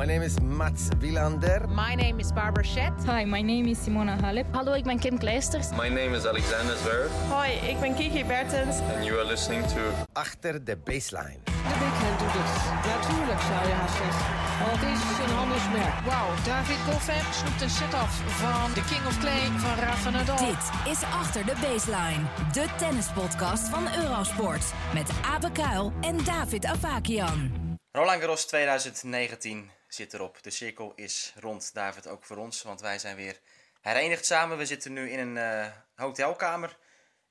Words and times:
My 0.00 0.06
name 0.06 0.22
is 0.22 0.40
Mats 0.40 0.88
Wilander. 0.98 1.68
My 1.68 1.94
name 1.94 2.20
is 2.20 2.32
Barbara 2.32 2.64
Schett. 2.64 3.04
Hi, 3.04 3.26
my 3.26 3.42
name 3.42 3.68
is 3.68 3.78
Simona 3.84 4.16
Halep. 4.20 4.46
Hallo, 4.52 4.72
ik 4.72 4.84
ben 4.84 4.98
Kim 4.98 5.18
Kleisters. 5.18 5.70
My 5.76 5.88
name 5.88 6.16
is 6.16 6.26
Alexander 6.26 6.76
Zverev. 6.76 7.10
Hoi, 7.28 7.50
ik 7.50 7.80
ben 7.80 7.94
Kiki 7.94 8.24
Bertens. 8.24 8.76
And 8.94 9.04
you 9.04 9.18
are 9.18 9.26
listening 9.26 9.66
to... 9.66 9.80
Achter 10.12 10.64
de 10.64 10.76
baseline. 10.76 11.38
De 11.44 11.76
backhand 11.80 12.18
doet 12.18 12.32
het. 12.32 12.52
Natuurlijk 12.94 13.40
zou 13.40 13.68
je 13.68 13.74
haast 13.80 13.96
zeggen. 13.96 14.26
Want 14.66 14.80
het 14.80 14.96
is 14.96 15.18
een 15.24 15.34
handelsmerk. 15.36 15.96
Wauw, 16.04 16.28
David 16.44 16.80
Goffin 16.88 17.24
snoept 17.32 17.60
een 17.62 17.70
set 17.70 17.94
af 17.94 18.12
van 18.42 18.72
de 18.74 18.84
King 18.90 19.06
of 19.06 19.18
Clay 19.18 19.44
van 19.64 19.84
Rafa 19.84 20.10
Nadal. 20.10 20.36
Dit 20.36 20.92
is 20.92 21.02
Achter 21.02 21.46
de 21.46 21.54
Baseline. 21.60 22.22
De 22.52 22.66
tennispodcast 22.76 23.68
van 23.68 23.84
Eurosport. 24.02 24.72
Met 24.94 25.10
Abe 25.34 25.52
Kuil 25.52 25.92
en 26.00 26.16
David 26.24 26.64
Avakian. 26.64 27.50
Roland 27.92 28.20
Garros 28.20 28.46
2019 28.46 29.78
zit 29.94 30.14
erop. 30.14 30.42
De 30.42 30.50
cirkel 30.50 30.92
is 30.94 31.32
rond, 31.36 31.74
David, 31.74 32.06
ook 32.06 32.24
voor 32.24 32.36
ons. 32.36 32.62
Want 32.62 32.80
wij 32.80 32.98
zijn 32.98 33.16
weer 33.16 33.40
herenigd 33.80 34.26
samen. 34.26 34.58
We 34.58 34.66
zitten 34.66 34.92
nu 34.92 35.10
in 35.10 35.18
een 35.18 35.36
uh, 35.36 35.72
hotelkamer 35.94 36.78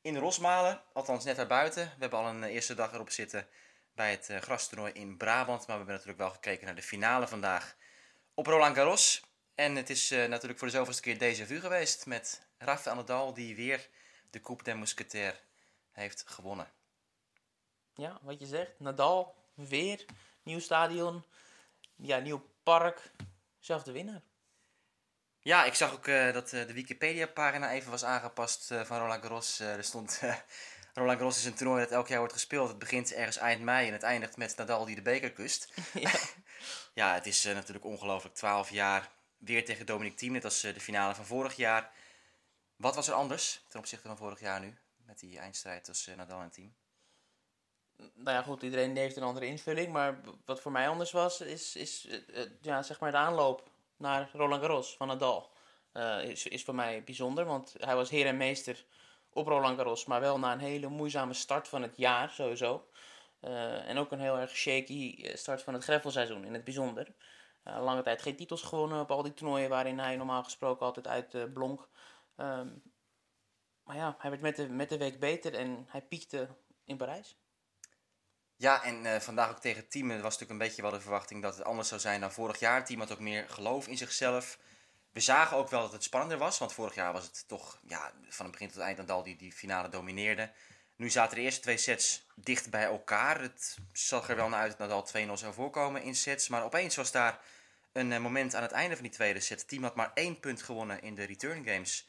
in 0.01 0.17
Rosmalen. 0.17 0.81
Althans, 0.93 1.23
net 1.23 1.35
daarbuiten. 1.35 1.83
We 1.83 1.99
hebben 1.99 2.19
al 2.19 2.27
een 2.27 2.43
eerste 2.43 2.75
dag 2.75 2.93
erop 2.93 3.09
zitten 3.09 3.47
bij 3.93 4.11
het 4.11 4.29
uh, 4.29 4.37
grastoernooi 4.37 4.93
in 4.93 5.17
Brabant. 5.17 5.59
Maar 5.59 5.67
we 5.67 5.73
hebben 5.73 5.93
natuurlijk 5.93 6.21
wel 6.21 6.31
gekeken 6.31 6.65
naar 6.65 6.75
de 6.75 6.81
finale 6.81 7.27
vandaag 7.27 7.75
op 8.33 8.45
Roland 8.45 8.75
Garros. 8.75 9.23
En 9.55 9.75
het 9.75 9.89
is 9.89 10.09
natuurlijk 10.09 10.59
voor 10.59 10.67
de 10.67 10.73
zoveelste 10.73 11.01
keer 11.01 11.15
déjà 11.15 11.47
vu 11.47 11.59
geweest 11.59 12.05
met 12.05 12.47
Rafael 12.57 12.95
Nadal... 12.95 13.33
die 13.33 13.55
weer 13.55 13.89
de 14.29 14.41
Coupe 14.41 14.63
des 14.63 14.75
Mousquetaires 14.75 15.41
heeft 15.91 16.23
gewonnen. 16.27 16.71
Ja, 17.93 18.19
wat 18.21 18.39
je 18.39 18.45
zegt. 18.45 18.79
Nadal 18.79 19.35
weer 19.53 20.05
nieuw 20.43 20.59
stadion, 20.59 21.23
ja, 21.95 22.17
nieuw 22.17 22.45
park, 22.69 23.11
zelfde 23.59 23.91
winnaar. 23.91 24.21
Ja, 25.39 25.65
ik 25.65 25.73
zag 25.73 25.93
ook 25.93 26.07
uh, 26.07 26.33
dat 26.33 26.53
uh, 26.53 26.67
de 26.67 26.73
Wikipedia-pagina 26.73 27.71
even 27.71 27.91
was 27.91 28.03
aangepast 28.03 28.71
uh, 28.71 28.83
van 28.83 28.99
Roland 28.99 29.21
Garros. 29.21 29.59
er 29.59 29.83
stond, 29.83 30.21
Roland 30.93 31.17
Garros 31.17 31.37
is 31.37 31.45
een 31.45 31.53
toernooi 31.53 31.81
dat 31.81 31.91
elk 31.91 32.07
jaar 32.07 32.17
wordt 32.17 32.33
gespeeld. 32.33 32.67
Het 32.67 32.79
begint 32.79 33.13
ergens 33.13 33.37
eind 33.37 33.61
mei 33.61 33.87
en 33.87 33.93
het 33.93 34.03
eindigt 34.03 34.37
met 34.37 34.57
Nadal 34.57 34.85
die 34.85 34.95
de 34.95 35.01
beker 35.01 35.31
kust. 35.31 35.73
ja. 35.93 36.11
ja, 37.01 37.13
het 37.13 37.25
is 37.25 37.43
natuurlijk 37.43 37.85
ongelooflijk. 37.85 38.35
12 38.35 38.69
jaar 38.69 39.09
weer 39.37 39.65
tegen 39.65 39.85
Dominic 39.85 40.17
Thiem, 40.17 40.31
net 40.31 40.45
als 40.45 40.61
de 40.61 40.79
finale 40.79 41.15
van 41.15 41.25
vorig 41.25 41.55
jaar. 41.55 41.91
Wat 42.75 42.95
was 42.95 43.07
er 43.07 43.13
anders 43.13 43.65
ten 43.67 43.79
opzichte 43.79 44.07
van 44.07 44.17
vorig 44.17 44.39
jaar 44.39 44.59
nu, 44.59 44.77
met 45.05 45.19
die 45.19 45.39
eindstrijd 45.39 45.83
tussen 45.83 46.17
Nadal 46.17 46.41
en 46.41 46.51
Thiem? 46.51 46.75
Nou 47.99 48.37
ja, 48.37 48.41
goed, 48.41 48.61
iedereen 48.61 48.97
heeft 48.97 49.15
een 49.15 49.23
andere 49.23 49.45
invulling. 49.45 49.91
Maar 49.91 50.19
wat 50.45 50.59
voor 50.61 50.71
mij 50.71 50.89
anders 50.89 51.11
was, 51.11 51.41
is, 51.41 51.75
is 51.75 52.05
uh, 52.05 52.45
ja, 52.61 52.83
zeg 52.83 52.99
maar 52.99 53.11
de 53.11 53.17
aanloop 53.17 53.69
naar 53.97 54.29
Roland 54.33 54.61
Garros 54.61 54.95
van 54.95 55.07
Nadal. 55.07 55.51
Uh, 55.93 56.23
is, 56.23 56.47
is 56.47 56.63
voor 56.63 56.75
mij 56.75 57.03
bijzonder, 57.03 57.45
want 57.45 57.75
hij 57.77 57.95
was 57.95 58.09
heer 58.09 58.25
en 58.25 58.37
meester 58.37 58.85
op 59.29 59.47
Roland 59.47 59.77
Garros. 59.77 60.05
Maar 60.05 60.21
wel 60.21 60.39
na 60.39 60.51
een 60.51 60.59
hele 60.59 60.87
moeizame 60.87 61.33
start 61.33 61.67
van 61.67 61.81
het 61.81 61.97
jaar, 61.97 62.29
sowieso. 62.29 62.87
En 63.85 63.97
ook 63.97 64.11
een 64.11 64.19
heel 64.19 64.37
erg 64.37 64.55
shaky 64.55 65.29
start 65.35 65.61
van 65.61 65.73
het 65.73 65.83
greffelseizoen, 65.83 66.45
in 66.45 66.53
het 66.53 66.63
bijzonder. 66.63 67.13
lange 67.63 68.01
tijd 68.01 68.21
geen 68.21 68.35
titels 68.35 68.61
gewonnen 68.61 68.99
op 68.99 69.11
al 69.11 69.23
die 69.23 69.33
toernooien 69.33 69.69
waarin 69.69 69.99
hij 69.99 70.15
normaal 70.15 70.43
gesproken 70.43 70.85
altijd 70.85 71.07
uit 71.07 71.53
blonk. 71.53 71.87
Um, 72.37 72.81
maar 73.83 73.95
ja, 73.95 74.15
hij 74.17 74.29
werd 74.29 74.41
met 74.41 74.55
de, 74.55 74.69
met 74.69 74.89
de 74.89 74.97
week 74.97 75.19
beter 75.19 75.53
en 75.53 75.85
hij 75.87 76.01
piekte 76.01 76.47
in 76.83 76.97
Parijs. 76.97 77.38
Ja, 78.59 78.83
en 78.83 79.05
uh, 79.05 79.15
vandaag 79.19 79.49
ook 79.49 79.59
tegen 79.59 79.87
Team. 79.87 80.09
Het 80.09 80.21
was 80.21 80.33
natuurlijk 80.33 80.59
een 80.59 80.67
beetje 80.67 80.81
wel 80.81 80.91
de 80.91 81.01
verwachting 81.01 81.41
dat 81.41 81.55
het 81.57 81.65
anders 81.65 81.87
zou 81.87 82.01
zijn 82.01 82.19
dan 82.19 82.31
vorig 82.31 82.59
jaar. 82.59 82.75
Het 82.75 82.85
team 82.85 82.99
had 82.99 83.11
ook 83.11 83.19
meer 83.19 83.49
geloof 83.49 83.87
in 83.87 83.97
zichzelf. 83.97 84.57
We 85.11 85.19
zagen 85.19 85.57
ook 85.57 85.69
wel 85.69 85.81
dat 85.81 85.91
het 85.91 86.03
spannender 86.03 86.37
was. 86.37 86.57
Want 86.57 86.73
vorig 86.73 86.95
jaar 86.95 87.13
was 87.13 87.23
het 87.23 87.43
toch 87.47 87.79
ja, 87.87 88.11
van 88.29 88.45
het 88.45 88.51
begin 88.51 88.67
tot 88.67 88.75
het 88.75 88.85
eind 88.85 88.97
Nadal 88.97 89.23
die 89.23 89.35
die 89.35 89.51
finale 89.51 89.89
domineerde. 89.89 90.51
Nu 90.95 91.09
zaten 91.09 91.35
de 91.35 91.41
eerste 91.41 91.61
twee 91.61 91.77
sets 91.77 92.25
dicht 92.35 92.69
bij 92.69 92.83
elkaar. 92.83 93.41
Het 93.41 93.77
zag 93.91 94.29
er 94.29 94.35
wel 94.35 94.49
naar 94.49 94.59
uit 94.59 94.77
dat 94.77 94.79
Nadal 94.79 95.27
2-0 95.27 95.33
zou 95.33 95.53
voorkomen 95.53 96.01
in 96.01 96.15
sets. 96.15 96.47
Maar 96.47 96.63
opeens 96.63 96.95
was 96.95 97.11
daar 97.11 97.39
een 97.91 98.11
uh, 98.11 98.19
moment 98.19 98.55
aan 98.55 98.61
het 98.63 98.71
einde 98.71 98.95
van 98.95 99.03
die 99.03 99.13
tweede 99.13 99.39
set. 99.39 99.59
Het 99.59 99.67
team 99.69 99.83
had 99.83 99.95
maar 99.95 100.11
één 100.13 100.39
punt 100.39 100.61
gewonnen 100.61 101.01
in 101.01 101.15
de 101.15 101.23
return 101.23 101.65
games 101.65 102.07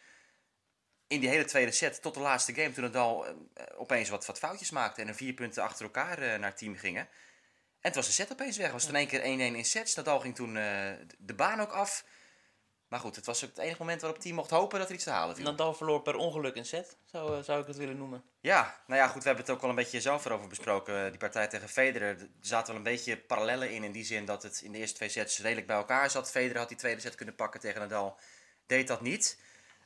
in 1.11 1.21
die 1.21 1.29
hele 1.29 1.45
tweede 1.45 1.73
set 1.73 2.03
tot 2.03 2.15
de 2.15 2.21
laatste 2.21 2.55
game, 2.55 2.73
toen 2.73 2.85
het 2.85 2.97
al 2.97 3.27
uh, 3.27 3.33
opeens 3.77 4.09
wat, 4.09 4.27
wat 4.27 4.39
foutjes 4.39 4.71
maakte 4.71 5.01
en 5.01 5.09
er 5.09 5.15
vier 5.15 5.33
punten 5.33 5.63
achter 5.63 5.85
elkaar 5.85 6.23
uh, 6.23 6.29
naar 6.29 6.49
het 6.49 6.59
team 6.59 6.77
gingen. 6.77 7.03
En 7.03 7.89
het 7.89 7.95
was 7.95 8.07
de 8.07 8.13
set 8.13 8.33
opeens 8.33 8.57
weg. 8.57 8.67
Het 8.67 8.75
was 8.75 8.89
in 8.89 8.95
één 8.95 9.07
keer 9.07 9.21
1-1 9.21 9.25
in 9.57 9.65
sets. 9.65 9.95
Nadal 9.95 10.21
ging 10.21 10.35
toen 10.35 10.57
uh, 10.57 10.91
de 11.19 11.35
baan 11.35 11.61
ook 11.61 11.73
af. 11.73 12.05
Maar 12.89 13.01
goed, 13.01 13.17
het 13.17 13.27
was 13.27 13.41
het 13.41 13.59
enige 13.59 13.79
moment 13.79 14.01
waarop 14.01 14.17
het 14.17 14.27
team 14.27 14.39
mocht 14.39 14.51
hopen 14.51 14.79
dat 14.79 14.89
er 14.89 14.95
iets 14.95 15.05
te 15.05 15.11
halen 15.11 15.37
viel. 15.37 15.45
Nadal 15.45 15.75
verloor 15.75 16.03
per 16.03 16.17
ongeluk 16.17 16.57
een 16.57 16.65
set, 16.65 16.97
zou, 17.05 17.43
zou 17.43 17.61
ik 17.61 17.67
het 17.67 17.77
willen 17.77 17.97
noemen. 17.97 18.25
Ja, 18.41 18.81
nou 18.87 19.01
ja, 19.01 19.07
goed, 19.07 19.23
we 19.23 19.29
hebben 19.29 19.45
het 19.45 19.55
ook 19.55 19.63
al 19.63 19.69
een 19.69 19.75
beetje 19.75 20.01
zelf 20.01 20.25
erover 20.25 20.49
besproken. 20.49 21.11
Die 21.11 21.19
partij 21.19 21.49
tegen 21.49 21.69
Federer, 21.69 22.09
er 22.09 22.29
zaten 22.41 22.67
wel 22.67 22.77
een 22.77 22.93
beetje 22.93 23.17
parallellen 23.17 23.71
in. 23.71 23.85
In 23.85 23.93
die 23.93 24.05
zin 24.05 24.25
dat 24.25 24.43
het 24.43 24.61
in 24.63 24.73
de 24.73 24.79
eerste 24.79 24.97
twee 24.97 25.09
sets 25.09 25.39
redelijk 25.39 25.67
bij 25.67 25.77
elkaar 25.77 26.11
zat. 26.11 26.31
Federer 26.31 26.59
had 26.59 26.69
die 26.69 26.77
tweede 26.77 27.01
set 27.01 27.15
kunnen 27.15 27.35
pakken 27.35 27.61
tegen 27.61 27.81
Nadal. 27.81 28.19
Deed 28.67 28.89
dat 28.89 29.01
niet. 29.01 29.39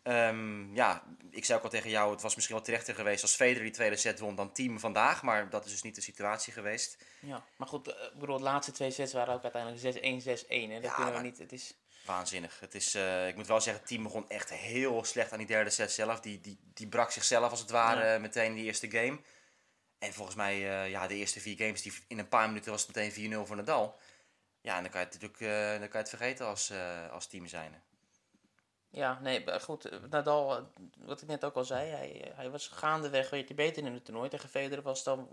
Um, 0.07 0.75
ja, 0.75 1.03
ik 1.31 1.45
zei 1.45 1.59
ook 1.59 1.65
al 1.65 1.71
tegen 1.71 1.91
jou, 1.91 2.13
het 2.13 2.23
was 2.23 2.35
misschien 2.35 2.57
wel 2.57 2.65
terechter 2.65 2.95
geweest 2.95 3.23
als 3.23 3.35
Federer 3.35 3.63
die 3.63 3.73
tweede 3.73 3.97
set 3.97 4.19
won 4.19 4.35
dan 4.35 4.53
team 4.53 4.81
vandaag. 4.81 5.23
Maar 5.23 5.51
dat 5.51 5.65
is 5.65 5.71
dus 5.71 5.83
niet 5.83 5.95
de 5.95 6.01
situatie 6.01 6.53
geweest. 6.53 7.05
Ja, 7.21 7.45
maar 7.57 7.69
goed, 7.69 7.89
ik 7.89 8.19
bedoel, 8.19 8.37
de 8.37 8.43
laatste 8.43 8.73
twee 8.73 8.91
sets 8.91 9.13
waren 9.13 9.35
ook 9.35 9.43
uiteindelijk 9.43 9.97
6-1, 9.97 10.25
6-1. 10.27 10.73
Dat 10.73 10.83
ja, 10.83 10.95
kunnen 10.95 11.15
we 11.15 11.21
niet, 11.21 11.39
het 11.39 11.53
is... 11.53 11.75
Waanzinnig. 12.05 12.61
Het 12.61 12.75
is, 12.75 12.95
uh, 12.95 13.29
ik 13.29 13.37
moet 13.37 13.47
wel 13.47 13.61
zeggen, 13.61 13.83
het 13.83 13.91
team 13.91 14.03
begon 14.03 14.29
echt 14.29 14.51
heel 14.51 15.05
slecht 15.05 15.33
aan 15.33 15.39
die 15.39 15.47
derde 15.47 15.71
set 15.71 15.93
zelf. 15.93 16.21
Die, 16.21 16.41
die, 16.41 16.59
die 16.75 16.89
brak 16.89 17.11
zichzelf 17.11 17.51
als 17.51 17.61
het 17.61 17.71
ware 17.71 18.07
ja. 18.07 18.19
meteen 18.19 18.47
in 18.47 18.55
die 18.55 18.65
eerste 18.65 18.91
game. 18.91 19.21
En 19.99 20.13
volgens 20.13 20.37
mij, 20.37 20.57
uh, 20.57 20.91
ja, 20.91 21.07
de 21.07 21.15
eerste 21.15 21.41
vier 21.41 21.57
games, 21.57 21.83
die, 21.83 21.93
in 22.09 22.19
een 22.19 22.29
paar 22.29 22.49
minuten 22.49 22.71
was 22.71 22.87
het 22.87 22.97
meteen 22.97 23.33
4-0 23.33 23.47
voor 23.47 23.57
Nadal. 23.57 23.99
Ja, 24.61 24.77
en 24.77 24.83
dan 24.83 24.91
kan 24.91 25.01
je 25.01 25.07
het 25.07 25.21
natuurlijk 25.21 25.41
uh, 25.41 25.81
dan 25.81 25.89
kan 25.89 26.01
je 26.01 26.09
het 26.09 26.09
vergeten 26.09 26.47
als, 26.47 26.73
als 27.11 27.27
team 27.27 27.47
zijn. 27.47 27.83
Ja, 28.95 29.19
nee, 29.23 29.61
goed. 29.61 30.11
Nadal, 30.11 30.69
wat 30.99 31.23
ik 31.23 31.29
net 31.29 31.45
ook 31.45 31.55
al 31.55 31.65
zei, 31.65 31.91
hij, 31.91 32.33
hij 32.35 32.51
was 32.51 32.69
gaandeweg 32.69 33.31
weet 33.31 33.49
je, 33.49 33.55
beter 33.55 33.85
in 33.85 33.93
het 33.93 34.05
toernooi. 34.05 34.29
Tegen 34.29 34.49
Federer 34.49 34.83
was 34.83 35.05
dan 35.05 35.29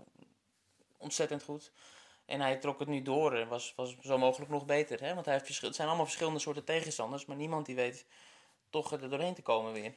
ontzettend 0.98 1.42
goed. 1.42 1.72
En 2.26 2.40
hij 2.40 2.56
trok 2.56 2.78
het 2.78 2.88
nu 2.88 3.02
door 3.02 3.34
en 3.34 3.48
was, 3.48 3.72
was 3.76 3.96
zo 4.00 4.18
mogelijk 4.18 4.50
nog 4.50 4.64
beter. 4.64 5.00
Hè? 5.00 5.14
Want 5.14 5.26
hij 5.26 5.34
heeft 5.34 5.60
het 5.60 5.74
zijn 5.74 5.88
allemaal 5.88 6.06
verschillende 6.06 6.38
soorten 6.38 6.64
tegenstanders, 6.64 7.24
maar 7.24 7.36
niemand 7.36 7.66
die 7.66 7.74
weet 7.74 8.06
toch 8.70 8.92
er 8.92 9.10
doorheen 9.10 9.34
te 9.34 9.42
komen 9.42 9.72
weer. 9.72 9.94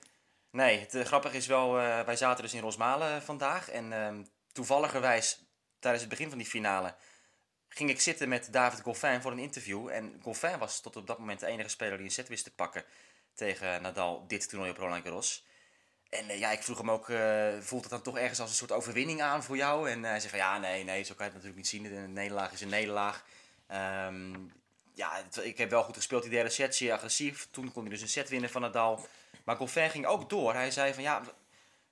Nee, 0.49 0.79
het 0.79 0.95
uh, 0.95 1.03
grappige 1.03 1.37
is 1.37 1.47
wel, 1.47 1.71
wij 1.73 2.15
zaten 2.15 2.43
dus 2.43 2.53
in 2.53 2.61
Rosmalen 2.61 3.21
vandaag. 3.21 3.69
En 3.69 3.91
uh, 3.91 4.25
toevalligerwijs, 4.51 5.45
tijdens 5.79 6.03
het 6.03 6.11
begin 6.11 6.29
van 6.29 6.37
die 6.37 6.47
finale, 6.47 6.95
ging 7.67 7.89
ik 7.89 8.01
zitten 8.01 8.29
met 8.29 8.47
David 8.51 8.81
Goffin 8.81 9.21
voor 9.21 9.31
een 9.31 9.39
interview. 9.39 9.89
En 9.89 10.19
Goffin 10.23 10.59
was 10.59 10.81
tot 10.81 10.95
op 10.95 11.07
dat 11.07 11.19
moment 11.19 11.39
de 11.39 11.45
enige 11.45 11.69
speler 11.69 11.97
die 11.97 12.05
een 12.05 12.11
set 12.11 12.27
wist 12.27 12.43
te 12.43 12.53
pakken 12.53 12.85
tegen 13.35 13.81
Nadal 13.81 14.25
dit 14.27 14.49
toernooi 14.49 14.71
op 14.71 14.77
Roland 14.77 15.03
Garros. 15.03 15.45
En 16.09 16.29
uh, 16.29 16.39
ja, 16.39 16.51
ik 16.51 16.63
vroeg 16.63 16.77
hem 16.77 16.91
ook, 16.91 17.09
uh, 17.09 17.59
voelt 17.59 17.81
het 17.81 17.91
dan 17.91 18.01
toch 18.01 18.17
ergens 18.17 18.39
als 18.39 18.49
een 18.49 18.55
soort 18.55 18.71
overwinning 18.71 19.21
aan 19.21 19.43
voor 19.43 19.57
jou? 19.57 19.89
En 19.89 19.99
uh, 19.99 20.05
hij 20.05 20.19
zei 20.19 20.29
van 20.29 20.39
ja, 20.39 20.57
nee, 20.57 20.83
nee, 20.83 21.03
zo 21.03 21.13
kan 21.15 21.25
je 21.25 21.31
het 21.31 21.43
natuurlijk 21.43 21.55
niet 21.55 21.67
zien. 21.67 21.85
Een 21.85 22.13
nederlaag 22.13 22.51
is 22.51 22.61
een 22.61 22.69
nederlaag. 22.69 23.25
Um, 24.07 24.51
ja, 24.93 25.23
ik 25.41 25.57
heb 25.57 25.69
wel 25.69 25.83
goed 25.83 25.95
gespeeld 25.95 26.21
die 26.21 26.31
derde 26.31 26.49
set, 26.49 26.75
zeer 26.75 26.93
agressief. 26.93 27.47
Toen 27.51 27.71
kon 27.71 27.81
hij 27.81 27.91
dus 27.91 28.01
een 28.01 28.07
set 28.07 28.29
winnen 28.29 28.49
van 28.49 28.61
Nadal. 28.61 29.07
Maar 29.43 29.55
Goffin 29.55 29.89
ging 29.89 30.05
ook 30.05 30.29
door. 30.29 30.53
Hij 30.53 30.71
zei 30.71 30.93
van 30.93 31.03
ja, 31.03 31.21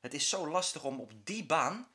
het 0.01 0.13
is 0.13 0.29
zo 0.29 0.47
lastig 0.47 0.83
om 0.83 0.99
op 0.99 1.11
die 1.23 1.45
baan 1.45 1.87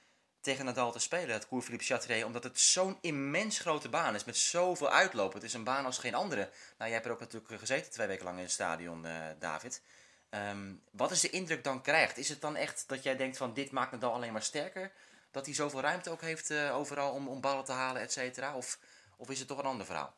tegen 0.49 0.65
Nadal 0.65 0.93
te 0.93 0.99
spelen, 0.99 1.35
het 1.35 1.49
Cours 1.49 1.65
Philippe 1.65 1.85
Chatrier, 1.85 2.27
omdat 2.27 2.45
het 2.45 2.61
zo'n 2.61 2.99
immens 3.01 3.59
grote 3.59 3.89
baan 3.89 4.15
is 4.15 4.25
met 4.25 4.37
zoveel 4.37 4.91
uitlopen. 4.91 5.35
Het 5.35 5.49
is 5.49 5.55
een 5.55 5.65
baan 5.65 5.85
als 5.85 5.99
geen 5.99 6.15
andere. 6.15 6.41
Nou, 6.41 6.51
jij 6.77 6.91
hebt 6.91 7.05
er 7.05 7.13
ook 7.13 7.21
natuurlijk 7.21 7.59
gezeten 7.59 7.93
twee 7.93 8.07
weken 8.07 8.25
lang 8.25 8.37
in 8.37 8.43
het 8.43 8.53
stadion, 8.53 9.07
uh, 9.07 9.25
David. 9.39 9.83
Um, 10.31 10.83
wat 10.91 11.11
is 11.11 11.21
de 11.21 11.31
indruk 11.31 11.65
dan 11.65 11.83
krijgt? 11.83 12.17
Is 12.17 12.29
het 12.29 12.41
dan 12.41 12.57
echt 12.57 12.85
dat 12.87 13.03
jij 13.03 13.17
denkt 13.17 13.37
van 13.37 13.55
dit 13.55 13.71
maakt 13.71 13.93
Nadal 13.93 14.13
alleen 14.13 14.33
maar 14.33 14.43
sterker? 14.43 14.93
Dat 15.31 15.47
hij 15.47 15.55
zoveel 15.55 15.81
ruimte 15.81 16.11
ook 16.11 16.21
heeft 16.21 16.51
uh, 16.51 16.77
overal 16.77 17.13
om, 17.13 17.29
om 17.29 17.41
ballen 17.41 17.65
te 17.65 17.73
halen, 17.73 18.03
et 18.03 18.13
cetera? 18.13 18.57
Of, 18.57 18.79
of 19.17 19.31
is 19.31 19.39
het 19.39 19.49
toch 19.49 19.59
een 19.59 19.65
ander 19.65 19.87
verhaal? 19.87 20.15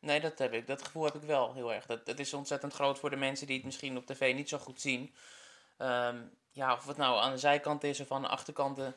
Nee, 0.00 0.20
dat 0.20 0.38
heb 0.38 0.52
ik. 0.52 0.66
Dat 0.66 0.82
gevoel 0.82 1.04
heb 1.04 1.14
ik 1.14 1.22
wel 1.22 1.54
heel 1.54 1.72
erg. 1.72 1.86
Dat, 1.86 2.06
dat 2.06 2.18
is 2.18 2.34
ontzettend 2.34 2.72
groot 2.72 2.98
voor 2.98 3.10
de 3.10 3.16
mensen 3.16 3.46
die 3.46 3.56
het 3.56 3.64
misschien 3.64 3.96
op 3.96 4.06
tv 4.06 4.34
niet 4.34 4.48
zo 4.48 4.58
goed 4.58 4.80
zien. 4.80 5.14
Um, 5.78 6.36
ja, 6.52 6.72
of 6.72 6.86
het 6.86 6.96
nou 6.96 7.20
aan 7.20 7.32
de 7.32 7.38
zijkant 7.38 7.84
is 7.84 8.00
of 8.00 8.12
aan 8.12 8.22
de 8.22 8.28
achterkanten 8.28 8.96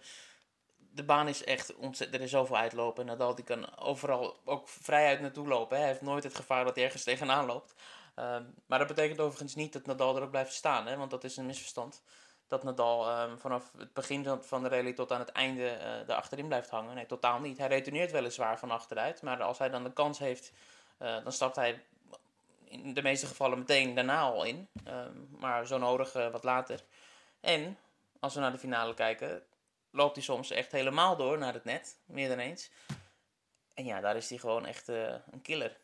de 0.92 1.04
baan 1.04 1.28
is 1.28 1.44
echt 1.44 1.76
ontzettend. 1.76 2.20
Er 2.20 2.26
is 2.26 2.32
zoveel 2.32 2.58
uitlopen. 2.58 3.06
Nadal 3.06 3.36
die 3.36 3.46
kan 3.46 3.78
overal 3.78 4.40
ook 4.46 4.70
vrijuit 4.70 5.22
naartoe 5.22 5.48
lopen. 5.48 5.76
Hè. 5.76 5.82
Hij 5.82 5.92
heeft 5.92 6.02
nooit 6.04 6.24
het 6.24 6.36
gevaar 6.36 6.64
dat 6.64 6.76
hij 6.76 6.84
ergens 6.84 7.04
tegenaan 7.04 7.46
loopt. 7.46 7.74
Um, 8.16 8.54
maar 8.66 8.80
dat 8.80 8.88
betekent 8.88 9.20
overigens 9.20 9.56
niet 9.56 9.74
dat 9.74 9.86
Nadal 9.86 10.16
er 10.16 10.24
ook 10.24 10.32
blijft 10.32 10.54
staan. 10.54 10.88
Hè, 10.88 10.98
want 10.98 11.12
dat 11.12 11.24
is 11.24 11.38
een 11.38 11.46
misverstand. 11.46 12.02
Dat 12.48 12.64
Nadal 12.64 13.22
um, 13.22 13.40
vanaf 13.40 13.72
het 13.78 13.94
begin 13.94 14.38
van 14.42 14.64
de 14.64 14.70
rally 14.70 14.94
tot 14.94 15.12
aan 15.12 15.20
het 15.20 15.32
einde 15.32 15.62
uh, 15.62 16.10
er 16.10 16.14
achterin 16.14 16.48
blijft 16.48 16.70
hangen. 16.70 16.96
Nee, 16.96 17.06
totaal 17.06 17.40
niet. 17.40 17.58
Hij 17.58 17.68
retourneert 17.68 18.12
weliswaar 18.12 18.60
van 18.60 18.72
achteruit. 18.72 19.22
Maar 19.22 19.42
als 19.44 19.58
hij 19.58 19.70
dan 19.70 19.84
de 19.84 19.94
kans 19.94 20.20
heeft 20.20 20.52
eh, 21.02 21.24
dan 21.24 21.32
stapt 21.32 21.56
hij 21.56 21.84
in 22.64 22.94
de 22.94 23.02
meeste 23.02 23.26
gevallen 23.26 23.58
meteen 23.58 23.96
daarna 23.96 24.22
al 24.22 24.44
in. 24.44 24.68
Ehm, 24.84 25.18
maar 25.40 25.68
zo 25.68 25.78
nodig 25.78 26.16
eh, 26.16 26.32
wat 26.32 26.44
later. 26.44 26.84
En 27.40 27.78
als 28.20 28.34
we 28.34 28.40
naar 28.40 28.52
de 28.52 28.58
finale 28.58 28.94
kijken, 28.94 29.44
loopt 29.92 30.16
hij 30.16 30.24
soms 30.24 30.52
echt 30.52 30.72
helemaal 30.72 31.16
door 31.18 31.38
naar 31.38 31.54
het 31.54 31.64
net. 31.64 31.98
Meer 32.06 32.30
dan 32.30 32.40
eens. 32.40 32.70
En 33.74 33.86
ja, 33.86 34.02
daar 34.02 34.16
is 34.16 34.30
hij 34.30 34.38
gewoon 34.38 34.66
echt 34.66 34.90
eh, 34.90 35.14
een 35.32 35.42
killer. 35.42 35.78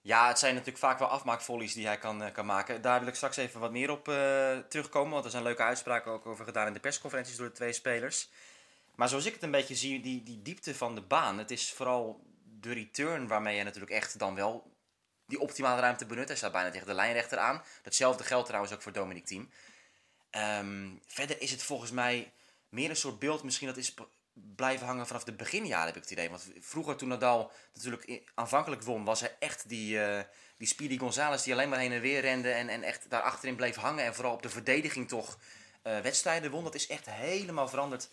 Ja, 0.00 0.28
het 0.28 0.38
zijn 0.38 0.52
natuurlijk 0.52 0.78
vaak 0.78 0.98
wel 0.98 1.08
afmaakvolleys 1.08 1.72
die 1.72 1.86
hij 1.86 1.98
kan, 1.98 2.22
eh, 2.22 2.32
kan 2.32 2.46
maken. 2.46 2.82
Daar 2.82 2.98
wil 2.98 3.08
ik 3.08 3.14
straks 3.14 3.36
even 3.36 3.60
wat 3.60 3.70
meer 3.70 3.90
op 3.90 4.08
eh, 4.08 4.58
terugkomen. 4.68 5.12
Want 5.12 5.24
er 5.24 5.30
zijn 5.30 5.42
leuke 5.42 5.62
uitspraken 5.62 6.12
ook 6.12 6.26
over 6.26 6.44
gedaan 6.44 6.66
in 6.66 6.72
de 6.72 6.80
persconferenties 6.80 7.36
door 7.36 7.46
de 7.46 7.52
twee 7.52 7.72
spelers. 7.72 8.30
Maar 8.94 9.08
zoals 9.08 9.24
ik 9.24 9.32
het 9.32 9.42
een 9.42 9.50
beetje 9.50 9.74
zie, 9.74 10.00
die, 10.00 10.22
die 10.22 10.42
diepte 10.42 10.74
van 10.74 10.94
de 10.94 11.00
baan. 11.00 11.38
Het 11.38 11.50
is 11.50 11.72
vooral 11.72 12.20
de 12.60 12.72
return 12.72 13.26
waarmee 13.26 13.56
je 13.56 13.62
natuurlijk 13.62 13.92
echt 13.92 14.18
dan 14.18 14.34
wel 14.34 14.72
die 15.26 15.40
optimale 15.40 15.80
ruimte 15.80 16.06
benut. 16.06 16.28
Hij 16.28 16.36
staat 16.36 16.52
bijna 16.52 16.70
tegen 16.70 16.86
de 16.86 16.94
lijnrechter 16.94 17.38
aan. 17.38 17.62
Datzelfde 17.82 18.24
geldt 18.24 18.46
trouwens 18.46 18.72
ook 18.72 18.82
voor 18.82 18.92
Dominic 18.92 19.26
Thiem. 19.26 19.50
Ehm, 20.30 20.88
verder 21.06 21.40
is 21.40 21.50
het 21.50 21.62
volgens 21.62 21.90
mij 21.90 22.32
meer 22.68 22.90
een 22.90 22.96
soort 22.96 23.18
beeld, 23.18 23.42
misschien 23.42 23.66
dat 23.68 23.76
is 23.76 23.94
blijven 24.56 24.86
hangen 24.86 25.06
vanaf 25.06 25.24
de 25.24 25.32
beginjaren, 25.32 25.86
heb 25.86 25.96
ik 25.96 26.02
het 26.02 26.10
idee. 26.10 26.30
Want 26.30 26.50
vroeger, 26.60 26.96
toen 26.96 27.08
Nadal 27.08 27.50
natuurlijk 27.74 28.22
aanvankelijk 28.34 28.82
won, 28.82 29.04
was 29.04 29.20
hij 29.20 29.36
echt 29.38 29.68
die, 29.68 30.02
eh, 30.04 30.24
die 30.56 30.68
Speedy 30.68 30.98
Gonzales 30.98 31.42
die 31.42 31.52
alleen 31.52 31.68
maar 31.68 31.78
heen 31.78 31.92
en 31.92 32.00
weer 32.00 32.20
rende 32.20 32.50
en, 32.50 32.68
en 32.68 32.82
echt 32.82 33.10
daar 33.10 33.22
achterin 33.22 33.56
bleef 33.56 33.76
hangen. 33.76 34.04
En 34.04 34.14
vooral 34.14 34.32
op 34.32 34.42
de 34.42 34.48
verdediging 34.48 35.08
toch 35.08 35.38
eh, 35.82 35.98
wedstrijden 36.00 36.50
won. 36.50 36.64
Dat 36.64 36.74
is 36.74 36.86
echt 36.86 37.10
helemaal 37.10 37.68
veranderd 37.68 38.08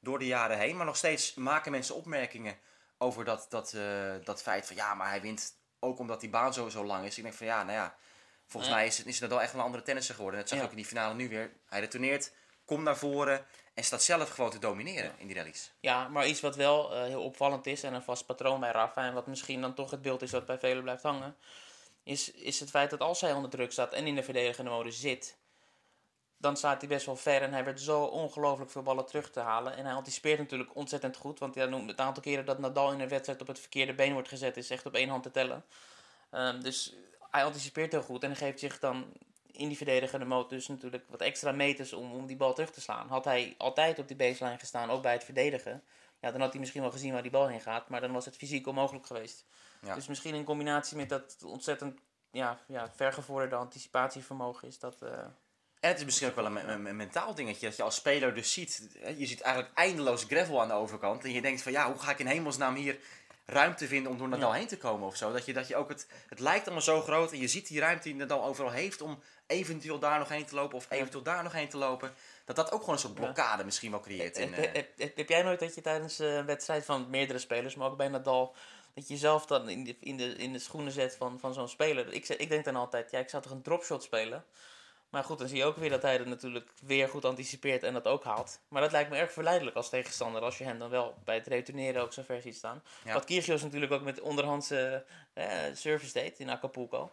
door 0.00 0.18
de 0.18 0.26
jaren 0.26 0.58
heen. 0.58 0.76
Maar 0.76 0.86
nog 0.86 0.96
steeds 0.96 1.34
maken 1.34 1.70
mensen 1.70 1.94
opmerkingen 1.94 2.58
over 2.98 3.24
dat, 3.24 3.46
dat, 3.48 3.72
eh, 3.72 4.14
dat 4.24 4.42
feit 4.42 4.66
van 4.66 4.76
ja, 4.76 4.94
maar 4.94 5.08
hij 5.08 5.20
wint 5.20 5.54
ook 5.78 5.98
omdat 5.98 6.20
die 6.20 6.30
baan 6.30 6.54
zo, 6.54 6.68
zo 6.68 6.84
lang 6.84 7.04
is. 7.06 7.16
Ik 7.16 7.22
denk 7.22 7.34
van 7.34 7.46
ja, 7.46 7.62
nou 7.62 7.72
ja, 7.76 7.96
volgens 8.46 8.72
Ja. 8.72 8.78
mij 8.78 8.86
is, 8.86 8.98
het- 8.98 9.06
is 9.06 9.18
Nadal 9.20 9.42
echt 9.42 9.54
een 9.54 9.60
andere 9.60 9.82
tennisser 9.82 10.14
geworden. 10.14 10.40
Dat 10.40 10.48
zag 10.48 10.58
Ja. 10.58 10.64
ook 10.64 10.70
in 10.70 10.76
die 10.76 10.86
finale 10.86 11.14
nu 11.14 11.28
weer. 11.28 11.52
Hij 11.66 11.80
retourneert, 11.80 12.32
komt 12.70 12.84
naar 12.84 12.96
voren 12.96 13.46
en 13.74 13.84
staat 13.84 14.02
zelf 14.02 14.30
gewoon 14.30 14.50
te 14.50 14.58
domineren 14.58 15.12
in 15.18 15.26
die 15.26 15.36
rallies. 15.36 15.72
Ja, 15.80 16.08
maar 16.08 16.26
iets 16.26 16.40
wat 16.40 16.56
wel 16.56 16.94
eh, 16.94 17.02
heel 17.02 17.22
opvallend 17.22 17.66
is 17.66 17.82
en 17.82 17.94
een 17.94 18.02
vast 18.02 18.26
patroon 18.26 18.60
bij 18.60 18.70
Rafa, 18.70 19.04
en 19.04 19.14
wat 19.14 19.26
misschien 19.26 19.60
dan 19.60 19.74
toch 19.74 19.90
het 19.90 20.02
beeld 20.02 20.22
is 20.22 20.30
dat 20.30 20.46
bij 20.46 20.58
velen 20.58 20.82
blijft 20.82 21.02
hangen, 21.02 21.36
is, 22.02 22.30
is 22.30 22.60
het 22.60 22.70
feit 22.70 22.90
dat 22.90 23.00
als 23.00 23.20
hij 23.20 23.32
onder 23.32 23.50
druk 23.50 23.72
staat 23.72 23.92
en 23.92 24.06
in 24.06 24.14
de 24.14 24.22
verdedigende 24.22 24.70
mode 24.70 24.90
zit, 24.90 25.36
dan 26.36 26.56
staat 26.56 26.80
hij 26.80 26.88
best 26.88 27.06
wel 27.06 27.16
ver 27.16 27.42
en 27.42 27.52
hij 27.52 27.64
werd 27.64 27.80
zo 27.80 28.02
ongelooflijk 28.02 28.70
veel 28.70 28.82
ballen 28.82 29.06
terug 29.06 29.30
te 29.30 29.40
halen. 29.40 29.76
En 29.76 29.84
hij 29.84 29.94
anticipeert 29.94 30.38
natuurlijk 30.38 30.76
ontzettend 30.76 31.16
goed, 31.16 31.38
want 31.38 31.54
ja, 31.54 31.68
het 31.86 32.00
aantal 32.00 32.22
keren 32.22 32.44
dat 32.44 32.58
Nadal 32.58 32.92
in 32.92 33.00
een 33.00 33.08
wedstrijd 33.08 33.40
op 33.40 33.46
het 33.46 33.58
verkeerde 33.58 33.94
been 33.94 34.12
wordt 34.12 34.28
gezet 34.28 34.56
is 34.56 34.70
echt 34.70 34.86
op 34.86 34.94
één 34.94 35.08
hand 35.08 35.22
te 35.22 35.30
tellen. 35.30 35.64
Ehm, 36.30 36.60
dus 36.60 36.94
hij 37.30 37.44
anticipeert 37.44 37.92
heel 37.92 38.02
goed 38.02 38.22
en 38.22 38.36
geeft 38.36 38.58
zich 38.58 38.78
dan 38.78 39.12
in 39.60 39.68
die 39.68 39.76
verdedigende 39.76 40.24
mode 40.24 40.48
dus 40.48 40.68
natuurlijk 40.68 41.04
wat 41.08 41.20
extra 41.20 41.52
meters 41.52 41.92
om, 41.92 42.12
om 42.12 42.26
die 42.26 42.36
bal 42.36 42.54
terug 42.54 42.70
te 42.70 42.80
slaan. 42.80 43.08
Had 43.08 43.24
hij 43.24 43.54
altijd 43.58 43.98
op 43.98 44.08
die 44.08 44.16
baseline 44.16 44.58
gestaan, 44.58 44.90
ook 44.90 45.02
bij 45.02 45.12
het 45.12 45.24
verdedigen, 45.24 45.82
ja, 46.20 46.30
dan 46.30 46.40
had 46.40 46.50
hij 46.50 46.60
misschien 46.60 46.82
wel 46.82 46.90
gezien 46.90 47.12
waar 47.12 47.22
die 47.22 47.30
bal 47.30 47.48
heen 47.48 47.60
gaat, 47.60 47.88
maar 47.88 48.00
dan 48.00 48.12
was 48.12 48.24
het 48.24 48.36
fysiek 48.36 48.66
onmogelijk 48.66 49.06
geweest. 49.06 49.44
Ja. 49.82 49.94
Dus 49.94 50.06
misschien 50.06 50.34
in 50.34 50.44
combinatie 50.44 50.96
met 50.96 51.08
dat 51.08 51.36
ontzettend 51.44 52.00
ja, 52.30 52.58
ja, 52.66 52.90
vergevorderde 52.96 53.56
anticipatievermogen 53.56 54.68
is 54.68 54.78
dat... 54.78 55.02
eh, 55.02 55.08
En 55.80 55.88
het 55.88 55.98
is 55.98 56.04
misschien 56.04 56.28
ook 56.28 56.34
wel 56.34 56.46
een, 56.46 56.68
een- 56.70 56.86
een 56.86 56.96
mentaal 56.96 57.34
dingetje. 57.34 57.66
Dat 57.66 57.76
je 57.76 57.82
als 57.82 57.94
speler 57.94 58.34
dus 58.34 58.52
ziet. 58.52 58.88
Je 59.16 59.26
ziet 59.26 59.40
eigenlijk 59.40 59.74
eindeloos 59.74 60.24
gravel 60.24 60.60
aan 60.60 60.68
de 60.68 60.74
overkant. 60.74 61.24
En 61.24 61.32
je 61.32 61.40
denkt 61.42 61.62
van 61.62 61.72
ja, 61.72 61.86
hoe 61.92 61.98
ga 62.00 62.10
ik 62.10 62.18
in 62.18 62.26
hemelsnaam 62.26 62.74
hier 62.74 62.98
ruimte 63.50 63.86
vinden 63.86 64.12
om 64.12 64.18
door 64.18 64.28
Nadal 64.28 64.52
Ja. 64.52 64.58
heen 64.58 64.66
te 64.66 64.78
komen 64.78 65.06
of 65.06 65.16
zo. 65.16 65.32
Dat 65.32 65.46
je, 65.46 65.52
dat 65.52 65.68
je 65.68 65.76
ook 65.76 65.88
het, 65.88 66.06
het 66.28 66.38
lijkt 66.40 66.64
allemaal 66.64 66.82
zo 66.82 67.00
groot. 67.00 67.32
En 67.32 67.38
je 67.38 67.48
ziet 67.48 67.68
die 67.68 67.80
ruimte 67.80 68.02
die 68.02 68.14
Nadal 68.14 68.44
overal 68.44 68.70
heeft 68.70 69.00
om 69.00 69.22
eventueel 69.46 69.98
daar 69.98 70.18
nog 70.18 70.28
heen 70.28 70.44
te 70.44 70.54
lopen. 70.54 70.76
Of 70.76 70.86
eventueel 70.88 71.22
daar 71.22 71.42
nog 71.42 71.52
heen 71.52 71.68
te 71.68 71.76
lopen. 71.76 72.14
Dat 72.44 72.56
dat 72.56 72.72
ook 72.72 72.80
gewoon 72.80 72.94
een 72.94 73.00
soort 73.00 73.14
blokkade 73.14 73.64
misschien 73.64 73.90
wel 73.90 74.00
creëert. 74.00 74.36
Heb, 74.38 74.52
eh, 74.52 74.72
heb, 74.72 74.88
heb, 74.96 75.16
heb 75.16 75.28
jij 75.28 75.42
nooit 75.42 75.60
dat 75.60 75.74
je 75.74 75.80
tijdens 75.80 76.18
eh, 76.18 76.34
een 76.34 76.46
wedstrijd 76.46 76.84
van 76.84 77.06
meerdere 77.10 77.38
spelers, 77.38 77.74
maar 77.74 77.90
ook 77.90 77.96
bij 77.96 78.08
Nadal, 78.08 78.54
dat 78.94 79.08
je 79.08 79.14
jezelf 79.14 79.46
dan 79.46 79.68
in 79.68 79.84
de, 79.84 79.96
in 80.00 80.16
de, 80.16 80.34
in 80.36 80.52
de 80.52 80.58
schoenen 80.58 80.92
zet 80.92 81.16
van, 81.16 81.38
van 81.40 81.54
zo'n 81.54 81.68
speler? 81.68 82.12
Ik, 82.12 82.28
ik 82.28 82.48
denk 82.48 82.64
dan 82.64 82.76
altijd, 82.76 83.10
ja, 83.10 83.18
ik 83.18 83.28
zou 83.28 83.42
toch 83.42 83.52
een 83.52 83.62
dropshot 83.62 84.02
spelen? 84.02 84.44
Maar 85.10 85.24
goed, 85.24 85.38
dan 85.38 85.48
zie 85.48 85.56
je 85.56 85.64
ook 85.64 85.76
weer 85.76 85.90
dat 85.90 86.02
hij 86.02 86.18
er 86.18 86.28
natuurlijk 86.28 86.70
weer 86.82 87.08
goed 87.08 87.24
anticipeert 87.24 87.82
en 87.82 87.92
dat 87.92 88.06
ook 88.06 88.24
haalt. 88.24 88.60
Maar 88.68 88.82
dat 88.82 88.92
lijkt 88.92 89.10
me 89.10 89.16
erg 89.16 89.32
verleidelijk 89.32 89.76
als 89.76 89.88
tegenstander, 89.88 90.42
als 90.42 90.58
je 90.58 90.64
hem 90.64 90.78
dan 90.78 90.90
wel 90.90 91.14
bij 91.24 91.34
het 91.34 91.46
retourneren 91.46 92.02
ook 92.02 92.12
zo 92.12 92.22
ver 92.22 92.40
ziet 92.40 92.56
staan. 92.56 92.82
Ja. 93.04 93.12
Wat 93.12 93.24
Kyrgios 93.24 93.62
natuurlijk 93.62 93.92
ook 93.92 94.02
met 94.02 94.20
onderhandse 94.20 95.04
eh, 95.32 95.46
service 95.74 96.12
deed 96.12 96.38
in 96.38 96.50
Acapulco. 96.50 97.12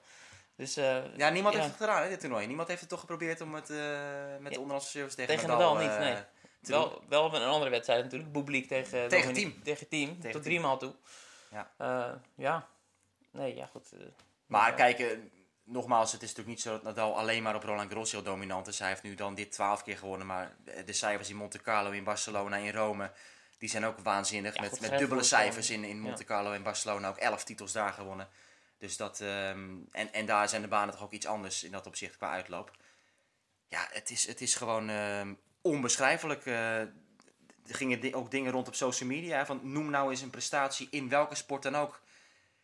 Dus, 0.56 0.78
eh, 0.78 1.16
ja, 1.16 1.30
niemand 1.30 1.56
ja. 1.56 1.62
heeft 1.62 1.74
het 1.74 1.82
gedaan, 1.82 2.04
hè, 2.04 2.10
dit 2.10 2.20
toernooi. 2.20 2.48
Niemand 2.48 2.68
heeft 2.68 2.80
het 2.80 2.90
toch 2.90 3.00
geprobeerd 3.00 3.42
om 3.42 3.56
het 3.56 3.70
eh, 3.70 3.78
met 4.40 4.54
de 4.54 4.60
onderhandse 4.60 4.90
service 4.90 5.16
tegen, 5.16 5.36
Tegen 5.36 5.50
Nadal, 5.50 5.74
Nadal 5.74 5.90
niet, 5.90 6.00
nee. 6.00 6.24
Wel, 6.62 7.02
wel 7.10 7.36
een 7.36 7.42
andere 7.42 7.72
wedstrijd 7.72 8.04
natuurlijk. 8.04 8.32
Bublik 8.32 8.68
tegen, 8.68 9.08
Tegen 9.08 9.34
Thiem. 9.34 9.64
Tegen 9.64 9.88
team. 9.88 10.16
Tegen 10.16 10.32
tot 10.32 10.44
drie 10.44 10.60
maal 10.60 10.78
toe. 10.78 10.94
Ja. 11.52 12.20
Ja. 12.36 12.68
Nee, 13.32 13.56
ja 13.56 13.66
goed. 13.66 13.92
Maar 14.46 14.74
kijk, 14.74 15.18
nogmaals, 15.68 16.12
het 16.12 16.22
is 16.22 16.28
natuurlijk 16.28 16.56
niet 16.56 16.66
zo 16.66 16.72
dat 16.72 16.84
Nadal 16.84 17.18
alleen 17.18 17.44
maar 17.44 17.56
op 17.56 17.64
Roland 17.64 17.90
Garros 17.90 18.12
heel 18.12 18.24
dominant 18.24 18.68
is. 18.68 18.80
Hij 18.80 18.88
heeft 18.88 19.04
nu 19.04 19.16
dan 19.16 19.36
dit 19.36 19.52
twaalf 19.52 19.84
keer 19.84 19.98
gewonnen, 19.98 20.28
maar 20.28 20.56
de 20.86 20.94
cijfers 20.94 21.30
in 21.30 21.36
Monte 21.36 21.62
Carlo, 21.62 21.92
in 21.92 22.04
Barcelona, 22.04 22.56
in 22.56 22.74
Rome, 22.74 23.12
die 23.58 23.70
zijn 23.70 23.86
ook 23.86 24.00
waanzinnig. 24.00 24.56
Ja, 24.56 24.62
met 24.62 24.70
goed, 24.70 24.80
met 24.80 25.00
dubbele 25.00 25.24
cijfers 25.24 25.70
in, 25.70 25.84
in 25.84 26.00
Monte 26.00 26.24
Carlo 26.24 26.52
en 26.52 26.64
Barcelona, 26.64 27.10
ook 27.10 27.18
elf 27.18 27.44
titels 27.44 27.72
daar 27.72 27.94
gewonnen. 27.94 28.28
Dus 28.78 28.98
dat, 28.98 29.22
ehm, 29.22 29.76
en, 29.92 30.14
en 30.14 30.26
daar 30.26 30.50
zijn 30.50 30.62
de 30.62 30.68
banen 30.68 30.94
toch 30.94 31.04
ook 31.04 31.12
iets 31.12 31.26
anders 31.26 31.64
in 31.64 31.72
dat 31.72 31.88
opzicht 31.88 32.18
qua 32.18 32.32
uitloop. 32.32 32.72
Ja, 33.68 33.88
het 33.92 34.10
is, 34.10 34.28
het 34.28 34.42
is 34.42 34.56
gewoon 34.56 34.90
ehm, 34.90 35.34
onbeschrijfelijk. 35.62 36.46
eh, 36.46 36.80
er 36.80 37.76
gingen 37.76 38.14
ook 38.14 38.32
dingen 38.32 38.52
rond 38.52 38.68
op 38.68 38.76
social 38.76 39.10
media. 39.10 39.46
Van 39.46 39.60
noem 39.64 39.90
nou 39.90 40.10
eens 40.10 40.22
een 40.22 40.30
prestatie 40.30 40.88
in 40.92 41.10
welke 41.10 41.36
sport 41.36 41.64
dan 41.64 41.76
ook. 41.76 42.02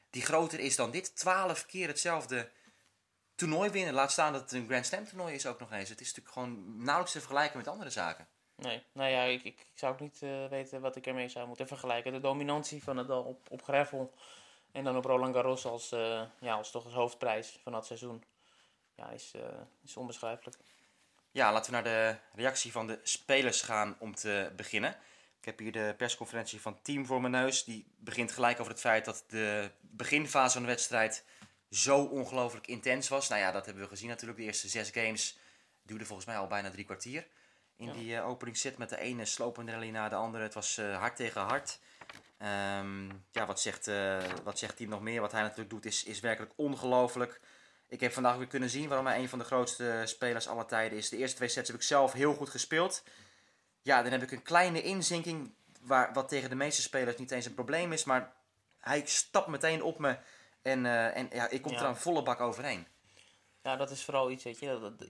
Die 0.09 0.21
groter 0.21 0.59
is 0.59 0.75
dan 0.75 0.91
dit. 0.91 1.15
Twaalf 1.15 1.65
keer 1.65 1.88
hetzelfde 1.88 2.51
toernooi 3.35 3.69
winnen. 3.69 3.94
Laat 3.94 4.12
staan 4.12 4.33
dat 4.33 4.41
het 4.41 4.51
een 4.51 4.65
Grand 4.65 4.85
Slam 4.85 5.06
toernooi 5.06 5.33
is 5.33 5.45
ook 5.45 5.59
nog 5.59 5.71
eens. 5.71 5.89
Het 5.89 6.01
is 6.01 6.07
natuurlijk 6.07 6.33
gewoon 6.33 6.75
nauwelijks 6.77 7.12
te 7.12 7.19
vergelijken 7.19 7.57
met 7.57 7.68
andere 7.68 7.89
zaken. 7.89 8.27
Nee, 8.56 8.83
nou 8.91 9.09
ja, 9.09 9.24
ik, 9.24 9.44
ik, 9.44 9.68
zou 9.74 9.94
ook 9.94 10.00
niet 10.00 10.21
eh, 10.21 10.47
weten 10.47 10.81
wat 10.81 10.95
ik 10.95 11.07
ermee 11.07 11.30
zou 11.30 11.47
moeten 11.47 11.68
vergelijken. 11.68 12.12
De 12.12 12.19
dominantie 12.19 12.83
van 12.83 12.95
Nadal 12.95 13.24
op, 13.24 13.47
op 13.50 13.63
gravel 13.63 14.13
en 14.71 14.83
dan 14.83 14.97
op 14.97 15.06
Roland 15.06 15.35
Garros 15.35 15.65
als, 15.65 15.91
eh, 15.91 16.21
ja, 16.39 16.53
als 16.53 16.71
toch 16.71 16.85
als 16.85 16.94
hoofdprijs 16.94 17.59
van 17.63 17.71
dat 17.71 17.85
seizoen. 17.85 18.24
Ja, 18.96 19.10
is, 19.10 19.31
eh, 19.36 19.41
is 19.84 19.98
onbeschrijfelijk. 19.98 20.58
Ja, 21.31 21.53
laten 21.53 21.72
we 21.72 21.81
naar 21.81 21.84
de 21.84 22.17
reactie 22.34 22.72
van 22.72 22.88
de 22.88 23.00
spelers 23.03 23.62
gaan 23.62 23.96
om 24.00 24.15
te 24.15 24.51
beginnen. 24.55 24.96
Ik 25.39 25.46
heb 25.46 25.60
hier 25.60 25.72
de 25.72 25.93
persconferentie 25.98 26.62
van 26.62 26.81
Team 26.81 27.05
voor 27.05 27.22
mijn 27.22 27.34
neus. 27.34 27.63
Die 27.63 27.86
begint 27.98 28.31
gelijk 28.31 28.60
over 28.60 28.72
het 28.72 28.81
feit 28.81 29.05
dat 29.05 29.24
de 29.27 29.72
beginfase 29.79 30.53
van 30.53 30.62
de 30.62 30.67
wedstrijd 30.67 31.25
zo 31.74 32.03
ongelooflijk 32.03 32.68
intens 32.68 33.08
was. 33.08 33.27
Nou 33.30 33.42
ja, 33.42 33.51
dat 33.51 33.65
hebben 33.65 33.84
we 33.84 33.89
gezien 33.89 34.10
natuurlijk. 34.10 34.39
De 34.39 34.46
eerste 34.46 34.68
zes 34.68 34.89
games 34.89 35.38
duurden 35.82 36.08
volgens 36.08 36.27
mij 36.27 36.38
al 36.38 36.48
bijna 36.48 36.70
drie 36.70 36.86
kwartier. 36.86 37.27
In 37.75 37.86
Ja. 37.86 37.94
die 37.94 38.13
uh, 38.13 38.27
openingsset 38.27 38.77
met 38.77 38.89
de 38.89 39.00
ene 39.00 39.25
slopende 39.25 39.72
rally 39.72 39.89
na 39.89 40.10
de 40.10 40.15
andere. 40.15 40.44
Het 40.44 40.53
was 40.53 40.77
uh, 40.77 40.98
hard 40.98 41.15
tegen 41.15 41.42
hard. 41.42 41.80
Um, 42.77 43.24
ja, 43.32 43.46
wat 43.46 43.60
zegt, 43.60 43.88
uh, 43.88 44.24
wat 44.44 44.60
zegt 44.60 44.77
Team 44.77 44.89
nog 44.89 45.01
meer? 45.01 45.22
Wat 45.22 45.32
hij 45.32 45.42
natuurlijk 45.42 45.70
doet 45.70 45.86
is, 45.86 46.03
is 46.03 46.20
werkelijk 46.20 46.53
ongelooflijk. 46.56 47.42
Ik 47.88 48.00
heb 48.00 48.13
vandaag 48.13 48.36
weer 48.36 48.48
kunnen 48.48 48.70
zien 48.70 48.88
waarom 48.88 49.08
hij 49.08 49.20
een 49.20 49.30
van 49.30 49.39
de 49.39 49.46
grootste 49.46 50.01
spelers 50.06 50.48
aller 50.48 50.65
tijden 50.65 50.98
is. 50.98 51.10
De 51.10 51.18
eerste 51.18 51.36
twee 51.36 51.50
sets 51.50 51.68
heb 51.68 51.77
ik 51.77 51.84
zelf 51.84 52.13
heel 52.13 52.34
goed 52.34 52.50
gespeeld. 52.50 53.03
Ja, 53.82 54.01
dan 54.01 54.12
heb 54.12 54.22
ik 54.22 54.32
een 54.32 54.44
kleine 54.44 54.82
inzinking, 54.82 55.53
waar, 55.82 56.13
wat 56.13 56.30
tegen 56.30 56.50
de 56.50 56.56
meeste 56.56 56.82
spelers 56.82 57.18
niet 57.18 57.32
eens 57.32 57.46
een 57.46 57.53
probleem 57.53 57.92
is. 57.92 58.03
Maar 58.03 58.34
hij 58.80 59.01
stapt 59.06 59.48
meteen 59.48 59.84
op 59.84 60.00
me 60.00 60.18
en, 60.63 60.86
uh, 60.86 61.17
en 61.17 61.29
ja, 61.32 61.50
ik 61.50 61.62
kom 61.62 61.72
Ja. 61.72 61.79
er 61.82 61.86
een 61.88 61.96
volle 61.96 62.24
bak 62.24 62.39
overheen. 62.41 62.88
Ja, 63.62 63.75
dat 63.75 63.89
is 63.89 64.03
vooral 64.03 64.32
iets, 64.32 64.43
weet 64.43 64.60
je. 64.60 64.67
Dat, 64.79 65.00
dat- 65.00 65.08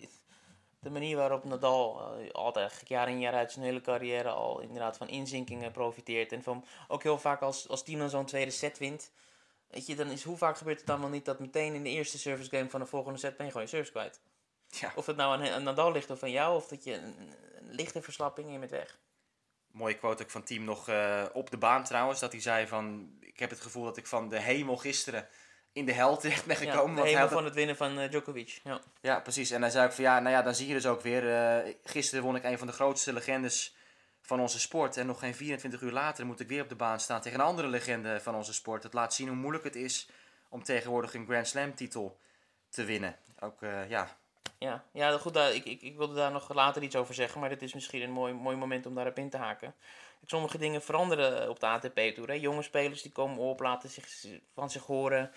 de 0.80 0.90
manier 0.90 1.18
waarop 1.18 1.44
Nadal 1.44 2.16
eh, 2.18 2.32
altijd 2.32 2.82
jaar 2.86 3.10
in 3.10 3.20
jaar 3.20 3.34
uit 3.34 3.52
zijn 3.52 3.66
hele 3.66 3.82
carrière 3.82 4.30
al 4.30 4.60
inderdaad 4.60 4.98
van 4.98 5.08
inzinkingen 5.08 5.72
profiteert. 5.72 6.32
En 6.32 6.44
van 6.44 6.66
ook 6.88 7.04
heel 7.04 7.18
vaak 7.20 7.42
als, 7.42 7.68
als 7.70 7.84
team 7.84 8.00
dan 8.00 8.10
zo'n 8.10 8.26
tweede 8.26 8.52
set 8.52 8.78
wint. 8.78 9.12
Weet 9.68 9.86
je, 9.86 9.96
dan 9.96 10.08
is 10.08 10.24
hoe 10.24 10.38
vaak 10.38 10.58
gebeurt 10.58 10.78
het 10.78 10.88
dan 10.88 11.00
wel 11.00 11.10
niet 11.10 11.26
dat 11.26 11.40
meteen 11.40 11.74
in 11.74 11.84
de 11.84 11.90
eerste 11.90 12.18
service 12.20 12.50
game 12.50 12.70
van 12.70 12.80
de 12.80 12.86
volgende 12.86 13.20
set 13.20 13.38
ben 13.38 13.46
je 13.46 13.52
gewoon 13.52 13.68
je 13.68 13.74
service 13.74 13.92
kwijt. 13.92 14.20
Ja, 14.68 14.92
Of 14.96 15.06
het 15.06 15.16
nou 15.16 15.34
aan, 15.42 15.50
aan 15.52 15.64
Nadal 15.64 15.92
ligt 15.92 16.10
of 16.10 16.24
aan 16.24 16.32
jou, 16.32 16.56
of 16.56 16.68
dat 16.68 16.84
je 16.84 16.94
een, 16.94 17.16
een 17.58 17.72
lichte 17.72 18.02
verslapping 18.02 18.52
je 18.52 18.60
bent 18.60 18.72
weg. 18.72 19.00
mooie 19.72 19.98
quote 19.98 20.24
ook 20.24 20.30
van 20.30 20.44
Team 20.44 20.64
nog 20.64 20.90
uh, 20.90 21.26
op 21.34 21.50
de 21.52 21.58
baan 21.58 21.84
trouwens. 21.84 22.20
Dat 22.20 22.32
hij 22.32 22.42
zei 22.42 22.68
van, 22.68 23.12
ik 23.20 23.40
heb 23.40 23.50
het 23.50 23.60
gevoel 23.62 23.84
dat 23.84 23.98
ik 23.98 24.08
van 24.08 24.30
de 24.30 24.40
hemel 24.40 24.78
gisteren 24.78 25.28
in 25.74 25.86
de 25.86 25.92
hel 25.94 26.18
terecht 26.18 26.46
ben 26.46 26.56
gekomen. 26.56 26.96
Ja, 26.96 27.04
de 27.04 27.10
hemel 27.10 27.28
van 27.30 27.46
het 27.46 27.54
winnen 27.54 27.76
van 27.76 28.00
eh, 28.00 28.10
Djokovic. 28.10 28.60
Ja. 28.64 28.80
Ja, 29.02 29.20
precies. 29.20 29.52
En 29.52 29.62
hij 29.62 29.70
zei 29.72 29.86
ook 29.86 29.94
van 29.94 30.04
ja, 30.04 30.20
nou 30.20 30.36
ja, 30.36 30.42
dan 30.42 30.56
zie 30.56 30.68
je 30.68 30.74
dus 30.74 30.86
ook 30.86 31.02
weer. 31.02 31.36
eh, 31.36 31.74
gisteren 31.84 32.24
won 32.24 32.36
ik 32.36 32.44
een 32.44 32.58
van 32.58 32.68
de 32.68 32.74
grootste 32.74 33.14
legendes 33.14 33.76
van 34.22 34.40
onze 34.40 34.60
sport. 34.60 34.98
En 34.98 35.06
nog 35.06 35.20
geen 35.20 35.36
24 35.36 35.82
uur 35.82 35.92
later 35.92 36.26
moet 36.26 36.40
ik 36.40 36.48
weer 36.48 36.62
op 36.62 36.70
de 36.70 36.76
baan 36.76 37.00
staan 37.00 37.22
tegen 37.22 37.40
een 37.40 37.46
andere 37.46 37.68
legende 37.68 38.20
van 38.20 38.36
onze 38.36 38.54
sport. 38.54 38.84
Het 38.84 38.94
laat 38.94 39.14
zien 39.14 39.28
hoe 39.28 39.38
moeilijk 39.38 39.64
het 39.64 39.76
is 39.76 40.08
om 40.50 40.64
tegenwoordig 40.64 41.14
een 41.14 41.26
Grand 41.26 41.48
Slam 41.48 41.76
titel 41.76 42.18
te 42.70 42.84
winnen. 42.84 43.16
Ook, 43.40 43.62
eh, 43.62 43.90
ja, 43.90 44.08
Ja, 44.58 44.84
ja 44.92 45.18
goed, 45.18 45.34
daar, 45.34 45.54
ik, 45.54 45.66
ik, 45.66 45.82
ik 45.82 45.98
wilde 45.98 46.16
daar 46.16 46.32
nog 46.32 46.54
later 46.54 46.84
iets 46.84 46.96
over 46.96 47.14
zeggen, 47.14 47.40
maar 47.40 47.50
dit 47.50 47.62
is 47.62 47.74
misschien 47.74 48.02
een 48.02 48.12
mooi, 48.12 48.34
mooi 48.34 48.56
moment 48.56 48.86
om 48.86 48.96
daarop 48.96 49.18
in 49.18 49.30
te 49.30 49.38
haken. 49.38 49.76
Sommige 50.26 50.58
dingen 50.58 50.82
veranderen 50.82 51.50
op 51.50 51.60
de 51.60 51.66
ATP-tour. 51.66 52.36
Jonge 52.38 52.62
spelers 52.62 53.02
die 53.02 53.12
komen 53.12 53.38
op, 53.38 53.60
laten 53.60 53.90
zich, 53.90 54.26
van 54.54 54.70
zich 54.70 54.84
horen. 54.86 55.32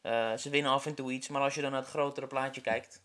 Eh, 0.00 0.36
ze 0.36 0.50
winnen 0.50 0.72
af 0.72 0.86
en 0.86 0.94
toe 0.94 1.12
iets, 1.12 1.28
maar 1.28 1.42
als 1.42 1.54
je 1.54 1.60
dan 1.60 1.70
naar 1.70 1.80
het 1.80 1.90
grotere 1.90 2.26
plaatje 2.26 2.60
kijkt. 2.60 3.02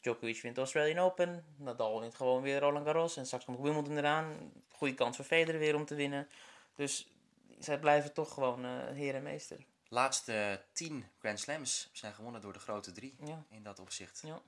Djokovic 0.00 0.42
wint 0.42 0.54
de 0.54 0.60
Australian 0.60 0.98
Open, 1.04 1.44
Nadal 1.56 2.00
wint 2.00 2.14
gewoon 2.14 2.42
weer 2.42 2.60
Roland 2.60 2.84
Garros 2.84 3.16
en 3.16 3.26
straks 3.26 3.44
komt 3.44 3.60
Wimbledon 3.60 3.96
eraan. 3.98 4.52
Goede 4.68 4.94
kans 4.94 5.16
voor 5.16 5.24
Federer 5.24 5.60
weer 5.60 5.74
om 5.74 5.84
te 5.84 5.94
winnen. 5.94 6.28
Dus 6.74 7.08
zij 7.58 7.78
blijven 7.78 8.12
toch 8.12 8.34
gewoon 8.34 8.64
eh 8.64 8.70
heer 8.92 9.14
en 9.14 9.22
meester. 9.22 9.64
laatste 9.88 10.64
tien 10.72 11.06
Grand 11.18 11.40
Slams 11.40 11.90
zijn 11.92 12.12
gewonnen 12.14 12.40
door 12.40 12.52
de 12.52 12.58
grote 12.58 12.92
drie 12.92 13.16
Ja. 13.24 13.44
in 13.50 13.62
dat 13.62 13.78
opzicht. 13.78 14.22
Ja. 14.26 14.40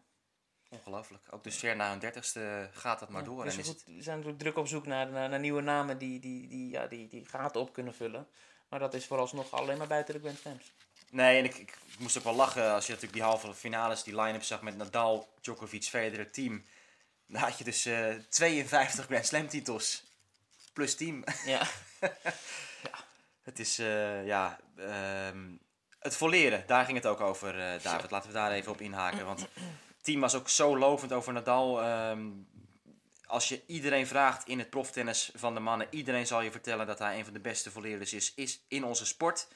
Ongelooflijk. 0.70 1.22
Ook 1.30 1.44
dus 1.44 1.56
ver 1.56 1.76
na 1.76 1.90
hun 1.90 1.98
dertigste 1.98 2.68
gaat 2.72 2.98
dat 2.98 3.08
maar 3.08 3.20
Ja, 3.22 3.26
door. 3.26 3.44
Dus 3.44 3.56
en 3.56 3.64
goed, 3.64 3.84
we 3.86 4.02
zijn 4.02 4.16
natuurlijk 4.16 4.42
druk 4.42 4.56
op 4.56 4.66
zoek 4.66 4.86
naar, 4.86 5.10
naar, 5.10 5.28
naar 5.28 5.40
nieuwe 5.40 5.60
namen 5.60 5.98
die, 5.98 6.20
die, 6.20 6.48
die, 6.48 6.70
ja, 6.70 6.86
die, 6.86 7.08
die 7.08 7.26
gaten 7.26 7.60
op 7.60 7.72
kunnen 7.72 7.94
vullen. 7.94 8.26
Maar 8.68 8.78
dat 8.78 8.94
is 8.94 9.06
vooralsnog 9.06 9.52
alleen 9.52 9.78
maar 9.78 9.86
buiten 9.86 10.14
de 10.14 10.20
Grand 10.20 10.38
Slams. 10.38 10.72
Nee, 11.10 11.38
en 11.38 11.44
ik, 11.44 11.56
ik 11.56 11.78
moest 11.98 12.18
ook 12.18 12.24
wel 12.24 12.34
lachen 12.34 12.72
als 12.72 12.86
je 12.86 12.92
natuurlijk 12.92 13.18
die 13.20 13.28
halve 13.28 13.54
finales, 13.54 14.02
die 14.02 14.20
line-up 14.20 14.42
zag 14.42 14.62
met 14.62 14.76
Nadal, 14.76 15.28
Djokovic, 15.40 15.84
Federer, 15.84 16.30
team. 16.30 16.64
Dan 17.26 17.40
had 17.40 17.58
je 17.58 17.64
dus 17.64 17.86
eh 17.86 18.14
52 18.28 19.04
Grand 19.04 19.26
Slam 19.26 19.48
titels. 19.48 20.04
Plus 20.72 20.94
team. 20.94 21.24
Ja, 21.46 21.66
Het 23.42 23.58
is, 23.58 23.78
eh, 23.78 24.26
ja, 24.26 24.58
ehm, 24.76 25.48
het 25.98 26.16
volleren, 26.16 26.64
daar 26.66 26.84
ging 26.84 26.96
het 26.96 27.06
ook 27.06 27.20
over, 27.20 27.60
eh, 27.60 27.82
David. 27.82 28.10
Laten 28.10 28.28
we 28.28 28.34
daar 28.34 28.52
even 28.52 28.72
op 28.72 28.80
inhaken. 28.80 29.26
Want 29.26 29.48
team 30.00 30.20
was 30.20 30.34
ook 30.34 30.48
zo 30.48 30.78
lovend 30.78 31.12
over 31.12 31.32
Nadal. 31.32 31.82
Ehm, 31.82 32.28
als 33.26 33.48
je 33.48 33.62
iedereen 33.66 34.06
vraagt 34.06 34.48
in 34.48 34.58
het 34.58 34.70
proftennis 34.70 35.30
van 35.34 35.54
de 35.54 35.60
mannen, 35.60 35.86
iedereen 35.90 36.26
zal 36.26 36.40
je 36.40 36.50
vertellen 36.50 36.86
dat 36.86 36.98
hij 36.98 37.18
een 37.18 37.24
van 37.24 37.32
de 37.32 37.40
beste 37.40 37.70
volleerders 37.70 38.12
is, 38.12 38.34
is 38.34 38.64
in 38.68 38.84
onze 38.84 39.06
sport. 39.06 39.48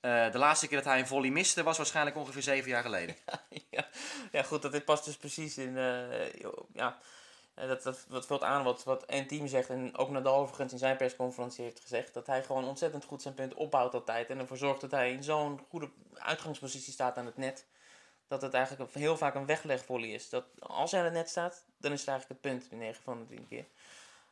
Eh, 0.00 0.32
de 0.32 0.38
laatste 0.38 0.66
keer 0.66 0.76
dat 0.76 0.86
hij 0.86 0.98
een 0.98 1.06
volley 1.06 1.30
miste 1.30 1.62
was 1.62 1.76
waarschijnlijk 1.76 2.16
ongeveer 2.16 2.42
zeven 2.42 2.70
jaar 2.70 2.82
geleden. 2.82 3.16
ja, 3.70 3.88
ja, 4.32 4.42
goed, 4.42 4.62
dat 4.62 4.72
dit 4.72 4.84
past 4.84 5.04
dus 5.04 5.16
precies 5.16 5.58
in. 5.58 5.76
eh, 5.76 6.40
ja, 6.72 6.98
eh, 7.54 7.68
dat, 7.68 7.82
dat, 7.82 8.04
dat 8.08 8.26
vult 8.26 8.42
aan 8.42 8.64
wat, 8.64 8.84
wat 8.84 9.04
een 9.06 9.26
team 9.26 9.46
zegt. 9.46 9.68
En 9.68 9.96
ook 9.96 10.10
Nadal 10.10 10.36
overigens 10.36 10.72
in 10.72 10.78
zijn 10.78 10.96
persconferentie 10.96 11.64
heeft 11.64 11.80
gezegd. 11.80 12.14
Dat 12.14 12.26
hij 12.26 12.42
gewoon 12.42 12.64
ontzettend 12.64 13.04
goed 13.04 13.22
zijn 13.22 13.34
punt 13.34 13.54
opbouwt 13.54 13.94
altijd. 13.94 14.30
En 14.30 14.38
ervoor 14.38 14.56
zorgt 14.56 14.80
dat 14.80 14.90
hij 14.90 15.12
in 15.12 15.22
zo'n 15.22 15.60
goede 15.68 15.90
uitgangspositie 16.14 16.92
staat 16.92 17.16
aan 17.16 17.26
het 17.26 17.36
net. 17.36 17.66
Dat 18.28 18.42
het 18.42 18.54
eigenlijk 18.54 18.94
heel 18.94 19.16
vaak 19.16 19.34
een 19.34 19.46
weglegvolley 19.46 20.08
is. 20.08 20.28
Dat 20.28 20.44
als 20.58 20.90
hij 20.90 21.04
het 21.04 21.12
net 21.12 21.28
staat, 21.28 21.64
dan 21.76 21.92
is 21.92 22.00
het 22.00 22.08
eigenlijk 22.08 22.42
het 22.42 22.52
punt 22.52 22.72
in 22.72 22.78
9 22.78 23.02
van 23.02 23.18
de 23.18 23.26
10 23.26 23.48
keer. 23.48 23.66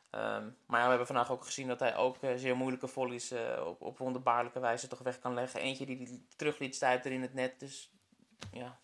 Ehm, 0.09 0.49
maar 0.65 0.81
we 0.81 0.89
hebben 0.89 1.07
vandaag 1.07 1.31
ook 1.31 1.45
gezien 1.45 1.67
dat 1.67 1.79
hij 1.79 1.95
ook 1.95 2.23
eh, 2.23 2.35
zeer 2.35 2.55
moeilijke 2.55 2.87
volleys 2.87 3.31
eh, 3.31 3.65
op, 3.65 3.81
op 3.81 3.97
wonderbaarlijke 3.97 4.59
wijze 4.59 4.87
toch 4.87 4.99
weg 4.99 5.19
kan 5.19 5.33
leggen. 5.33 5.59
Eentje 5.59 5.85
die 5.85 5.97
hij 5.97 6.21
terug 6.35 6.57
liet 6.57 6.81
in 6.81 7.21
het 7.21 7.33
net. 7.33 7.59
Dus 7.59 7.91
ja, 8.51 8.79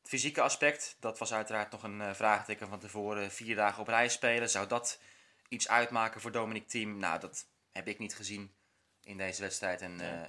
Het 0.00 0.08
fysieke 0.08 0.40
aspect, 0.40 0.96
dat 1.00 1.18
was 1.18 1.32
uiteraard 1.32 1.70
nog 1.72 1.82
een 1.82 2.00
eh, 2.00 2.14
vraagteken 2.14 2.68
van 2.68 2.78
tevoren. 2.78 3.30
Vier 3.30 3.56
dagen 3.56 3.80
op 3.80 3.88
rij 3.88 4.08
spelen, 4.08 4.50
zou 4.50 4.66
dat 4.66 5.00
iets 5.48 5.68
uitmaken 5.68 6.20
voor 6.20 6.32
Dominic 6.32 6.68
Thiem? 6.68 6.98
Nou, 6.98 7.20
dat 7.20 7.46
heb 7.72 7.88
ik 7.88 7.98
niet 7.98 8.16
gezien 8.16 8.54
in 9.10 9.16
deze 9.16 9.40
wedstrijd. 9.42 9.80
En, 9.80 10.00
eh, 10.00 10.08
en- 10.08 10.26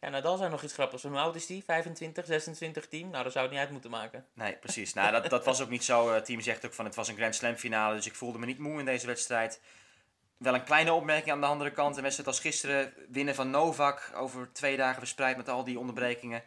Ja, 0.00 0.08
Nadal 0.08 0.36
zijn 0.36 0.50
nog 0.50 0.62
iets 0.62 0.72
grappigs. 0.72 1.02
Hoe 1.02 1.18
oud 1.18 1.36
is 1.36 1.46
die? 1.46 1.64
25, 1.64 2.26
26 2.26 2.88
team? 2.88 3.10
Nou, 3.10 3.24
dat 3.24 3.32
zou 3.32 3.44
het 3.44 3.52
niet 3.54 3.62
uit 3.62 3.72
moeten 3.72 3.90
maken. 3.90 4.26
nee, 4.34 4.56
precies. 4.56 4.92
Nou, 4.94 5.12
dat, 5.12 5.30
dat 5.30 5.44
was 5.44 5.60
ook 5.62 5.68
niet 5.68 5.84
zo. 5.84 6.12
Het 6.12 6.24
team 6.24 6.40
zegt 6.40 6.66
ook 6.66 6.74
van 6.74 6.84
het 6.84 6.94
was 6.94 7.08
een 7.08 7.16
Grand 7.16 7.34
Slam 7.34 7.54
finale, 7.56 7.94
dus 7.96 8.06
ik 8.06 8.14
voelde 8.14 8.38
me 8.38 8.46
niet 8.46 8.58
moe 8.58 8.78
in 8.78 8.84
deze 8.84 9.06
wedstrijd. 9.06 9.60
Wel 10.36 10.54
een 10.54 10.64
kleine 10.64 10.92
opmerking 10.92 11.30
aan 11.32 11.40
de 11.40 11.46
andere 11.46 11.70
kant. 11.72 11.96
Een 11.96 12.02
wedstrijd 12.02 12.28
als 12.28 12.40
gisteren, 12.40 12.92
winnen 13.08 13.34
van 13.34 13.50
Novak, 13.50 14.10
over 14.14 14.52
twee 14.52 14.76
dagen 14.76 14.98
verspreid 14.98 15.36
met 15.36 15.48
al 15.48 15.64
die 15.64 15.78
onderbrekingen. 15.78 16.42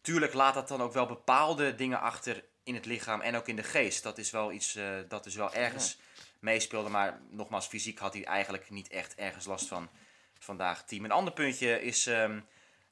Tuurlijk 0.00 0.32
laat 0.32 0.54
dat 0.54 0.68
dan 0.68 0.82
ook 0.82 0.92
wel 0.92 1.06
bepaalde 1.06 1.74
dingen 1.74 2.00
achter 2.00 2.44
in 2.64 2.74
het 2.74 2.86
lichaam 2.86 3.20
en 3.20 3.36
ook 3.36 3.48
in 3.48 3.56
de 3.56 3.62
geest. 3.62 4.02
Dat 4.02 4.18
is 4.18 4.30
wel 4.30 4.52
iets 4.52 4.74
eh, 4.74 4.84
dat 5.08 5.24
dus 5.24 5.34
wel 5.34 5.54
ergens 5.54 5.98
meespeelde. 6.38 6.88
Maar 6.88 7.20
nogmaals, 7.30 7.66
fysiek 7.66 7.98
had 7.98 8.12
hij 8.14 8.24
eigenlijk 8.24 8.70
niet 8.70 8.88
echt 8.88 9.14
ergens 9.14 9.44
last 9.46 9.68
van 9.68 9.88
vandaag. 10.38 10.84
Team. 10.84 11.04
Een 11.04 11.10
ander 11.10 11.32
puntje 11.32 11.82
is, 11.82 12.06
ehm, 12.06 12.40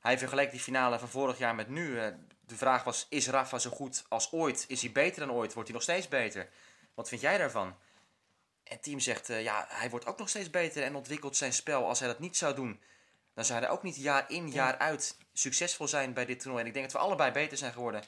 hij 0.00 0.18
vergeleek 0.18 0.50
die 0.50 0.60
finale 0.60 0.98
van 0.98 1.08
vorig 1.08 1.38
jaar 1.38 1.54
met 1.54 1.68
nu. 1.68 2.00
Eh, 2.00 2.06
de 2.46 2.56
vraag 2.56 2.84
was, 2.84 3.06
is 3.08 3.28
Rafa 3.28 3.58
zo 3.58 3.70
goed 3.70 4.04
als 4.08 4.32
ooit? 4.32 4.64
Is 4.68 4.80
hij 4.80 4.92
beter 4.92 5.26
dan 5.26 5.36
ooit? 5.36 5.52
Wordt 5.52 5.68
hij 5.68 5.78
nog 5.78 5.82
steeds 5.82 6.08
beter? 6.08 6.48
Wat 6.94 7.08
vind 7.08 7.20
jij 7.20 7.38
daarvan? 7.38 7.76
En 8.64 8.80
team 8.80 9.00
zegt, 9.00 9.30
eh, 9.30 9.42
ja, 9.42 9.66
hij 9.68 9.90
wordt 9.90 10.06
ook 10.06 10.18
nog 10.18 10.28
steeds 10.28 10.50
beter 10.50 10.82
en 10.82 10.94
ontwikkelt 10.94 11.36
zijn 11.36 11.52
spel. 11.52 11.86
Als 11.86 11.98
hij 11.98 12.08
dat 12.08 12.18
niet 12.18 12.36
zou 12.36 12.54
doen, 12.54 12.80
dan 13.34 13.44
zou 13.44 13.60
hij 13.60 13.70
ook 13.70 13.82
niet 13.82 13.96
jaar 13.96 14.30
in, 14.30 14.50
jaar 14.50 14.78
uit 14.78 15.16
succesvol 15.32 15.88
zijn 15.88 16.12
bij 16.12 16.24
dit 16.24 16.40
toernooi. 16.40 16.62
En 16.62 16.68
ik 16.68 16.74
denk 16.74 16.90
dat 16.90 17.00
we 17.00 17.06
allebei 17.06 17.32
beter 17.32 17.56
zijn 17.56 17.72
geworden 17.72 18.02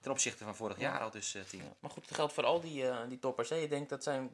ten 0.00 0.10
opzichte 0.10 0.44
van 0.44 0.56
vorig 0.56 0.78
jaar 0.78 1.00
al 1.00 1.10
dus, 1.10 1.34
eh, 1.34 1.42
team. 1.42 1.62
Ja, 1.62 1.72
maar 1.80 1.90
goed, 1.90 2.08
dat 2.08 2.16
geldt 2.16 2.32
voor 2.32 2.44
al 2.44 2.60
die, 2.60 2.84
die 3.08 3.18
toppers. 3.18 3.48
Hè. 3.48 3.56
Je 3.56 3.68
denkt 3.68 3.88
dat 3.88 4.02
zijn 4.02 4.30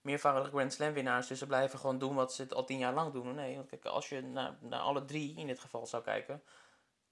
meervoudige 0.00 0.48
Grand 0.50 0.72
Slam 0.72 0.92
winnaars, 0.92 1.26
dus 1.26 1.38
ze 1.38 1.46
blijven 1.46 1.78
gewoon 1.78 1.98
doen 1.98 2.14
wat 2.14 2.34
ze 2.34 2.42
het 2.42 2.54
al 2.54 2.64
tien 2.64 2.78
jaar 2.78 2.92
lang 2.92 3.12
doen. 3.12 3.34
Nee, 3.34 3.56
want 3.56 3.68
kijk, 3.68 3.84
als 3.84 4.08
je 4.08 4.22
naar, 4.22 4.56
naar 4.60 4.80
alle 4.80 5.04
drie 5.04 5.36
in 5.36 5.46
dit 5.46 5.60
geval 5.60 5.86
zou 5.86 6.02
kijken, 6.02 6.42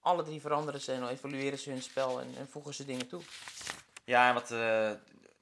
alle 0.00 0.23
drie 0.23 0.40
veranderen 0.40 0.81
ze 0.81 0.93
en 0.93 1.09
evalueren 1.09 1.59
ze 1.59 1.71
hun 1.71 1.83
spel 1.83 2.21
en, 2.21 2.35
en 2.38 2.49
voegen 2.49 2.75
ze 2.75 2.85
dingen 2.85 3.09
toe. 3.09 3.23
Ja, 4.05 4.28
en 4.28 4.35
wat, 4.35 4.50
eh, 4.50 4.90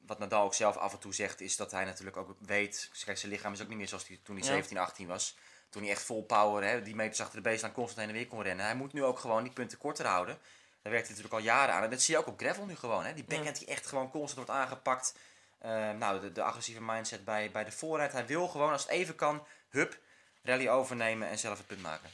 wat 0.07 0.19
Nadal 0.19 0.45
ook 0.45 0.55
zelf 0.55 0.77
af 0.77 0.93
en 0.93 0.99
toe 0.99 1.15
zegt, 1.15 1.41
is 1.41 1.57
dat 1.57 1.71
hij 1.71 1.85
natuurlijk 1.85 2.17
ook 2.17 2.37
weet... 2.39 2.91
Kijk, 3.05 3.19
zijn 3.19 3.33
lichaam 3.33 3.53
is 3.53 3.63
ook 3.63 3.69
niet 3.69 3.77
meer 3.77 3.89
zoals 3.89 4.09
hij 4.09 4.21
toen 4.23 4.37
hij 4.37 4.45
Ja. 4.45 4.53
17, 4.53 4.79
18 4.79 5.07
was. 5.07 5.37
Toen 5.69 5.83
hij 5.83 5.91
echt 5.91 6.03
vol 6.03 6.25
power, 6.25 6.65
hè, 6.65 6.83
die 6.83 6.95
meters 6.95 7.21
achter 7.21 7.43
de 7.43 7.49
baseline 7.49 7.75
constant 7.75 8.01
heen 8.01 8.09
en 8.09 8.15
weer 8.15 8.27
kon 8.27 8.43
rennen. 8.43 8.65
Hij 8.65 8.75
moet 8.75 8.93
nu 8.93 9.05
ook 9.05 9.19
gewoon 9.19 9.43
die 9.43 9.53
punten 9.53 9.79
korter 9.79 10.07
houden. 10.07 10.39
Daar 10.83 10.93
werkt 10.93 11.09
hij 11.09 11.17
natuurlijk 11.17 11.43
al 11.43 11.55
jaren 11.55 11.75
aan. 11.75 11.83
En 11.83 11.91
dat 11.91 12.03
zie 12.03 12.15
je 12.15 12.21
ook 12.21 12.27
op 12.27 12.39
gravel 12.39 12.67
nu 12.67 12.77
gewoon. 12.77 13.05
Hè. 13.05 13.15
Die 13.15 13.25
backhand 13.25 13.59
die 13.59 13.69
echt 13.69 13.87
gewoon 13.87 14.11
constant 14.11 14.47
wordt 14.47 14.61
aangepakt. 14.61 15.15
Eh, 15.64 15.90
nou, 15.90 16.21
de, 16.21 16.33
de 16.33 16.42
agressieve 16.42 16.83
mindset 16.83 17.25
bij, 17.25 17.50
bij 17.50 17.64
de 17.64 17.73
voorrijd. 17.73 18.12
Hij 18.12 18.26
wil 18.26 18.49
gewoon, 18.49 18.73
als 18.73 18.83
het 18.83 18.90
even 18.90 19.14
kan, 19.14 19.47
hup, 19.68 19.99
rally 20.42 20.68
overnemen 20.68 21.28
en 21.28 21.38
zelf 21.38 21.59
het 21.59 21.66
punt 21.66 21.83
maken. 21.83 22.11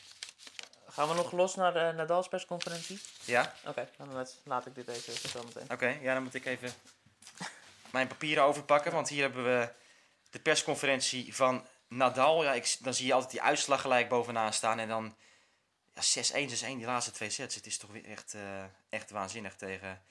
Gaan 0.88 1.09
we 1.09 1.14
nog 1.14 1.33
los 1.33 1.54
naar 1.54 1.73
de 1.73 1.92
Nadal's 1.97 2.28
persconferentie? 2.28 3.00
Ja? 3.25 3.54
Oké, 3.66 3.88
dan 3.97 4.12
laat- 4.12 4.37
laat 4.45 4.66
ik 4.66 4.75
dit 4.75 4.88
even 4.88 5.28
zo 5.28 5.42
meteen. 5.45 5.71
Oké, 5.71 5.87
ja, 6.00 6.14
dan 6.14 6.23
moet 6.23 6.35
ik 6.35 6.45
even 6.47 6.73
mijn 7.92 8.07
papieren 8.07 8.45
overpakken. 8.45 8.92
Want 8.92 9.09
hier 9.09 9.23
hebben 9.23 9.45
we 9.45 9.69
de 10.30 10.38
persconferentie 10.38 11.35
van 11.35 11.66
Nadal. 11.88 12.42
Ja, 12.45 12.52
ik, 12.52 12.76
dan 12.80 12.95
zie 12.95 13.07
je 13.07 13.12
altijd 13.12 13.30
die 13.30 13.42
uitslag 13.42 13.80
gelijk 13.80 14.09
bovenaan 14.09 14.52
staan. 14.52 14.78
En 14.78 14.88
dan 14.88 15.16
ja, 15.95 16.02
6-1, 16.02 16.49
6-1, 16.49 16.76
die 16.76 16.87
laatste 16.87 17.11
twee 17.12 17.30
sets. 17.30 17.54
Het 17.54 17.66
is 17.66 17.78
toch 17.78 17.90
weer 17.90 18.04
echt, 18.04 18.35
eh, 18.35 18.64
echt 18.88 19.11
waanzinnig 19.11 19.57
tegen 19.57 20.02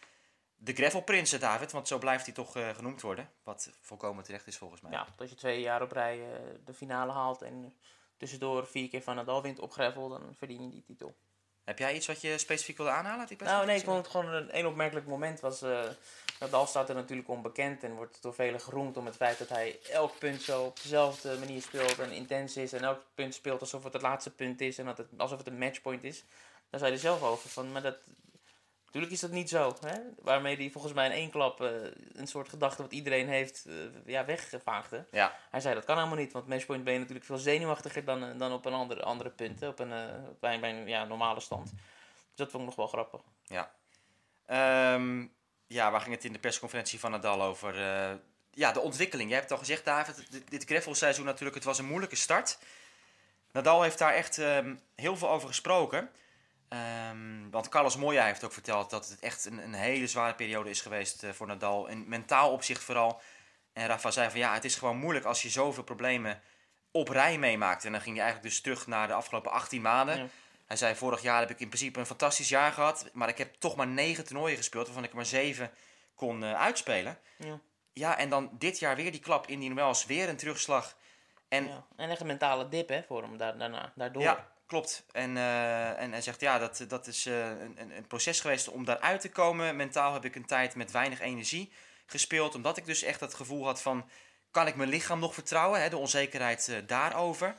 de 0.62 0.74
Gravel 0.74 1.02
Prinsen, 1.02 1.40
David. 1.40 1.72
Want 1.72 1.88
zo 1.88 1.98
blijft 1.98 2.26
hij 2.26 2.34
toch 2.34 2.56
eh, 2.56 2.70
genoemd 2.70 3.02
worden. 3.02 3.30
Wat 3.44 3.72
volkomen 3.82 4.24
terecht 4.24 4.48
is 4.48 4.58
volgens 4.58 4.82
mij. 4.82 4.92
Ja, 4.92 5.08
als 5.18 5.30
je 5.30 5.36
twee 5.36 5.62
jaar 5.62 5.82
op 5.82 5.92
rij 5.92 6.20
eh, 6.20 6.40
de 6.66 6.74
finale 6.74 7.12
haalt 7.12 7.42
en 7.42 7.74
tussendoor 8.18 8.68
vier 8.68 8.90
keer 8.90 9.02
van 9.02 9.16
Nadal 9.16 9.42
wint 9.42 9.60
op 9.60 9.72
gravel, 9.72 10.10
dan 10.10 10.36
verdien 10.38 10.64
je 10.64 10.70
die 10.70 10.84
titel. 10.84 11.16
Heb 11.64 11.80
jij 11.80 11.96
iets 11.96 12.08
wat 12.08 12.22
je 12.22 12.38
specifiek 12.38 12.78
wilde 12.78 12.92
aanhalen? 12.92 13.28
die 13.28 13.38
Nou, 13.44 13.66
nee, 13.66 13.78
ik 13.78 13.84
vond 13.84 13.98
het 13.98 14.08
gewoon 14.08 14.34
een, 14.34 14.58
een 14.58 14.66
opmerkelijk 14.66 15.08
moment. 15.08 15.40
Was, 15.40 15.62
eh 15.62 15.90
Nadal 16.40 16.68
staat 16.68 16.90
er 16.90 16.96
natuurlijk 16.96 17.30
onbekend 17.30 17.84
en 17.84 17.96
wordt 17.96 18.22
door 18.22 18.34
velen 18.34 18.62
geroemd 18.62 18.98
om 18.98 19.06
het 19.06 19.16
feit 19.16 19.38
dat 19.38 19.50
hij 19.50 19.80
elk 19.92 20.20
punt 20.20 20.42
zo 20.42 20.64
op 20.64 20.82
dezelfde 20.82 21.38
manier 21.38 21.62
speelt 21.62 22.00
en 22.00 22.12
intens 22.12 22.58
is. 22.58 22.74
En 22.74 22.84
elk 22.84 23.02
punt 23.16 23.34
speelt 23.34 23.62
alsof 23.62 23.84
het 23.84 23.94
het 23.94 24.02
laatste 24.02 24.32
punt 24.32 24.62
is 24.62 24.78
en 24.78 24.86
dat 24.86 24.98
het, 24.98 25.08
alsof 25.18 25.38
het 25.38 25.48
een 25.48 25.58
matchpoint 25.58 26.04
is. 26.04 26.24
Daar 26.70 26.80
zei 26.80 26.92
hij 26.92 27.00
zelf 27.00 27.24
over 27.24 27.50
van, 27.50 27.72
maar 27.72 27.82
dat, 27.82 27.98
natuurlijk 28.94 29.14
is 29.14 29.20
dat 29.20 29.32
niet 29.32 29.50
zo. 29.50 29.76
Hè? 29.86 29.98
Waarmee 30.22 30.56
hij 30.56 30.70
volgens 30.70 30.94
mij 30.94 31.06
in 31.06 31.12
één 31.12 31.30
klap 31.30 31.62
eh, 31.62 31.70
een 32.14 32.28
soort 32.28 32.50
gedachte 32.50 32.82
wat 32.82 32.92
iedereen 32.92 33.28
heeft 33.28 33.66
eh, 33.66 33.74
ja, 34.06 34.26
weggevaagde. 34.26 35.06
Ja, 35.12 35.36
Hij 35.50 35.60
zei 35.60 35.76
dat 35.76 35.86
kan 35.86 35.98
helemaal 35.98 36.18
niet, 36.18 36.32
want 36.32 36.48
matchpoint 36.48 36.84
ben 36.84 36.94
je 36.94 37.00
natuurlijk 37.00 37.26
veel 37.26 37.38
zenuwachtiger 37.38 38.06
dan, 38.06 38.24
eh, 38.24 38.30
dan 38.38 38.54
op 38.54 38.66
een 38.66 38.74
andere, 38.74 39.04
andere 39.04 39.30
punt, 39.30 39.64
op 39.64 39.80
een, 39.80 39.90
bij, 40.40 40.54
een- 40.54 40.60
bij 40.62 40.70
een 40.70 40.88
ja, 40.88 41.06
normale 41.06 41.40
stand. 41.40 41.70
Dus 41.72 42.36
dat 42.36 42.52
vond 42.52 42.64
ik 42.64 42.68
nog 42.70 42.78
wel 42.78 42.88
grappig. 42.88 43.22
Ja. 43.44 43.72
Ehm, 44.46 45.26
ja, 45.68 45.92
waar 45.92 46.02
ging 46.02 46.16
het 46.16 46.26
in 46.26 46.34
de 46.34 46.40
persconferentie 46.40 47.00
van 47.00 47.12
Nadal 47.12 47.42
over? 47.42 47.76
Ja, 48.52 48.72
de 48.72 48.80
ontwikkeling. 48.80 49.30
Jij 49.30 49.38
hebt 49.38 49.50
het 49.50 49.60
al 49.60 49.66
gezegd, 49.66 49.86
David. 49.86 50.32
Dit, 50.32 50.50
dit 50.50 50.64
gravelseizoen 50.64 51.26
natuurlijk, 51.26 51.56
het 51.56 51.64
was 51.66 51.78
een 51.80 51.86
moeilijke 51.86 52.16
start. 52.16 52.58
Nadal 53.52 53.82
heeft 53.82 53.98
daar 53.98 54.14
echt 54.14 54.38
ehm, 54.38 54.76
heel 54.96 55.18
veel 55.18 55.30
over 55.30 55.48
gesproken. 55.48 56.10
Ehm, 56.70 57.50
want 57.52 57.70
Carlos 57.70 57.96
Moya 57.96 58.26
heeft 58.26 58.44
ook 58.44 58.54
verteld 58.54 58.90
dat 58.90 59.10
het 59.10 59.20
echt 59.20 59.46
een, 59.46 59.58
een 59.58 59.74
hele 59.74 60.08
zware 60.08 60.34
periode 60.36 60.70
is 60.70 60.82
geweest 60.82 61.24
eh, 61.24 61.32
voor 61.32 61.48
Nadal. 61.48 61.88
In 61.88 62.08
mentaal 62.08 62.52
opzicht 62.52 62.84
vooral. 62.84 63.22
En 63.74 63.88
Rafa 63.88 64.12
zei 64.12 64.30
van 64.30 64.40
ja, 64.40 64.54
het 64.54 64.66
is 64.66 64.76
gewoon 64.76 64.98
moeilijk 64.98 65.26
als 65.26 65.42
je 65.42 65.50
zoveel 65.50 65.84
problemen 65.84 66.42
op 66.92 67.10
rij 67.10 67.38
meemaakt. 67.38 67.86
En 67.86 67.92
dan 67.92 68.02
ging 68.02 68.16
hij 68.16 68.24
eigenlijk 68.24 68.54
dus 68.54 68.62
terug 68.62 68.88
naar 68.88 69.08
de 69.08 69.14
afgelopen 69.14 69.52
18 69.52 69.82
maanden. 69.82 70.18
Ja. 70.18 70.28
Hij 70.66 70.78
zei, 70.78 70.96
vorig 70.96 71.22
jaar 71.22 71.40
heb 71.40 71.50
ik 71.50 71.60
in 71.60 71.68
principe 71.68 72.00
een 72.00 72.06
fantastisch 72.06 72.50
jaar 72.50 72.72
gehad, 72.72 73.10
maar 73.14 73.30
ik 73.30 73.38
heb 73.38 73.54
toch 73.60 73.76
maar 73.76 73.88
negen 73.88 74.26
toernooien 74.26 74.58
gespeeld, 74.58 74.86
waarvan 74.86 75.04
ik 75.04 75.10
er 75.10 75.16
maar 75.16 75.26
zeven 75.26 75.72
kon 76.16 76.44
eh, 76.44 76.54
uitspelen. 76.54 77.18
Ja. 77.38 77.60
Ja, 77.94 78.18
en 78.18 78.30
dan 78.30 78.50
dit 78.52 78.80
jaar 78.80 78.96
weer 78.96 79.12
die 79.12 79.20
klap 79.20 79.48
in 79.48 79.60
die 79.60 79.74
Wells, 79.74 80.06
weer 80.06 80.30
een 80.30 80.38
terugslag. 80.38 80.96
En 81.48 81.68
Ja. 81.68 81.86
En 81.96 82.10
echt 82.10 82.22
een 82.22 82.28
mentale 82.28 82.70
dip 82.70 82.90
hè, 82.90 83.04
voor 83.04 83.22
hem 83.22 83.38
daar, 83.38 83.58
daarna, 83.58 83.92
daardoor. 83.96 84.22
Ja, 84.22 84.48
klopt. 84.70 85.04
En, 85.12 85.38
eh, 85.38 86.02
en 86.02 86.12
hij 86.12 86.22
zegt, 86.22 86.40
ja, 86.40 86.60
dat, 86.60 86.86
dat 86.88 87.08
is 87.08 87.26
eh, 87.26 87.48
een, 87.50 87.92
een- 87.96 88.08
proces 88.08 88.40
geweest 88.42 88.68
om 88.68 88.86
daaruit 88.86 89.22
te 89.22 89.30
komen. 89.30 89.76
Mentaal 89.76 90.14
heb 90.14 90.26
ik 90.26 90.36
een 90.36 90.46
tijd 90.46 90.76
met 90.76 90.92
weinig 90.92 91.20
energie 91.20 91.72
gespeeld. 92.06 92.56
Omdat 92.56 92.78
ik 92.78 92.86
dus 92.86 93.04
echt 93.04 93.20
het 93.20 93.34
gevoel 93.34 93.66
had 93.66 93.82
van, 93.82 94.10
kan 94.52 94.68
ik 94.68 94.76
mijn 94.76 94.90
lichaam 94.90 95.20
nog 95.20 95.34
vertrouwen? 95.34 95.82
Hè? 95.82 95.90
De 95.90 95.98
onzekerheid 95.98 96.68
eh, 96.68 96.78
daarover. 96.88 97.56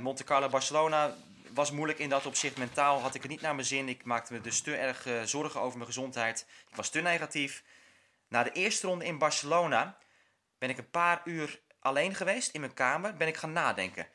Monte 0.00 0.24
Carlo, 0.24 0.48
Barcelona 0.48 1.14
was 1.50 1.70
moeilijk 1.70 1.98
in 1.98 2.08
dat 2.08 2.26
opzicht. 2.26 2.56
Mentaal 2.56 3.00
had 3.00 3.14
ik 3.14 3.22
het 3.22 3.30
niet 3.30 3.40
naar 3.40 3.54
mijn 3.54 3.66
zin. 3.66 3.88
Ik 3.88 4.04
maakte 4.04 4.32
me 4.32 4.40
dus 4.40 4.60
te 4.60 4.76
erg 4.76 5.06
zorgen 5.24 5.60
over 5.60 5.76
mijn 5.78 5.86
gezondheid. 5.88 6.46
Ik 6.70 6.76
was 6.76 6.88
te 6.88 7.00
negatief. 7.00 7.62
Na 8.28 8.42
de 8.42 8.52
eerste 8.52 8.86
ronde 8.86 9.04
in 9.04 9.18
Barcelona 9.18 9.98
ben 10.58 10.70
ik 10.70 10.78
een 10.78 10.90
paar 10.90 11.20
uur 11.24 11.60
alleen 11.80 12.14
geweest 12.14 12.50
in 12.54 12.60
mijn 12.60 12.74
kamer. 12.74 13.14
Ben 13.16 13.28
ik 13.28 13.36
gaan 13.36 13.52
nadenken. 13.52 14.06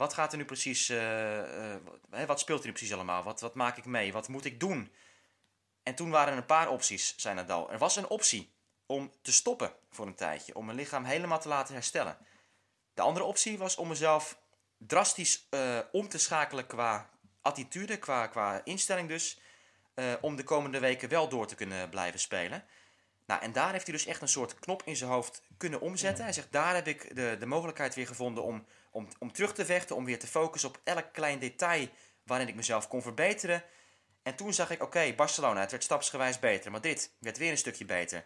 Wat 0.00 0.14
gaat 0.14 0.32
er 0.32 0.38
nu 0.38 0.44
precies, 0.44 0.88
eh, 0.88 1.74
eh, 1.74 2.26
wat 2.26 2.40
speelt 2.40 2.60
er 2.60 2.66
nu 2.66 2.72
precies 2.72 2.94
allemaal? 2.94 3.22
Wat, 3.22 3.40
wat 3.40 3.54
maak 3.54 3.76
ik 3.76 3.84
mee? 3.84 4.12
Wat 4.12 4.28
moet 4.28 4.44
ik 4.44 4.60
doen? 4.60 4.92
En 5.82 5.94
toen 5.94 6.10
waren 6.10 6.32
er 6.32 6.38
een 6.38 6.46
paar 6.46 6.68
opties, 6.68 7.14
zei 7.16 7.34
Nadal. 7.34 7.70
Er 7.72 7.78
was 7.78 7.96
een 7.96 8.08
optie 8.08 8.52
om 8.86 9.12
te 9.22 9.32
stoppen 9.32 9.72
voor 9.90 10.06
een 10.06 10.14
tijdje, 10.14 10.54
om 10.54 10.64
mijn 10.64 10.76
lichaam 10.76 11.04
helemaal 11.04 11.40
te 11.40 11.48
laten 11.48 11.74
herstellen. 11.74 12.18
De 12.94 13.02
andere 13.02 13.24
optie 13.24 13.58
was 13.58 13.76
om 13.76 13.88
mezelf 13.88 14.38
drastisch 14.78 15.46
eh, 15.50 15.78
om 15.92 16.08
te 16.08 16.18
schakelen 16.18 16.66
qua 16.66 17.10
attitude, 17.40 17.98
qua, 17.98 18.26
qua 18.26 18.60
instelling 18.64 19.08
dus, 19.08 19.40
om 20.20 20.36
de 20.36 20.44
komende 20.44 20.78
weken 20.78 21.08
wel 21.08 21.28
door 21.28 21.46
te 21.46 21.54
kunnen 21.54 21.88
blijven 21.88 22.20
spelen. 22.20 22.64
Nou, 23.26 23.42
en 23.42 23.52
daar 23.52 23.72
heeft 23.72 23.86
hij 23.86 23.94
dus 23.94 24.06
echt 24.06 24.22
een 24.22 24.28
soort 24.28 24.58
knop 24.58 24.82
in 24.84 24.96
zijn 24.96 25.10
hoofd 25.10 25.42
kunnen 25.56 25.80
omzetten. 25.80 26.24
Hij 26.24 26.32
zegt, 26.32 26.52
daar 26.52 26.74
heb 26.74 26.86
ik 26.86 27.16
de, 27.16 27.36
de 27.38 27.46
mogelijkheid 27.46 27.94
weer 27.94 28.06
gevonden 28.06 28.44
om, 28.44 28.66
om, 28.90 29.08
om 29.18 29.32
terug 29.32 29.54
te 29.54 29.64
vechten, 29.64 29.96
om 29.96 30.04
weer 30.04 30.18
te 30.18 30.26
focussen 30.26 30.68
op 30.68 30.80
elk 30.84 31.12
klein 31.12 31.38
detail 31.38 31.88
waarin 32.22 32.48
ik 32.48 32.54
mezelf 32.54 32.88
kon 32.88 33.02
verbeteren. 33.02 33.64
En 34.22 34.36
toen 34.36 34.52
zag 34.52 34.70
ik, 34.70 34.82
oké, 34.82 35.12
Barcelona, 35.12 35.60
het 35.60 35.70
werd 35.70 35.84
stapsgewijs 35.84 36.38
beter, 36.38 36.70
maar 36.70 36.80
dit 36.80 37.14
werd 37.18 37.38
weer 37.38 37.50
een 37.50 37.58
stukje 37.58 37.84
beter. 37.84 38.24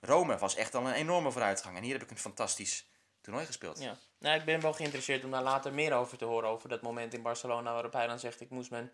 Rome 0.00 0.38
was 0.38 0.56
echt 0.56 0.74
al 0.74 0.86
een 0.86 0.92
enorme 0.92 1.30
vooruitgang 1.30 1.76
en 1.76 1.82
hier 1.82 1.92
heb 1.92 2.02
ik 2.02 2.10
een 2.10 2.18
fantastisch 2.18 2.88
toernooi 3.20 3.46
gespeeld. 3.46 3.78
Ja. 3.78 3.96
Nou, 4.18 4.38
ik 4.38 4.44
ben 4.44 4.60
wel 4.60 4.72
geïnteresseerd 4.72 5.24
om 5.24 5.30
daar 5.30 5.42
later 5.42 5.72
meer 5.72 5.92
over 5.92 6.18
te 6.18 6.24
horen. 6.24 6.48
Over 6.48 6.68
dat 6.68 6.82
moment 6.82 7.14
in 7.14 7.22
Barcelona 7.22 7.72
waarop 7.72 7.92
hij 7.92 8.06
dan 8.06 8.18
zegt: 8.18 8.40
ik 8.40 8.50
moest 8.50 8.70
mijn, 8.70 8.92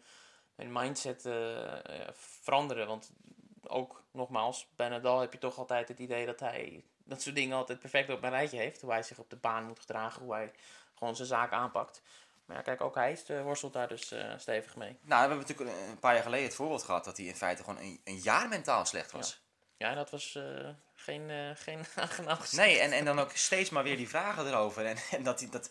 mijn 0.55 0.73
mindset 0.73 1.27
eh, 1.27 1.73
eh, 1.73 2.09
veranderen. 2.15 2.87
Want 2.87 3.11
ook 3.63 4.05
nogmaals, 4.13 4.69
bij 4.77 4.89
Nadal 4.89 5.21
heb 5.21 5.33
je 5.33 5.39
toch 5.39 5.59
altijd 5.59 5.89
het 5.89 5.99
idee 5.99 6.27
dat 6.27 6.41
hij 6.41 6.85
dat 7.11 7.23
soort 7.23 7.35
dingen 7.35 7.57
altijd 7.57 7.81
perfect 7.81 8.11
op 8.11 8.23
een 8.23 8.31
rijtje 8.31 8.57
heeft. 8.57 8.81
Hoe 8.81 8.91
hij 8.91 9.03
zich 9.03 9.19
op 9.19 9.31
de 9.31 9.37
baan 9.37 9.67
moet 9.67 9.81
gedragen, 9.81 10.23
hoe 10.23 10.35
hij 10.35 10.53
gewoon 10.95 11.17
zijn 11.17 11.29
zaak 11.29 11.53
aanpakt. 11.53 12.03
Maar 12.45 12.57
ja, 12.57 12.63
kijk, 12.63 12.81
ook 12.81 12.95
hij 12.95 13.19
eh, 13.27 13.43
worstelt 13.43 13.73
daar 13.73 13.89
dus 13.89 14.11
eh, 14.11 14.33
stevig 14.37 14.77
mee. 14.77 14.89
Nou, 14.89 15.23
we 15.23 15.29
hebben 15.29 15.39
natuurlijk 15.39 15.71
een 15.89 15.99
paar 15.99 16.15
jaar 16.15 16.23
geleden 16.23 16.47
het 16.47 16.55
voorbeeld 16.55 16.83
gehad 16.83 17.05
dat 17.05 17.17
hij 17.17 17.27
in 17.27 17.37
feite 17.37 17.63
gewoon 17.65 17.81
een, 17.81 18.01
een 18.05 18.19
jaar 18.19 18.49
mentaal 18.49 18.87
slecht 18.87 19.13
was. 19.13 19.41
Ja, 19.77 19.95
dat 19.95 20.11
was 20.11 20.35
eh, 20.35 20.69
geen, 20.95 21.31
eh 21.31 21.51
geen 21.55 21.85
aangenaam 21.97 22.37
gezicht. 22.37 22.63
Nee, 22.63 22.79
en, 22.79 22.93
en 22.93 23.05
dan 23.05 23.19
ook 23.19 23.31
steeds 23.33 23.71
maar 23.71 23.83
weer 23.83 23.97
die 23.97 24.09
vragen 24.09 24.47
erover. 24.47 24.87
En, 24.87 24.97
en 25.11 25.23
dat, 25.23 25.41
hij, 25.41 25.49
dat, 25.51 25.71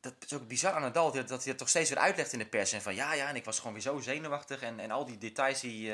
dat 0.00 0.14
is 0.18 0.32
ook 0.32 0.48
bizar 0.48 0.72
aan 0.72 0.82
Nadal, 0.82 1.12
dat 1.12 1.28
dat 1.28 1.40
hij 1.40 1.48
het 1.48 1.58
toch 1.58 1.68
steeds 1.68 1.90
weer 1.90 1.98
uitlegt 1.98 2.32
in 2.32 2.38
de 2.38 2.46
pers. 2.46 2.72
En 2.72 2.82
van 2.82 2.94
ja, 2.94 3.12
ja, 3.12 3.28
en 3.28 3.36
ik 3.36 3.44
was 3.44 3.58
gewoon 3.58 3.72
weer 3.72 3.82
zo 3.82 4.00
zenuwachtig. 4.00 4.62
En, 4.62 4.80
en 4.80 4.90
al 4.90 5.04
die 5.04 5.18
details 5.18 5.60
die, 5.60 5.92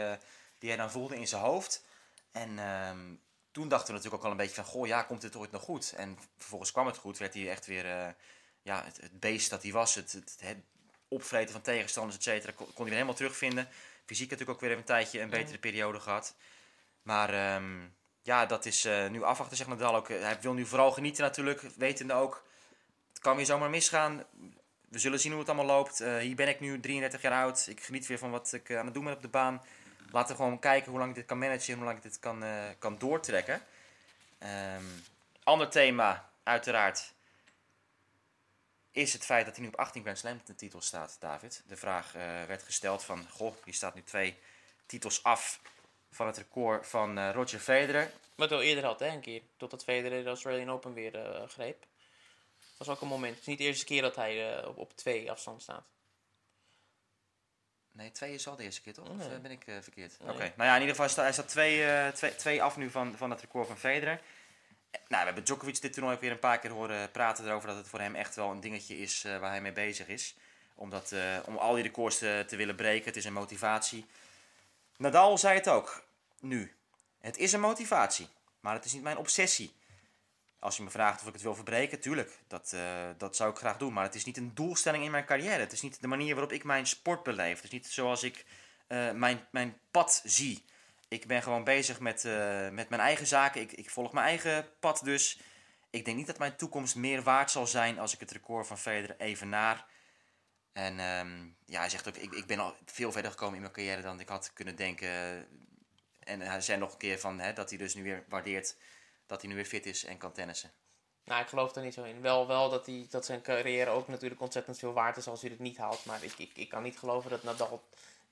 die 0.58 0.68
hij 0.68 0.78
dan 0.78 0.90
voelde 0.90 1.16
in 1.16 1.28
zijn 1.28 1.42
hoofd. 1.42 1.84
En 2.32 2.58
ehm, 2.58 3.14
toen 3.58 3.68
dachten 3.68 3.86
we 3.86 3.92
natuurlijk 3.92 4.22
ook 4.22 4.24
al 4.24 4.30
een 4.30 4.44
beetje 4.46 4.62
van, 4.62 4.72
goh, 4.72 4.86
ja, 4.86 5.02
komt 5.02 5.20
dit 5.20 5.36
ooit 5.36 5.50
nog 5.50 5.62
goed? 5.62 5.94
En 5.96 6.18
vervolgens 6.36 6.72
kwam 6.72 6.86
het 6.86 6.96
goed, 6.96 7.18
werd 7.18 7.34
hij 7.34 7.50
echt 7.50 7.66
weer 7.66 7.84
eh, 7.84 8.08
ja, 8.62 8.84
het, 8.84 8.96
het 9.00 9.20
beest 9.20 9.50
dat 9.50 9.62
hij 9.62 9.72
was. 9.72 9.94
Het, 9.94 10.12
het, 10.12 10.36
het 10.40 10.56
opvreten 11.08 11.52
van 11.52 11.60
tegenstanders, 11.60 12.16
et 12.16 12.22
cetera, 12.22 12.52
kon, 12.52 12.66
kon 12.66 12.74
hij 12.74 12.84
weer 12.84 12.94
helemaal 12.94 13.14
terugvinden. 13.14 13.68
Fysiek 14.06 14.30
natuurlijk 14.30 14.56
ook 14.56 14.60
weer 14.60 14.70
even 14.70 14.82
een 14.82 14.88
tijdje 14.88 15.20
een 15.20 15.30
betere 15.30 15.58
periode 15.58 16.00
gehad. 16.00 16.34
Maar 17.02 17.34
ehm, 17.34 17.78
ja, 18.22 18.46
dat 18.46 18.66
is 18.66 18.84
eh, 18.84 19.08
nu 19.08 19.22
afwachten, 19.22 19.56
zegt 19.56 19.68
Nadal 19.68 19.96
ook. 19.96 20.08
Hij 20.08 20.38
wil 20.40 20.52
nu 20.52 20.66
vooral 20.66 20.92
genieten 20.92 21.22
natuurlijk, 21.22 21.60
wetende 21.76 22.14
ook... 22.14 22.46
Het 23.08 23.18
kan 23.18 23.36
weer 23.36 23.46
zomaar 23.46 23.70
misgaan. 23.70 24.24
We 24.88 24.98
zullen 24.98 25.20
zien 25.20 25.30
hoe 25.30 25.40
het 25.40 25.50
allemaal 25.50 25.76
loopt. 25.76 26.00
Eh, 26.00 26.16
hier 26.16 26.36
ben 26.36 26.48
ik 26.48 26.60
nu 26.60 26.80
33 26.80 27.22
jaar 27.22 27.42
oud. 27.42 27.66
Ik 27.68 27.82
geniet 27.82 28.06
weer 28.06 28.18
van 28.18 28.30
wat 28.30 28.52
ik 28.52 28.72
aan 28.72 28.84
het 28.84 28.94
doen 28.94 29.04
ben 29.04 29.14
op 29.14 29.22
de 29.22 29.28
baan. 29.28 29.62
Laten 30.10 30.36
we 30.36 30.42
gewoon 30.42 30.58
kijken 30.58 30.90
hoe 30.90 30.98
lang 30.98 31.10
ik 31.10 31.16
dit 31.16 31.26
kan 31.26 31.38
managen 31.38 31.72
en 31.72 31.76
hoe 31.78 31.84
lang 31.84 31.96
ik 31.96 32.02
dit 32.02 32.18
kan, 32.18 32.42
eh, 32.42 32.64
kan 32.78 32.98
doortrekken. 32.98 33.62
Ehm, 34.38 34.84
ander 35.42 35.68
thema, 35.68 36.30
uiteraard, 36.42 37.12
is 38.90 39.12
het 39.12 39.24
feit 39.24 39.44
dat 39.44 39.56
hij 39.56 39.64
nu 39.64 39.70
op 39.70 39.78
18 39.78 40.02
Grand 40.02 40.18
Slam 40.18 40.40
titels 40.56 40.86
staat, 40.86 41.16
David. 41.20 41.62
De 41.66 41.76
vraag 41.76 42.14
eh, 42.14 42.44
werd 42.44 42.62
gesteld 42.62 43.04
van, 43.04 43.28
goh, 43.30 43.54
je 43.64 43.72
staat 43.72 43.94
nu 43.94 44.02
twee 44.02 44.38
titels 44.86 45.22
af 45.22 45.60
van 46.10 46.26
het 46.26 46.36
record 46.36 46.86
van 46.86 47.18
eh, 47.18 47.30
Roger 47.32 47.60
Federer. 47.60 48.10
Wat 48.34 48.52
al 48.52 48.62
eerder 48.62 48.84
had, 48.84 49.00
hè, 49.00 49.06
een 49.06 49.20
keer. 49.20 49.42
Totdat 49.56 49.84
Federer 49.84 50.22
de 50.22 50.28
Australian 50.28 50.70
Open 50.70 50.94
weer 50.94 51.12
greep. 51.48 51.80
Dat 52.78 52.86
was 52.86 52.88
ook 52.88 53.00
een 53.00 53.08
moment. 53.08 53.32
Het 53.32 53.40
is 53.40 53.46
niet 53.46 53.58
de 53.58 53.64
eerste 53.64 53.84
keer 53.84 54.02
dat 54.02 54.16
hij 54.16 54.64
op, 54.64 54.76
op 54.76 54.96
twee 54.96 55.30
afstand 55.30 55.62
staat. 55.62 55.86
Nee, 57.98 58.10
twee 58.12 58.34
is 58.34 58.48
al 58.48 58.56
de 58.56 58.62
eerste 58.62 58.80
keer, 58.82 58.92
toch? 58.94 59.08
Of 59.08 59.16
Nee. 59.16 59.28
eh, 59.28 59.38
ben 59.40 59.50
ik 59.50 59.66
eh, 59.66 59.74
verkeerd? 59.80 60.16
Oké, 60.20 60.52
nou 60.56 60.68
ja, 60.68 60.74
in 60.74 60.80
ieder 60.80 60.94
geval 60.94 61.08
staat 61.10 61.24
hij 61.24 61.32
staat 61.32 61.48
twee, 61.48 61.84
eh, 61.84 62.08
twee, 62.08 62.36
twee 62.36 62.62
af 62.62 62.76
nu 62.76 62.90
van, 62.90 63.16
van 63.16 63.30
het 63.30 63.40
record 63.40 63.66
van 63.66 63.78
Federer. 63.78 64.20
Eh, 64.90 65.00
Nou, 65.08 65.20
we 65.20 65.26
hebben 65.26 65.44
Djokovic 65.44 65.80
dit 65.80 65.92
toernooi 65.92 66.14
ook 66.14 66.20
weer 66.20 66.30
een 66.30 66.38
paar 66.38 66.58
keer 66.58 66.70
horen 66.70 67.10
praten 67.10 67.46
erover 67.46 67.68
dat 67.68 67.76
het 67.76 67.88
voor 67.88 68.00
hem 68.00 68.14
echt 68.14 68.34
wel 68.36 68.50
een 68.50 68.60
dingetje 68.60 68.98
is 68.98 69.24
eh, 69.24 69.38
waar 69.38 69.50
hij 69.50 69.60
mee 69.60 69.72
bezig 69.72 70.08
is. 70.08 70.36
Omdat, 70.74 71.12
eh, 71.12 71.38
om 71.44 71.56
al 71.56 71.74
die 71.74 71.82
records 71.82 72.18
te, 72.18 72.44
te 72.46 72.56
willen 72.56 72.74
breken, 72.76 73.04
het 73.04 73.16
is 73.16 73.24
een 73.24 73.32
motivatie. 73.32 74.06
Nadal 74.96 75.38
zei 75.38 75.54
het 75.54 75.68
ook, 75.68 76.02
nu. 76.40 76.74
Het 77.20 77.36
is 77.36 77.52
een 77.52 77.60
motivatie, 77.60 78.28
maar 78.60 78.74
het 78.74 78.84
is 78.84 78.92
niet 78.92 79.02
mijn 79.02 79.16
obsessie. 79.16 79.72
Als 80.60 80.76
je 80.76 80.82
me 80.82 80.90
vraagt 80.90 81.20
of 81.20 81.26
ik 81.26 81.32
het 81.32 81.42
wil 81.42 81.54
verbreken, 81.54 82.00
tuurlijk, 82.00 82.38
dat, 82.46 82.72
eh, 82.72 83.08
dat 83.18 83.36
zou 83.36 83.50
ik 83.50 83.56
graag 83.56 83.76
doen. 83.76 83.92
Maar 83.92 84.04
het 84.04 84.14
is 84.14 84.24
niet 84.24 84.36
een 84.36 84.54
doelstelling 84.54 85.04
in 85.04 85.10
mijn 85.10 85.24
carrière. 85.24 85.60
Het 85.60 85.72
is 85.72 85.82
niet 85.82 86.00
de 86.00 86.06
manier 86.06 86.34
waarop 86.34 86.52
ik 86.52 86.64
mijn 86.64 86.86
sport 86.86 87.22
beleef. 87.22 87.54
Het 87.56 87.64
is 87.64 87.70
niet 87.70 87.86
zoals 87.86 88.22
ik 88.22 88.44
eh, 88.86 89.12
mijn, 89.12 89.46
mijn 89.50 89.78
pad 89.90 90.20
zie. 90.24 90.64
Ik 91.08 91.26
ben 91.26 91.42
gewoon 91.42 91.64
bezig 91.64 92.00
met, 92.00 92.24
eh, 92.24 92.68
met 92.68 92.88
mijn 92.88 93.00
eigen 93.00 93.26
zaken. 93.26 93.60
Ik, 93.60 93.72
ik 93.72 93.90
volg 93.90 94.12
mijn 94.12 94.26
eigen 94.26 94.66
pad 94.80 95.00
dus. 95.04 95.40
Ik 95.90 96.04
denk 96.04 96.16
niet 96.16 96.26
dat 96.26 96.38
mijn 96.38 96.56
toekomst 96.56 96.96
meer 96.96 97.22
waard 97.22 97.50
zal 97.50 97.66
zijn 97.66 97.98
als 97.98 98.14
ik 98.14 98.20
het 98.20 98.30
record 98.30 98.66
van 98.66 98.78
Federer 98.78 99.20
evenaar. 99.20 99.86
En 100.72 100.98
ehm, 100.98 101.46
ja, 101.66 101.80
hij 101.80 101.88
zegt 101.88 102.08
ook, 102.08 102.16
ik, 102.16 102.32
ik 102.32 102.46
ben 102.46 102.58
al 102.58 102.76
veel 102.84 103.12
verder 103.12 103.30
gekomen 103.30 103.54
in 103.54 103.60
mijn 103.60 103.72
carrière 103.72 104.02
dan 104.02 104.20
ik 104.20 104.28
had 104.28 104.52
kunnen 104.52 104.76
denken. 104.76 105.08
En 106.20 106.40
hij 106.40 106.60
zei 106.60 106.78
nog 106.78 106.92
een 106.92 106.98
keer 106.98 107.18
van, 107.18 107.38
hè, 107.38 107.52
dat 107.52 107.68
hij 107.68 107.78
dus 107.78 107.94
nu 107.94 108.02
weer 108.02 108.24
waardeert 108.28 108.76
dat 109.28 109.40
hij 109.40 109.50
nu 109.50 109.56
weer 109.56 109.64
fit 109.64 109.86
is 109.86 110.04
en 110.04 110.18
kan 110.18 110.32
tennissen. 110.32 110.70
Nou, 111.24 111.42
ik 111.42 111.48
geloof 111.48 111.74
er 111.74 111.82
niet 111.82 111.94
zo 111.94 112.04
in. 112.04 112.20
Wel, 112.20 112.46
wel 112.46 112.70
dat, 112.70 112.86
hij, 112.86 113.06
dat 113.10 113.24
zijn 113.24 113.42
carrière 113.42 113.90
ook 113.90 114.08
natuurlijk 114.08 114.40
ontzettend 114.40 114.78
veel 114.78 114.92
waard 114.92 115.16
is 115.16 115.28
als 115.28 115.40
hij 115.40 115.50
het 115.50 115.58
niet 115.58 115.78
haalt. 115.78 116.04
Maar 116.04 116.24
ik, 116.24 116.38
ik, 116.38 116.50
ik 116.54 116.68
kan 116.68 116.82
niet 116.82 116.98
geloven 116.98 117.30
dat 117.30 117.42
Nadal 117.42 117.82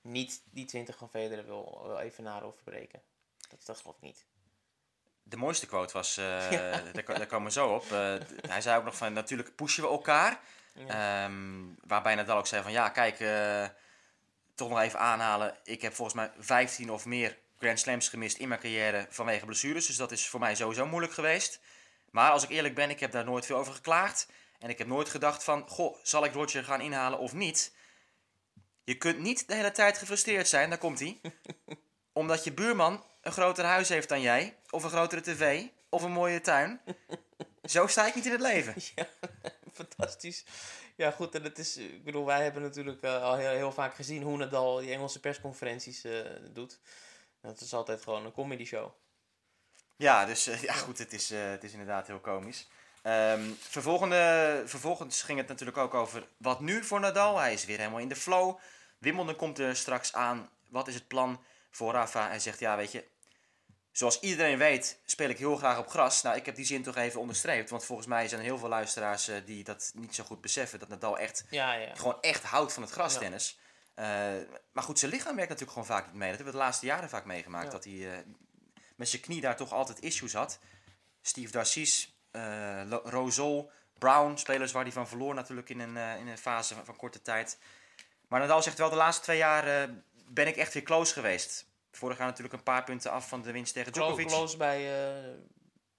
niet 0.00 0.42
die 0.50 0.64
20 0.64 0.96
van 0.96 1.08
Federer 1.10 1.46
wil, 1.46 1.82
wil 1.86 1.98
evenaren 1.98 2.48
of 2.48 2.54
verbreken. 2.54 3.02
Dat, 3.48 3.66
dat 3.66 3.80
geloof 3.80 3.96
ik 3.96 4.02
niet. 4.02 4.24
De 5.22 5.36
mooiste 5.36 5.66
quote 5.66 5.92
was, 5.92 6.16
eh, 6.16 6.50
daar, 6.50 7.04
daar 7.04 7.26
komen 7.26 7.46
we 7.46 7.52
zo 7.52 7.74
op. 7.74 7.92
Eh, 7.92 8.14
hij 8.48 8.60
zei 8.60 8.78
ook 8.78 8.84
nog 8.84 8.96
van, 8.96 9.12
natuurlijk 9.12 9.54
pushen 9.54 9.82
we 9.82 9.88
elkaar. 9.88 10.40
Ehm, 10.86 11.64
waarbij 11.86 12.14
Nadal 12.14 12.38
ook 12.38 12.46
zei 12.46 12.62
van, 12.62 12.72
ja 12.72 12.88
kijk, 12.88 13.20
eh, 13.20 13.68
toch 14.54 14.68
nog 14.68 14.80
even 14.80 14.98
aanhalen. 14.98 15.56
Ik 15.64 15.82
heb 15.82 15.94
volgens 15.94 16.16
mij 16.16 16.32
15 16.38 16.90
of 16.90 17.04
meer 17.04 17.38
Grand 17.58 17.78
Slams 17.78 18.08
gemist 18.08 18.36
in 18.36 18.48
mijn 18.48 18.60
carrière 18.60 19.06
vanwege 19.10 19.44
blessures. 19.46 19.86
Dus 19.86 19.96
dat 19.96 20.12
is 20.12 20.28
voor 20.28 20.40
mij 20.40 20.54
sowieso 20.54 20.86
moeilijk 20.86 21.12
geweest. 21.12 21.60
Maar 22.10 22.30
als 22.30 22.42
ik 22.42 22.50
eerlijk 22.50 22.74
ben, 22.74 22.90
ik 22.90 23.00
heb 23.00 23.12
daar 23.12 23.24
nooit 23.24 23.46
veel 23.46 23.56
over 23.56 23.72
geklaagd. 23.74 24.28
En 24.58 24.70
ik 24.70 24.78
heb 24.78 24.86
nooit 24.86 25.08
gedacht 25.08 25.44
van, 25.44 25.68
goh, 25.68 25.96
zal 26.02 26.24
ik 26.24 26.32
Roger 26.32 26.64
gaan 26.64 26.80
inhalen 26.80 27.18
of 27.18 27.32
niet? 27.32 27.74
Je 28.84 28.94
kunt 28.94 29.18
niet 29.18 29.48
de 29.48 29.54
hele 29.54 29.70
tijd 29.70 29.98
gefrustreerd 29.98 30.48
zijn, 30.48 30.68
daar 30.68 30.78
komt 30.78 30.98
hij. 30.98 31.20
Omdat 32.12 32.44
je 32.44 32.52
buurman 32.52 33.04
een 33.20 33.32
groter 33.32 33.64
huis 33.64 33.88
heeft 33.88 34.08
dan 34.08 34.20
jij, 34.20 34.56
of 34.70 34.84
een 34.84 34.90
grotere 34.90 35.20
tv, 35.20 35.64
of 35.88 36.02
een 36.02 36.12
mooie 36.12 36.40
tuin. 36.40 36.80
Zo 37.64 37.86
sta 37.86 38.06
ik 38.06 38.14
niet 38.14 38.26
in 38.26 38.32
het 38.32 38.40
leven. 38.40 38.74
Fantastisch. 39.72 40.44
Ja, 40.96 41.10
goed. 41.10 41.34
En 41.34 41.42
het 41.42 41.58
is, 41.58 41.76
ik 41.76 42.04
bedoel, 42.04 42.24
wij 42.24 42.42
hebben 42.42 42.62
natuurlijk 42.62 43.02
eh, 43.02 43.22
al 43.22 43.36
heel, 43.36 43.50
heel 43.50 43.72
vaak 43.72 43.94
gezien 43.94 44.22
hoe 44.22 44.36
Nadal 44.36 44.76
die 44.76 44.92
Engelse 44.92 45.20
persconferenties 45.20 46.04
eh, 46.04 46.20
doet. 46.52 46.78
Dat 47.46 47.60
is 47.60 47.74
altijd 47.74 48.02
gewoon 48.02 48.24
een 48.24 48.32
comedy 48.32 48.64
show. 48.64 48.92
Ja, 49.96 50.24
dus 50.24 50.46
eh, 50.46 50.62
ja, 50.62 50.72
goed, 50.72 50.98
het 50.98 51.12
is, 51.12 51.30
eh, 51.30 51.50
het 51.50 51.64
is 51.64 51.72
inderdaad 51.72 52.06
heel 52.06 52.20
komisch. 52.20 52.68
Vervolgende, 53.58 54.62
vervolgens 54.66 55.22
ging 55.22 55.38
het 55.38 55.48
natuurlijk 55.48 55.78
ook 55.78 55.94
over 55.94 56.28
wat 56.36 56.60
nu 56.60 56.84
voor 56.84 57.00
Nadal. 57.00 57.38
Hij 57.38 57.52
is 57.52 57.64
weer 57.64 57.78
helemaal 57.78 58.00
in 58.00 58.08
de 58.08 58.16
flow. 58.16 58.58
Wimbledon 58.98 59.36
komt 59.36 59.58
er 59.58 59.76
straks 59.76 60.12
aan. 60.12 60.50
Wat 60.68 60.88
is 60.88 60.94
het 60.94 61.06
plan 61.06 61.44
voor 61.70 61.92
Rafa? 61.92 62.28
Hij 62.28 62.38
zegt, 62.38 62.58
ja 62.58 62.76
weet 62.76 62.92
je, 62.92 63.04
zoals 63.92 64.20
iedereen 64.20 64.58
weet 64.58 65.00
speel 65.04 65.28
ik 65.28 65.38
heel 65.38 65.56
graag 65.56 65.78
op 65.78 65.88
gras. 65.88 66.22
Nou, 66.22 66.36
ik 66.36 66.46
heb 66.46 66.54
die 66.54 66.64
zin 66.64 66.82
toch 66.82 66.96
even 66.96 67.20
onderstreept. 67.20 67.70
Want 67.70 67.84
volgens 67.84 68.08
mij 68.08 68.28
zijn 68.28 68.40
er 68.40 68.46
heel 68.46 68.58
veel 68.58 68.68
luisteraars 68.68 69.28
eh, 69.28 69.36
die 69.44 69.64
dat 69.64 69.92
niet 69.94 70.14
zo 70.14 70.24
goed 70.24 70.40
beseffen. 70.40 70.78
Dat 70.78 70.88
Nadal 70.88 71.18
echt, 71.18 71.44
Ja, 71.50 71.72
ja. 71.72 71.94
gewoon 71.94 72.20
echt 72.20 72.42
houdt 72.42 72.72
van 72.72 72.82
het 72.82 72.92
grastennis. 72.92 73.58
Eh, 73.58 73.65
maar 74.72 74.84
goed, 74.84 74.98
zijn 74.98 75.10
lichaam 75.10 75.36
werkt 75.36 75.50
natuurlijk 75.50 75.78
gewoon 75.78 75.98
vaak 75.98 76.06
niet 76.06 76.14
mee. 76.14 76.28
Dat 76.28 76.36
hebben 76.36 76.54
we 76.54 76.58
de 76.58 76.64
laatste 76.64 76.86
jaren 76.86 77.08
vaak 77.08 77.24
meegemaakt. 77.24 77.64
Ja. 77.64 77.70
Dat 77.70 77.84
hij 77.84 78.12
eh, 78.12 78.18
met 78.96 79.08
zijn 79.08 79.22
knie 79.22 79.40
daar 79.40 79.56
toch 79.56 79.72
altijd 79.72 80.00
issues 80.00 80.32
had. 80.32 80.58
Steve 81.22 81.52
Darcis, 81.52 82.18
eh 82.30 82.90
Rosol, 83.04 83.70
Brown, 83.98 84.36
spelers 84.36 84.72
waar 84.72 84.82
hij 84.82 84.92
van 84.92 85.08
verloor 85.08 85.34
natuurlijk 85.34 85.68
in 85.68 85.80
een, 85.80 85.96
eh, 85.96 86.18
in 86.18 86.26
een 86.26 86.38
fase 86.38 86.74
van, 86.74 86.84
van 86.84 86.96
korte 86.96 87.22
tijd. 87.22 87.58
Maar 88.28 88.40
Nadal 88.40 88.62
zegt 88.62 88.78
wel, 88.78 88.90
de 88.90 88.96
laatste 88.96 89.22
twee 89.22 89.38
jaar 89.38 89.82
eh, 89.82 89.88
ben 90.28 90.46
ik 90.46 90.56
echt 90.56 90.72
weer 90.74 90.82
close 90.82 91.12
geweest. 91.12 91.66
Vorig 91.90 92.18
jaar 92.18 92.26
natuurlijk 92.26 92.54
een 92.54 92.62
paar 92.62 92.84
punten 92.84 93.10
af 93.10 93.28
van 93.28 93.42
de 93.42 93.52
winst 93.52 93.72
tegen 93.72 93.92
Djokovic. 93.92 94.26
Close 94.26 94.56
bij, 94.56 95.08
eh, 95.08 95.34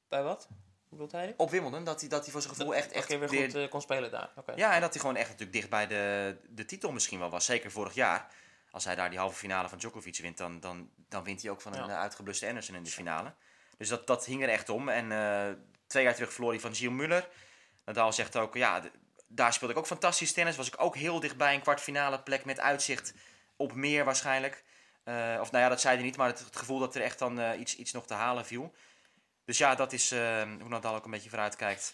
bij 0.08 0.24
wat? 0.24 0.48
Hoe 0.90 0.98
bedoelt 0.98 1.12
hij? 1.12 1.34
Op 1.38 1.50
Wimbledon, 1.50 1.84
dat 1.84 2.00
hij, 2.00 2.10
dat 2.10 2.24
hij 2.24 2.32
voor 2.32 2.42
zijn 2.42 2.54
gevoel 2.56 2.76
echt, 2.76 2.92
echt 2.92 3.08
weer 3.08 3.30
goed 3.30 3.56
eh, 3.56 3.70
kon 3.70 3.82
spelen 3.82 4.12
daar. 4.12 4.30
Ja, 4.56 4.74
en 4.74 4.82
dat 4.82 4.92
hij 4.92 5.00
gewoon 5.02 5.16
echt 5.16 5.28
natuurlijk 5.30 5.58
dicht 5.58 5.70
bij 5.70 5.88
de, 5.88 6.36
de 6.50 6.66
titel 6.66 6.92
misschien 6.92 7.20
wel 7.20 7.30
was. 7.30 7.46
Zeker 7.46 7.72
vorig 7.72 7.94
jaar. 7.94 8.28
Als 8.72 8.86
hij 8.86 8.96
daar 8.96 9.10
die 9.10 9.20
halve 9.20 9.36
finale 9.36 9.70
van 9.70 9.78
Djokovic 9.78 10.18
wint, 10.18 10.38
dan, 10.38 10.60
dan, 10.60 10.90
dan 11.10 11.24
wint 11.24 11.42
hij 11.42 11.52
ook 11.52 11.62
van 11.62 11.74
een 11.74 11.86
Ja. 11.86 11.90
eh, 11.90 12.00
uitgebluste 12.00 12.48
Anderson 12.48 12.76
in 12.76 12.84
de 12.84 12.90
finale. 12.90 13.34
Dus 13.78 13.88
dat, 13.90 14.08
dat 14.08 14.26
hing 14.26 14.44
er 14.44 14.50
echt 14.50 14.70
om. 14.70 14.90
En 14.90 15.12
eh, 15.12 15.54
twee 15.88 16.04
jaar 16.04 16.14
terug 16.16 16.34
verloor 16.34 16.52
hij 16.52 16.60
van 16.60 16.76
Gilles 16.76 16.96
Muller. 16.98 17.28
Nadal 17.86 18.14
zegt 18.14 18.36
ook, 18.36 18.56
ja, 18.56 18.82
daar 19.28 19.54
speelde 19.54 19.74
ik 19.74 19.80
ook 19.80 19.88
fantastisch 19.88 20.34
tennis. 20.34 20.56
Was 20.56 20.68
ik 20.68 20.82
ook 20.82 20.96
heel 20.96 21.20
dichtbij 21.20 21.54
een 21.54 21.62
kwartfinale 21.62 22.20
plek 22.20 22.46
met 22.46 22.60
uitzicht 22.60 23.14
op 23.56 23.74
meer 23.74 24.06
waarschijnlijk. 24.06 24.64
Of 25.40 25.52
nou 25.52 25.64
ja, 25.64 25.70
dat 25.70 25.82
zei 25.82 25.96
hij 25.96 26.04
niet, 26.06 26.18
maar 26.18 26.28
het, 26.28 26.40
het 26.40 26.56
gevoel 26.56 26.80
dat 26.80 26.96
er 26.96 27.02
echt 27.02 27.20
dan 27.20 27.60
iets, 27.60 27.76
iets 27.76 27.92
nog 27.92 28.08
te 28.08 28.14
halen 28.14 28.46
viel. 28.46 28.74
Dus 29.48 29.58
ja, 29.58 29.76
dat 29.76 29.94
is 29.94 30.12
eh, 30.12 30.42
hoe 30.60 30.70
Nadal 30.70 30.96
ook 30.96 31.06
een 31.06 31.12
beetje 31.12 31.30
vooruit 31.30 31.56
kijkt 31.56 31.94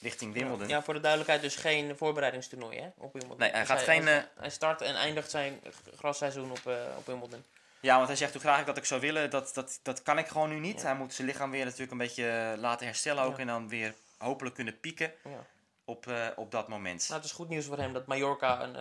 richting 0.00 0.32
Wimbledon. 0.32 0.68
Ja, 0.68 0.82
voor 0.82 0.94
de 0.94 1.00
duidelijkheid 1.00 1.42
dus 1.42 1.56
geen 1.56 1.96
voorbereidingstoernooi 1.96 2.78
hè, 2.80 2.88
op 2.96 3.12
Wimbledon. 3.12 3.38
Nee, 3.38 3.50
hij 3.50 3.60
Dus 3.60 3.68
gaat 3.68 3.80
geen, 3.80 4.06
Hij, 4.06 4.18
eh, 4.18 4.24
hij 4.40 4.50
start 4.50 4.80
en 4.80 4.94
eindigt 4.94 5.30
zijn 5.30 5.60
grasseizoen 5.96 6.50
op, 6.50 6.66
eh, 6.66 6.74
op 6.96 7.06
Wimbledon. 7.06 7.44
Ja, 7.80 7.96
want 7.96 8.06
hij 8.08 8.16
zegt 8.16 8.32
hoe 8.32 8.40
graag 8.40 8.60
ik 8.60 8.66
dat 8.66 8.76
ik 8.76 8.84
zou 8.84 9.00
willen, 9.00 9.30
dat, 9.30 9.54
dat, 9.54 9.80
dat 9.82 10.02
kan 10.02 10.18
ik 10.18 10.26
gewoon 10.26 10.48
nu 10.48 10.58
niet. 10.58 10.80
Ja. 10.80 10.86
Hij 10.86 10.94
moet 10.96 11.14
zijn 11.14 11.26
lichaam 11.28 11.50
weer 11.50 11.64
natuurlijk 11.64 11.90
een 11.92 11.98
beetje 11.98 12.28
eh, 12.30 12.58
laten 12.60 12.86
herstellen 12.86 13.22
ook. 13.22 13.34
Ja. 13.34 13.38
En 13.38 13.46
dan 13.46 13.68
weer 13.68 13.94
hopelijk 14.18 14.54
kunnen 14.54 14.80
pieken 14.80 15.12
Ja. 15.24 15.44
op, 15.84 16.06
op 16.36 16.50
dat 16.50 16.68
moment. 16.68 17.08
Nou, 17.08 17.20
het 17.20 17.30
is 17.30 17.36
goed 17.36 17.48
nieuws 17.48 17.66
voor 17.66 17.78
hem 17.78 17.92
dat 17.92 18.06
Mallorca 18.06 18.62
een, 18.62 18.74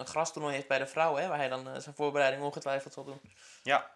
een 0.00 0.06
grastoernooi 0.06 0.54
heeft 0.54 0.68
bij 0.68 0.78
de 0.78 0.86
vrouwen, 0.86 1.22
hè, 1.22 1.28
waar 1.28 1.38
hij 1.38 1.48
dan 1.48 1.82
zijn 1.82 1.94
voorbereiding 1.94 2.42
ongetwijfeld 2.42 2.92
zal 2.92 3.04
doen. 3.04 3.20
Ja, 3.62 3.90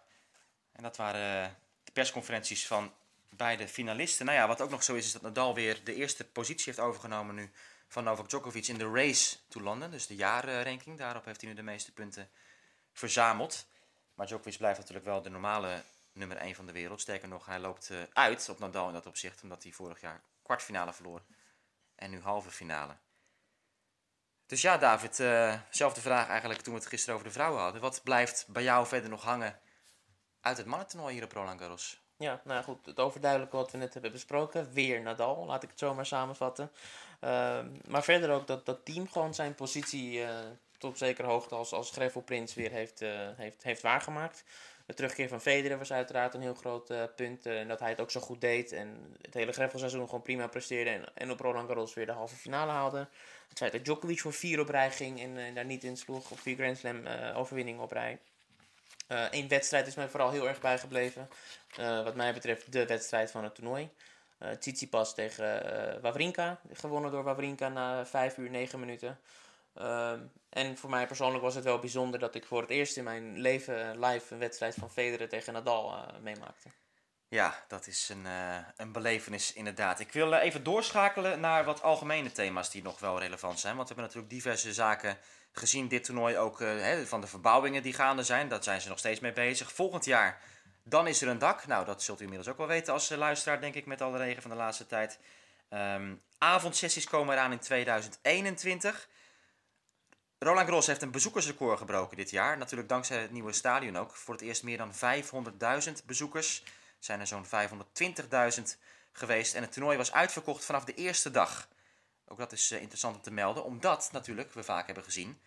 en 0.73 0.83
dat 0.83 0.97
waren 0.97 1.57
de 1.85 1.93
persconferenties 1.93 2.67
van 2.67 2.93
beide 3.37 3.69
finalisten. 3.69 4.27
Nou 4.27 4.39
ja, 4.39 4.47
wat 4.47 4.61
ook 4.61 4.71
nog 4.71 4.83
zo 4.83 4.95
is, 4.95 5.07
is 5.07 5.13
dat 5.13 5.23
Nadal 5.23 5.55
weer 5.55 5.85
de 5.85 5.95
eerste 5.95 6.25
positie 6.25 6.65
heeft 6.65 6.79
overgenomen 6.79 7.35
nu 7.35 7.51
van 7.89 8.05
Novak 8.05 8.29
Djokovic 8.29 8.67
in 8.67 8.79
de 8.79 8.91
race 8.91 9.37
to 9.49 9.61
London. 9.61 9.91
Dus 9.91 10.07
de 10.07 10.15
jaarranking, 10.15 10.99
daarop 10.99 11.25
heeft 11.25 11.41
hij 11.41 11.51
nu 11.51 11.57
de 11.57 11.63
meeste 11.63 11.93
punten 11.93 12.31
verzameld. 12.93 13.67
Maar 14.15 14.27
Djokovic 14.27 14.59
blijft 14.59 14.79
natuurlijk 14.79 15.07
wel 15.07 15.23
de 15.23 15.31
normale 15.31 15.83
nummer 16.13 16.37
1 16.37 16.55
van 16.55 16.67
de 16.67 16.73
wereld. 16.73 17.01
Sterker 17.01 17.29
nog, 17.29 17.47
hij 17.47 17.59
loopt 17.59 17.91
eh, 17.91 17.99
uit 18.13 18.49
op 18.49 18.59
Nadal 18.59 18.87
in 18.87 18.93
dat 18.93 19.07
opzicht, 19.07 19.43
omdat 19.43 19.63
hij 19.63 19.73
vorig 19.73 20.01
jaar 20.01 20.23
kwartfinale 20.43 20.93
verloor. 20.93 21.23
En 21.95 22.11
nu 22.11 22.21
halve 22.21 22.51
finale. 22.51 22.97
Dus 24.47 24.63
ja, 24.63 24.79
David, 24.79 25.21
eh 25.21 25.61
zelfde 25.71 26.01
vraag 26.01 26.29
eigenlijk 26.29 26.61
toen 26.61 26.73
we 26.73 26.79
het 26.79 26.89
gisteren 26.89 27.15
over 27.15 27.27
de 27.27 27.33
vrouwen 27.33 27.63
hadden. 27.63 27.81
Wat 27.81 28.03
blijft 28.03 28.47
bij 28.49 28.63
jou 28.63 28.87
verder 28.87 29.11
nog 29.11 29.23
hangen 29.23 29.61
uit 30.41 30.57
het 30.57 30.67
mannentoernooi 30.67 31.15
hier 31.15 31.25
op 31.25 31.33
Roland 31.33 31.61
Garros? 31.61 32.02
Ja, 32.23 32.41
nou 32.45 32.65
goed, 32.65 32.87
het 32.87 32.99
overduidelijke 33.01 33.57
wat 33.57 33.71
we 33.71 33.79
net 33.79 33.93
hebben 33.93 34.13
besproken. 34.13 34.73
Weer 34.73 35.03
Nadal, 35.03 35.45
laat 35.47 35.63
ik 35.63 35.71
het 35.71 35.79
zo 35.79 35.95
maar 35.95 36.07
samenvatten. 36.07 36.71
Ehm, 37.21 37.67
maar 37.89 38.05
verder 38.05 38.31
ook 38.31 38.47
dat 38.47 38.67
dat 38.67 38.85
team 38.85 39.09
gewoon 39.09 39.35
zijn 39.35 39.55
positie 39.55 40.23
eh, 40.23 40.35
tot 40.79 40.91
op 40.91 40.97
zekere 40.97 41.27
hoogte 41.27 41.55
als, 41.55 41.73
als 41.73 41.91
Greffelprins 41.91 42.55
weer 42.55 42.71
heeft, 42.71 43.01
eh, 43.01 43.11
heeft, 43.37 43.63
heeft 43.63 43.83
waargemaakt. 43.83 44.45
De 44.87 44.95
terugkeer 44.95 45.29
van 45.29 45.41
Federer 45.41 45.79
was 45.79 45.93
uiteraard 45.93 46.35
een 46.35 46.41
heel 46.41 46.55
groot 46.55 46.91
eh, 46.91 47.03
punt. 47.17 47.47
en 47.47 47.69
dat 47.69 47.81
hij 47.81 47.89
het 47.89 48.01
ook 48.01 48.11
zo 48.11 48.21
goed 48.21 48.41
deed. 48.41 48.73
En 48.73 49.17
het 49.21 49.35
hele 49.35 49.53
Greffelseizoen 49.53 50.05
gewoon 50.05 50.23
prima 50.23 50.47
presteerde. 50.47 50.91
En, 50.91 51.05
en 51.15 51.31
op 51.31 51.41
Roland 51.41 51.67
Garros 51.67 51.95
weer 51.95 52.07
de 52.07 52.13
halve 52.13 52.37
finale 52.37 52.71
haalde. 52.71 53.09
Het 53.49 53.59
feit 53.59 53.73
dat 53.73 53.85
Djokovic 53.85 54.21
voor 54.21 54.33
vier 54.33 54.61
op 54.61 54.69
rij 54.69 54.91
ging 54.91 55.21
en 55.21 55.39
eh, 55.39 55.55
daar 55.55 55.65
niet 55.65 55.85
in 55.85 55.97
sloeg. 55.97 56.31
Op 56.31 56.39
vier 56.39 56.57
Grand 56.57 56.79
Slam 56.79 57.07
overwinningen 57.35 57.83
op 57.83 57.93
rij. 57.93 58.19
Eén 59.31 59.49
wedstrijd 59.49 59.87
is 59.87 59.95
mij 59.95 60.09
vooral 60.09 60.31
heel 60.31 60.49
erg 60.49 60.61
bijgebleven. 60.61 61.29
Eh, 61.77 62.05
wat 62.05 62.15
mij 62.15 62.33
betreft 62.33 62.73
de 62.73 62.87
wedstrijd 62.87 63.31
van 63.31 63.45
het 63.45 63.55
toernooi. 63.55 63.91
Eh 64.39 64.51
Tsitsipas 64.51 65.15
tegen 65.15 65.65
eh, 65.95 66.01
Wawrinka. 66.01 66.61
Gewonnen 66.73 67.11
door 67.11 67.23
Wawrinka 67.23 67.69
na 67.69 68.07
5 68.07 68.37
uur 68.37 68.51
9 68.51 68.81
minuten. 68.81 69.19
Ehm, 69.75 70.21
en 70.49 70.77
voor 70.77 70.91
mij 70.91 71.07
persoonlijk 71.07 71.43
was 71.43 71.55
het 71.55 71.65
wel 71.65 71.79
bijzonder 71.79 72.21
dat 72.21 72.35
ik 72.35 72.45
voor 72.45 72.61
het 72.61 72.71
eerst 72.71 72.97
in 72.97 73.05
mijn 73.05 73.39
leven 73.39 73.91
eh, 73.91 74.11
live 74.11 74.33
een 74.33 74.39
wedstrijd 74.39 74.75
van 74.75 74.91
Federer 74.91 75.29
tegen 75.29 75.53
Nadal 75.53 75.93
eh, 75.93 76.21
meemaakte. 76.21 76.69
Ja, 77.33 77.65
dat 77.69 77.87
is 77.87 78.09
een, 78.09 78.27
eh, 78.27 78.57
een 78.77 78.93
belevenis 78.93 79.53
inderdaad. 79.53 80.01
Ik 80.01 80.13
wil 80.13 80.35
eh, 80.35 80.45
even 80.45 80.63
doorschakelen 80.63 81.41
naar 81.41 81.65
wat 81.65 81.83
algemene 81.83 82.33
thema's 82.33 82.71
die 82.71 82.83
nog 82.83 83.01
wel 83.01 83.19
relevant 83.19 83.61
zijn. 83.61 83.77
Want 83.77 83.89
we 83.89 83.95
hebben 83.95 84.15
natuurlijk 84.15 84.43
diverse 84.43 84.73
zaken 84.73 85.19
gezien 85.53 85.89
dit 85.89 86.05
toernooi 86.05 86.37
ook 86.37 86.61
eh, 86.61 87.01
van 87.01 87.21
de 87.21 87.27
verbouwingen 87.27 87.83
die 87.83 87.93
gaande 87.93 88.23
zijn. 88.23 88.49
Daar 88.49 88.63
zijn 88.63 88.81
ze 88.81 88.89
nog 88.89 88.99
steeds 88.99 89.21
mee 89.21 89.33
bezig. 89.33 89.73
Volgend 89.73 90.05
jaar, 90.05 90.41
dan 90.83 91.07
is 91.07 91.23
er 91.23 91.29
een 91.29 91.39
dak. 91.39 91.67
Nou, 91.67 91.85
dat 91.85 92.03
zult 92.03 92.19
u 92.21 92.23
inmiddels 92.23 92.51
ook 92.51 92.59
wel 92.59 92.67
weten 92.67 92.93
als 92.93 93.11
eh, 93.11 93.19
luisteraar, 93.19 93.61
denk 93.61 93.75
ik, 93.75 93.87
met 93.87 94.01
alle 94.01 94.19
regen 94.19 94.43
van 94.43 94.51
de 94.51 94.57
laatste 94.57 94.87
tijd. 94.87 95.19
Ehm, 95.69 96.15
avondsessies 96.39 97.07
komen 97.07 97.35
eraan 97.35 97.53
in 97.53 97.59
2021. 97.59 99.09
Roland 100.39 100.67
Garros 100.67 100.87
heeft 100.87 101.03
een 101.03 101.11
bezoekersrecord 101.11 101.79
gebroken 101.79 102.17
dit 102.17 102.31
jaar. 102.31 102.59
Natuurlijk 102.59 102.89
dankzij 102.89 103.21
het 103.21 103.31
nieuwe 103.31 103.53
stadion 103.53 103.97
ook. 103.97 104.17
Voor 104.17 104.35
het 104.35 104.43
eerst 104.43 104.63
meer 104.63 104.77
dan 104.77 104.93
500.000 104.95 106.05
bezoekers. 106.07 106.63
Zijn 106.99 107.21
er 107.21 107.27
zo'n 107.27 107.47
520.000 107.47 108.79
geweest. 109.13 109.55
En 109.55 109.63
het 109.63 109.73
toernooi 109.73 109.97
was 109.97 110.13
uitverkocht 110.13 110.65
vanaf 110.65 110.85
de 110.85 110.95
eerste 110.95 111.31
dag. 111.31 111.69
Ook 112.33 112.39
dat 112.39 112.53
is 112.53 112.71
eh, 112.71 112.81
interessant 112.81 113.17
om 113.17 113.23
te 113.23 113.31
melden. 113.31 113.65
Omdat 113.65 114.09
natuurlijk 114.13 114.53
we 114.53 114.63
vaak 114.63 114.87
hebben 114.87 115.05
gezien 115.05 115.41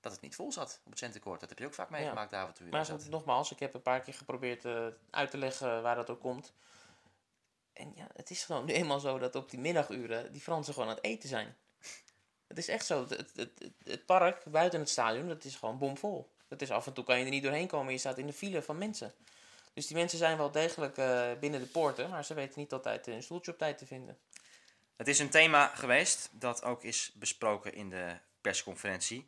dat 0.00 0.12
het 0.12 0.20
niet 0.20 0.34
vol 0.34 0.52
zat 0.52 0.80
op 0.84 0.90
het 0.90 0.98
centenkoord. 0.98 1.40
Dat 1.40 1.48
heb 1.48 1.58
je 1.58 1.66
ook 1.66 1.74
vaak 1.74 1.90
meegemaakt, 1.90 2.30
David, 2.30 2.54
toen 2.54 2.66
je 2.66 2.72
Maar 2.72 2.84
goed, 2.84 3.08
nogmaals, 3.08 3.50
ik 3.50 3.58
heb 3.58 3.74
een 3.74 3.82
paar 3.82 4.00
keer 4.00 4.14
geprobeerd 4.14 4.64
eh, 4.64 4.86
uit 5.10 5.30
te 5.30 5.38
leggen 5.38 5.82
waar 5.82 5.94
dat 5.94 6.10
ook 6.10 6.20
komt. 6.20 6.52
En 7.72 7.92
ja, 7.94 8.06
het 8.14 8.30
is 8.30 8.44
gewoon 8.44 8.64
nu 8.64 8.72
eenmaal 8.72 9.00
zo 9.00 9.18
dat 9.18 9.34
op 9.34 9.50
die 9.50 9.58
middaguren 9.58 10.32
die 10.32 10.40
Fransen 10.40 10.72
gewoon 10.74 10.88
aan 10.88 10.94
het 10.94 11.04
eten 11.04 11.28
zijn. 11.28 11.56
Het 12.46 12.58
is 12.58 12.68
echt 12.68 12.86
zo. 12.86 13.00
Het, 13.00 13.10
het, 13.10 13.32
het, 13.36 13.70
het 13.84 14.06
park 14.06 14.44
buiten 14.44 14.80
het 14.80 14.88
stadion, 14.88 15.28
dat 15.28 15.44
is 15.44 15.56
gewoon 15.56 15.78
bomvol. 15.78 16.30
Dat 16.48 16.62
is 16.62 16.70
af 16.70 16.86
en 16.86 16.92
toe 16.92 17.04
kan 17.04 17.18
je 17.18 17.24
er 17.24 17.30
niet 17.30 17.42
doorheen 17.42 17.66
komen. 17.66 17.92
Je 17.92 17.98
staat 17.98 18.18
in 18.18 18.26
de 18.26 18.32
file 18.32 18.62
van 18.62 18.78
mensen. 18.78 19.12
Dus 19.72 19.86
die 19.86 19.96
mensen 19.96 20.18
zijn 20.18 20.36
wel 20.36 20.50
degelijk 20.50 20.98
eh, 20.98 21.32
binnen 21.40 21.60
de 21.60 21.66
poorten, 21.66 22.10
maar 22.10 22.24
ze 22.24 22.34
weten 22.34 22.60
niet 22.60 22.72
altijd 22.72 23.06
een 23.06 23.22
stoeltje 23.22 23.52
op 23.52 23.58
tijd 23.58 23.78
te 23.78 23.86
vinden. 23.86 24.18
Het 24.96 25.08
is 25.08 25.18
een 25.18 25.30
thema 25.30 25.72
geweest 25.74 26.28
dat 26.32 26.62
ook 26.64 26.84
is 26.84 27.12
besproken 27.14 27.74
in 27.74 27.90
de 27.90 28.18
persconferentie. 28.40 29.26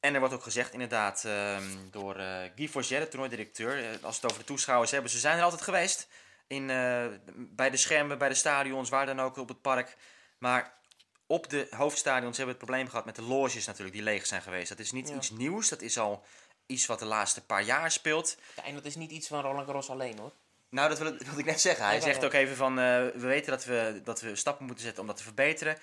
En 0.00 0.14
er 0.14 0.20
wordt 0.20 0.34
ook 0.34 0.42
gezegd, 0.42 0.72
inderdaad, 0.72 1.24
ehm, 1.24 1.90
door 1.90 2.16
eh, 2.16 2.40
Guy 2.56 2.68
Forget, 2.68 3.00
de 3.02 3.08
toernooidirecteur, 3.08 3.78
eh, 3.78 3.90
als 3.90 4.00
we 4.00 4.20
het 4.20 4.24
over 4.24 4.38
de 4.38 4.44
toeschouwers 4.44 4.90
hebben, 4.90 5.10
ze 5.10 5.18
zijn 5.18 5.36
er 5.38 5.42
altijd 5.44 5.62
geweest. 5.62 6.08
In, 6.46 6.70
eh, 6.70 7.06
bij 7.36 7.70
de 7.70 7.76
schermen, 7.76 8.18
bij 8.18 8.28
de 8.28 8.34
stadions, 8.34 8.88
waar 8.88 9.06
dan 9.06 9.20
ook 9.20 9.36
op 9.36 9.48
het 9.48 9.60
park. 9.60 9.96
Maar 10.38 10.78
op 11.26 11.50
de 11.50 11.66
hoofdstadions 11.70 12.36
hebben 12.36 12.54
we 12.54 12.60
het 12.60 12.68
probleem 12.70 12.88
gehad 12.88 13.04
met 13.04 13.16
de 13.16 13.22
loges 13.22 13.66
natuurlijk, 13.66 13.94
die 13.96 14.04
leeg 14.04 14.26
zijn 14.26 14.42
geweest. 14.42 14.68
Dat 14.68 14.78
is 14.78 14.92
niet 14.92 15.08
Ja. 15.08 15.14
iets 15.14 15.30
nieuws, 15.30 15.68
dat 15.68 15.80
is 15.82 15.98
al 15.98 16.24
iets 16.66 16.86
wat 16.86 16.98
de 16.98 17.04
laatste 17.04 17.44
paar 17.44 17.62
jaar 17.62 17.90
speelt. 17.90 18.36
Ja, 18.56 18.64
en 18.64 18.74
dat 18.74 18.84
is 18.84 18.94
niet 18.96 19.10
iets 19.10 19.28
van 19.28 19.40
Roland 19.40 19.66
Garros 19.66 19.90
alleen 19.90 20.18
hoor. 20.18 20.32
Nou, 20.70 20.88
dat 20.88 20.98
wil- 20.98 21.16
wilde 21.26 21.38
ik 21.40 21.44
net 21.44 21.60
zeggen. 21.60 21.84
Hij 21.84 22.00
zegt 22.00 22.24
ook 22.24 22.32
even 22.32 22.56
van, 22.56 22.78
eh, 22.78 22.84
we 22.96 23.26
weten 23.26 23.50
dat 23.50 23.64
we, 23.64 24.00
dat 24.04 24.20
we 24.20 24.36
stappen 24.36 24.66
moeten 24.66 24.84
zetten 24.84 25.02
om 25.02 25.08
dat 25.08 25.16
te 25.16 25.22
verbeteren. 25.22 25.78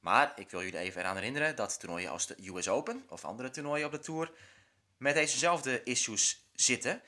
Maar 0.00 0.32
ik 0.36 0.50
wil 0.50 0.62
jullie 0.62 0.78
even 0.78 1.00
eraan 1.00 1.16
herinneren 1.16 1.56
dat 1.56 1.80
toernooien 1.80 2.10
als 2.10 2.26
de 2.26 2.36
US 2.48 2.68
Open 2.68 3.04
of 3.08 3.24
andere 3.24 3.50
toernooien 3.50 3.86
op 3.86 3.92
de 3.92 3.98
Tour 3.98 4.30
met 4.96 5.14
dezezelfde 5.14 5.82
issues 5.82 6.48
zitten. 6.52 7.02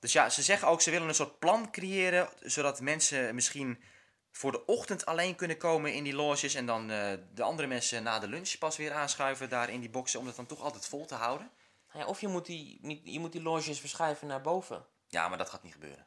Dus 0.00 0.12
ja, 0.12 0.30
ze 0.30 0.42
zeggen 0.42 0.68
ook, 0.68 0.80
ze 0.80 0.90
willen 0.90 1.08
een 1.08 1.14
soort 1.14 1.38
plan 1.38 1.70
creëren, 1.70 2.28
zodat 2.40 2.80
mensen 2.80 3.34
misschien 3.34 3.82
voor 4.30 4.52
de 4.52 4.64
ochtend 4.64 5.06
alleen 5.06 5.34
kunnen 5.34 5.56
komen 5.56 5.92
in 5.94 6.04
die 6.04 6.14
loges 6.14 6.54
en 6.54 6.66
dan 6.66 6.90
eh, 6.90 7.12
de 7.34 7.42
andere 7.42 7.68
mensen 7.68 8.02
na 8.02 8.18
de 8.18 8.28
lunch 8.28 8.58
pas 8.58 8.76
weer 8.76 8.92
aanschuiven 8.92 9.48
daar 9.48 9.70
in 9.70 9.80
die 9.80 9.90
boxen 9.90 10.20
om 10.20 10.26
het 10.26 10.36
dan 10.36 10.46
toch 10.46 10.60
altijd 10.60 10.86
vol 10.86 11.06
te 11.06 11.14
houden. 11.14 11.50
Ja, 11.92 12.06
of 12.06 12.20
je 12.20 12.28
moet, 12.28 12.46
die, 12.46 13.00
je 13.04 13.20
moet 13.20 13.32
die 13.32 13.42
loges 13.42 13.80
verschuiven 13.80 14.26
naar 14.26 14.40
boven. 14.40 14.86
Ja, 15.08 15.28
maar 15.28 15.38
dat 15.38 15.50
gaat 15.50 15.62
niet 15.62 15.72
gebeuren. 15.72 16.06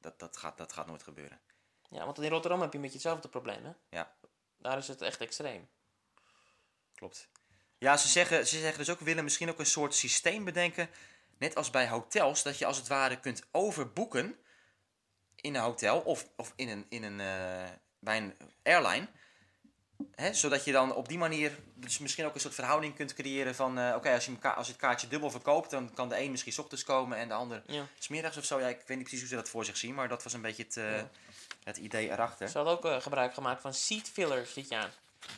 Dat, 0.00 0.18
dat, 0.18 0.36
gaat, 0.36 0.58
dat 0.58 0.72
gaat 0.72 0.86
nooit 0.86 1.02
gebeuren. 1.02 1.40
Ja, 1.90 2.04
want 2.04 2.18
in 2.18 2.30
Rotterdam 2.30 2.60
heb 2.60 2.72
je 2.72 2.78
met 2.78 2.92
hetzelfde 2.92 3.28
probleem, 3.28 3.64
hè? 3.64 3.72
Ja. 3.88 4.14
Daar 4.58 4.78
is 4.78 4.88
het 4.88 5.02
echt 5.02 5.20
extreem. 5.20 5.68
Klopt. 6.94 7.28
Ja, 7.78 7.96
ze 7.96 8.08
zeggen, 8.08 8.46
ze 8.46 8.58
zeggen 8.58 8.78
dus 8.78 8.90
ook, 8.90 8.98
we 8.98 9.04
willen 9.04 9.24
misschien 9.24 9.48
ook 9.48 9.58
een 9.58 9.66
soort 9.66 9.94
systeem 9.94 10.44
bedenken, 10.44 10.90
net 11.38 11.56
als 11.56 11.70
bij 11.70 11.88
hotels, 11.88 12.42
dat 12.42 12.58
je 12.58 12.66
als 12.66 12.76
het 12.76 12.88
ware 12.88 13.20
kunt 13.20 13.42
overboeken 13.50 14.38
in 15.34 15.54
een 15.54 15.62
hotel 15.62 16.00
of, 16.00 16.28
of 16.36 16.52
in 16.56 16.68
een, 16.68 16.86
in 16.88 17.02
een, 17.02 17.20
eh, 17.20 17.70
bij 17.98 18.16
een 18.16 18.36
airline. 18.62 19.08
Zodat 20.32 20.64
je 20.64 20.72
dan 20.72 20.94
op 20.94 21.08
die 21.08 21.18
manier 21.18 21.58
dus 21.74 21.98
misschien 21.98 22.24
ook 22.26 22.34
een 22.34 22.40
soort 22.40 22.54
verhouding 22.54 22.94
kunt 22.94 23.14
creëren 23.14 23.54
van... 23.54 23.78
eh, 23.78 23.94
oké, 23.96 24.12
als, 24.12 24.24
je 24.24 24.38
als 24.54 24.66
je 24.66 24.72
het 24.72 24.80
kaartje 24.80 25.08
dubbel 25.08 25.30
verkoopt... 25.30 25.70
dan 25.70 25.94
kan 25.94 26.08
de 26.08 26.20
een 26.20 26.30
misschien 26.30 26.52
's 26.52 26.58
ochtends 26.58 26.84
komen 26.84 27.18
en 27.18 27.28
de 27.28 27.34
ander 27.34 27.62
Ja. 27.66 27.86
smiddags 27.98 28.36
of 28.36 28.44
zo. 28.44 28.60
Ja, 28.60 28.68
ik 28.68 28.76
weet 28.86 28.88
niet 28.88 28.98
precies 28.98 29.20
hoe 29.20 29.28
ze 29.28 29.34
dat 29.34 29.48
voor 29.48 29.64
zich 29.64 29.76
zien... 29.76 29.94
maar 29.94 30.08
dat 30.08 30.22
was 30.22 30.32
een 30.32 30.42
beetje 30.42 30.62
het, 30.62 30.76
eh, 30.76 30.96
Ja. 30.96 31.08
het 31.64 31.76
idee 31.76 32.10
erachter. 32.10 32.48
Ze 32.48 32.56
hadden 32.56 32.74
ook 32.76 32.84
eh, 32.84 33.00
gebruik 33.00 33.34
gemaakt 33.34 33.60
van 33.60 33.74
seat 33.74 34.08
fillers 34.08 34.54
dit 34.54 34.68
jaar. 34.68 34.90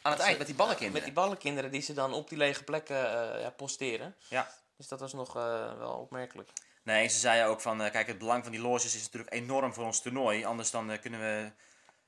Aan 0.03 0.13
het 0.13 0.21
eind 0.21 0.39
met 0.39 0.47
die 0.47 0.57
ballenkinderen. 0.57 1.03
Met 1.03 1.05
die 1.15 1.23
ballenkinderen 1.23 1.71
die 1.71 1.83
ze 1.83 1.93
dan 1.93 2.13
op 2.13 2.29
die 2.29 2.39
lege 2.39 2.65
plekken 2.65 2.97
ja, 3.41 3.51
posteren. 3.51 4.15
Ja. 4.29 4.55
Dus 4.77 4.89
dat 4.89 5.01
was 5.01 5.13
nog 5.13 5.33
wel 5.79 5.93
opmerkelijk. 6.01 6.49
Nee, 6.83 7.09
ze 7.09 7.19
zeiden 7.19 7.47
ook 7.49 7.61
van, 7.61 7.79
kijk, 7.91 8.07
het 8.07 8.19
belang 8.19 8.43
van 8.43 8.53
die 8.53 8.61
loges 8.61 8.95
is 8.95 9.03
natuurlijk 9.03 9.33
enorm 9.35 9.75
voor 9.75 9.85
ons 9.85 10.03
toernooi. 10.03 10.45
Anders 10.45 10.71
dan 10.71 10.99
kunnen 11.01 11.21
we, 11.21 11.51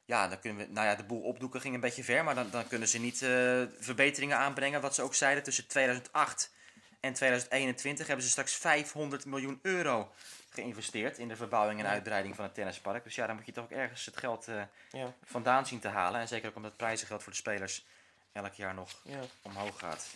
ja, 0.04 0.28
dan 0.28 0.40
kunnen 0.40 0.66
we, 0.66 0.72
nou 0.72 0.86
ja, 0.86 0.94
de 0.94 1.04
boel 1.04 1.22
opdoeken 1.22 1.60
ging 1.60 1.74
een 1.74 1.80
beetje 1.80 2.04
ver. 2.04 2.24
Maar 2.24 2.34
dan, 2.34 2.50
dan 2.50 2.66
kunnen 2.66 2.88
ze 2.88 2.98
niet 2.98 3.22
eh, 3.22 3.62
verbeteringen 3.78 4.36
aanbrengen. 4.36 4.80
Wat 4.80 4.94
ze 4.94 5.02
ook 5.02 5.14
zeiden, 5.14 5.42
tussen 5.42 5.66
2008 5.66 6.52
en 7.00 7.12
2021 7.12 8.06
hebben 8.06 8.24
ze 8.24 8.30
straks 8.30 8.54
500 8.54 9.24
miljoen 9.24 9.58
euro 9.62 10.12
geïnvesteerd 10.50 11.18
in 11.18 11.28
de 11.28 11.36
verbouwing 11.36 11.80
en 11.80 11.86
uitbreiding 11.86 12.34
van 12.34 12.44
het 12.44 12.54
tennispark. 12.54 13.04
Dus 13.04 13.14
ja, 13.14 13.26
dan 13.26 13.36
moet 13.36 13.46
je 13.46 13.52
toch 13.52 13.64
ook 13.64 13.70
ergens 13.70 14.04
het 14.04 14.16
geld 14.16 14.48
eh, 14.48 14.62
Ja, 14.90 15.14
vandaan 15.24 15.66
zien 15.66 15.80
te 15.80 15.88
halen. 15.88 16.20
En 16.20 16.28
zeker 16.28 16.48
ook 16.48 16.56
omdat 16.56 16.70
het 16.70 16.80
prijzengeld 16.80 17.22
voor 17.22 17.32
de 17.32 17.38
spelers 17.38 17.84
elk 18.32 18.52
jaar 18.52 18.74
nog 18.74 18.90
ja. 19.02 19.20
omhoog 19.42 19.78
gaat. 19.78 20.06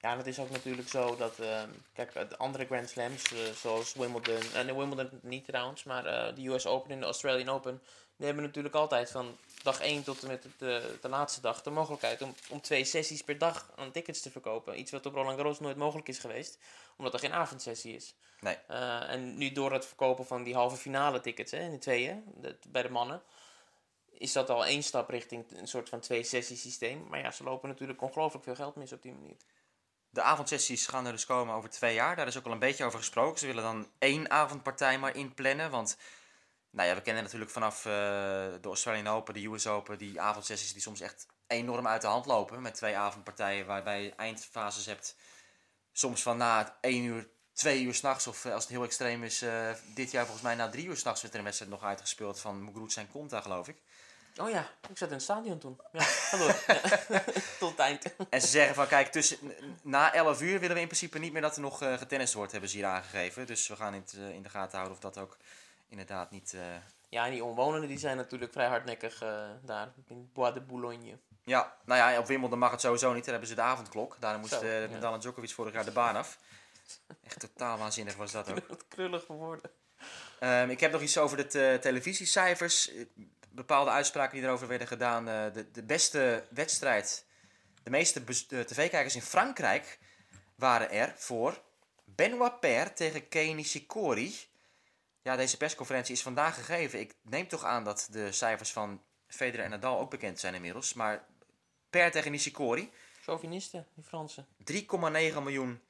Ja, 0.00 0.12
en 0.12 0.18
het 0.18 0.26
is 0.26 0.38
ook 0.38 0.50
natuurlijk 0.50 0.88
zo 0.88 1.16
dat, 1.16 1.38
ehm, 1.38 1.68
kijk, 1.92 2.12
de 2.12 2.36
andere 2.36 2.66
Grand 2.66 2.88
Slams, 2.88 3.32
eh, 3.32 3.38
zoals 3.52 3.94
Wimbledon, 3.94 4.52
en 4.54 4.76
Wimbledon 4.76 5.18
niet 5.22 5.44
trouwens, 5.44 5.84
maar 5.84 6.06
eh, 6.06 6.34
de 6.34 6.48
US 6.48 6.66
Open 6.66 6.90
en 6.90 7.00
de 7.00 7.04
Australian 7.04 7.48
Open, 7.48 7.82
die 8.20 8.28
hebben 8.28 8.44
natuurlijk 8.44 8.74
altijd 8.74 9.10
van 9.10 9.36
dag 9.62 9.80
1 9.80 10.02
tot 10.02 10.22
en 10.22 10.28
met 10.28 10.46
de, 10.58 10.98
de 11.00 11.08
laatste 11.08 11.40
dag 11.40 11.62
de 11.62 11.70
mogelijkheid 11.70 12.22
om, 12.22 12.34
om 12.48 12.60
twee 12.60 12.84
sessies 12.84 13.22
per 13.22 13.38
dag 13.38 13.70
aan 13.76 13.90
tickets 13.90 14.20
te 14.20 14.30
verkopen. 14.30 14.78
Iets 14.78 14.90
wat 14.90 15.06
op 15.06 15.14
Roland 15.14 15.36
Garros 15.36 15.60
nooit 15.60 15.76
mogelijk 15.76 16.08
is 16.08 16.18
geweest, 16.18 16.58
omdat 16.96 17.12
er 17.12 17.18
geen 17.18 17.32
avondsessie 17.32 17.94
is. 17.94 18.14
Nee. 18.40 18.56
Eh, 18.66 19.10
en 19.10 19.38
nu 19.38 19.52
door 19.52 19.72
het 19.72 19.86
verkopen 19.86 20.26
van 20.26 20.42
die 20.42 20.54
halve 20.54 20.76
finale 20.76 21.20
tickets 21.20 21.50
hè, 21.52 21.58
in 21.60 21.70
de 21.70 21.78
tweeën, 21.78 22.24
de- 22.40 22.56
bij 22.68 22.82
de 22.82 22.90
mannen, 22.90 23.22
is 24.10 24.32
dat 24.32 24.50
al 24.50 24.66
één 24.66 24.82
stap 24.82 25.08
richting 25.08 25.44
een 25.56 25.68
soort 25.68 25.88
van 25.88 26.00
twee 26.00 26.22
sessies 26.22 26.60
systeem. 26.60 27.06
Maar 27.08 27.20
ja, 27.20 27.30
ze 27.30 27.44
lopen 27.44 27.68
natuurlijk 27.68 28.02
ongelooflijk 28.02 28.44
veel 28.44 28.54
geld 28.54 28.74
mis 28.76 28.92
op 28.92 29.02
die 29.02 29.12
manier. 29.12 29.36
De 30.10 30.22
avondsessies 30.22 30.86
gaan 30.86 31.06
er 31.06 31.12
dus 31.12 31.26
komen 31.26 31.54
over 31.54 31.70
twee 31.70 31.94
jaar. 31.94 32.16
Daar 32.16 32.26
is 32.26 32.38
ook 32.38 32.46
al 32.46 32.52
een 32.52 32.58
beetje 32.58 32.84
over 32.84 32.98
gesproken. 32.98 33.38
Ze 33.38 33.46
willen 33.46 33.62
dan 33.62 33.88
één 33.98 34.30
avondpartij 34.30 34.98
maar 34.98 35.16
inplannen. 35.16 35.70
Want 35.70 35.96
nou 36.70 36.88
ja, 36.88 36.94
we 36.94 37.00
kennen 37.00 37.22
natuurlijk 37.22 37.50
vanaf 37.50 37.78
eh, 37.78 37.92
de 38.60 38.68
Australian 38.68 39.06
Open, 39.06 39.34
de 39.34 39.46
US 39.46 39.66
Open, 39.66 39.98
die 39.98 40.20
avondsessies 40.20 40.72
die 40.72 40.82
soms 40.82 41.00
echt 41.00 41.26
enorm 41.46 41.86
uit 41.86 42.00
de 42.00 42.06
hand 42.06 42.26
lopen. 42.26 42.62
Met 42.62 42.74
twee 42.74 42.96
avondpartijen 42.96 43.66
waarbij 43.66 44.02
je 44.02 44.14
eindfases 44.14 44.86
hebt. 44.86 45.16
Soms 45.92 46.22
van 46.22 46.36
na 46.36 46.78
één 46.80 47.04
uur, 47.04 47.28
twee 47.52 47.82
uur 47.82 47.94
s'nachts. 47.94 48.26
Of 48.26 48.44
eh, 48.44 48.52
als 48.52 48.62
het 48.62 48.72
heel 48.72 48.84
extreem 48.84 49.24
is, 49.24 49.42
eh, 49.42 49.70
dit 49.94 50.10
jaar 50.10 50.24
volgens 50.24 50.44
mij 50.44 50.54
na 50.54 50.68
drie 50.68 50.86
uur 50.86 50.96
s'nachts 50.96 51.20
werd 51.20 51.32
er 51.32 51.38
een 51.38 51.44
wedstrijd 51.46 51.72
nog 51.72 51.82
uitgespeeld 51.82 52.40
van 52.40 52.64
Muguruza 52.64 53.00
en 53.00 53.10
Conta, 53.10 53.40
geloof 53.40 53.68
ik. 53.68 53.82
Oh 54.36 54.50
ja, 54.50 54.70
ik 54.88 54.98
zat 54.98 55.08
in 55.08 55.14
het 55.14 55.22
stadion 55.22 55.58
toen. 55.58 55.80
Ja. 55.92 56.06
Ja. 56.30 56.78
Tot 57.58 57.70
het 57.70 57.78
eind. 57.78 58.04
En 58.30 58.40
ze 58.40 58.46
zeggen 58.46 58.74
van, 58.74 58.86
kijk, 58.86 59.12
tussen, 59.12 59.38
na 59.82 60.14
11 60.14 60.40
uur 60.40 60.60
willen 60.60 60.74
we 60.74 60.80
in 60.80 60.86
principe 60.86 61.18
niet 61.18 61.32
meer 61.32 61.42
dat 61.42 61.54
er 61.54 61.60
nog 61.60 61.82
eh 61.82 61.98
getennist 61.98 62.34
wordt, 62.34 62.52
hebben 62.52 62.70
ze 62.70 62.76
hier 62.76 62.86
aangegeven. 62.86 63.46
Dus 63.46 63.68
we 63.68 63.76
gaan 63.76 63.94
in 64.14 64.42
de 64.42 64.48
gaten 64.48 64.76
houden 64.78 64.96
of 64.96 65.02
dat 65.02 65.18
ook 65.18 65.36
inderdaad 65.90 66.30
niet... 66.30 66.54
eh, 66.54 66.60
Ja, 67.08 67.24
en 67.24 67.30
die 67.30 67.44
omwonenden 67.44 67.88
die 67.88 67.98
zijn 67.98 68.16
natuurlijk 68.16 68.52
vrij 68.52 68.66
hardnekkig 68.66 69.22
eh, 69.22 69.48
daar 69.64 69.92
in 70.08 70.30
Bois 70.32 70.54
de 70.54 70.60
Boulogne. 70.60 71.18
Ja, 71.44 71.76
nou 71.84 72.12
ja, 72.12 72.18
op 72.18 72.26
Wimbledon 72.26 72.58
mag 72.58 72.70
het 72.70 72.80
sowieso 72.80 73.12
niet. 73.12 73.22
Daar 73.22 73.30
hebben 73.32 73.48
ze 73.48 73.54
de 73.54 73.60
avondklok. 73.62 74.16
Daarom 74.20 74.40
moest 74.40 74.52
Zo, 74.52 74.60
eh, 74.60 74.82
ja. 74.82 74.88
Nadal 74.88 75.14
en 75.14 75.20
Djokovic 75.20 75.50
vorig 75.50 75.72
jaar 75.72 75.84
de 75.84 75.90
baan 75.90 76.16
af. 76.16 76.38
Echt 77.24 77.40
totaal 77.40 77.78
waanzinnig 77.78 78.16
was 78.16 78.32
dat 78.32 78.50
ook. 78.50 78.66
Wat 78.68 78.88
krullig 78.88 79.24
geworden. 79.24 79.70
Ehm, 80.38 80.70
ik 80.70 80.80
heb 80.80 80.92
nog 80.92 81.00
iets 81.00 81.18
over 81.18 81.36
de 81.36 81.46
te- 81.46 81.78
televisiecijfers. 81.80 82.90
Bepaalde 83.48 83.90
uitspraken 83.90 84.36
die 84.38 84.46
erover 84.46 84.68
werden 84.68 84.86
gedaan. 84.86 85.24
De, 85.24 85.66
de 85.72 85.82
beste 85.82 86.44
wedstrijd, 86.50 87.24
de 87.82 87.90
meeste 87.90 88.24
tv-kijkers 88.48 89.14
in 89.14 89.22
Frankrijk 89.22 89.98
waren 90.54 90.90
er 90.90 91.12
voor 91.16 91.60
Benoit 92.04 92.60
Paire 92.60 92.92
tegen 92.92 93.28
Kei 93.28 93.54
Nishikori. 93.54 94.34
Ja, 95.22 95.36
deze 95.36 95.56
persconferentie 95.56 96.14
is 96.14 96.22
vandaag 96.22 96.54
gegeven. 96.54 97.00
Ik 97.00 97.14
neem 97.22 97.48
toch 97.48 97.64
aan 97.64 97.84
dat 97.84 98.08
de 98.10 98.32
cijfers 98.32 98.72
van 98.72 99.02
Federer 99.26 99.64
en 99.64 99.70
Nadal 99.70 99.98
ook 99.98 100.10
bekend 100.10 100.40
zijn 100.40 100.54
inmiddels. 100.54 100.94
Maar 100.94 101.26
Paire 101.90 102.10
tegen 102.10 102.30
Nishikori, 102.30 102.90
Chauvinisten, 103.22 103.86
die 103.94 104.04
Fransen. 104.04 104.46
3,9 104.72 104.82
miljoen 105.42 105.80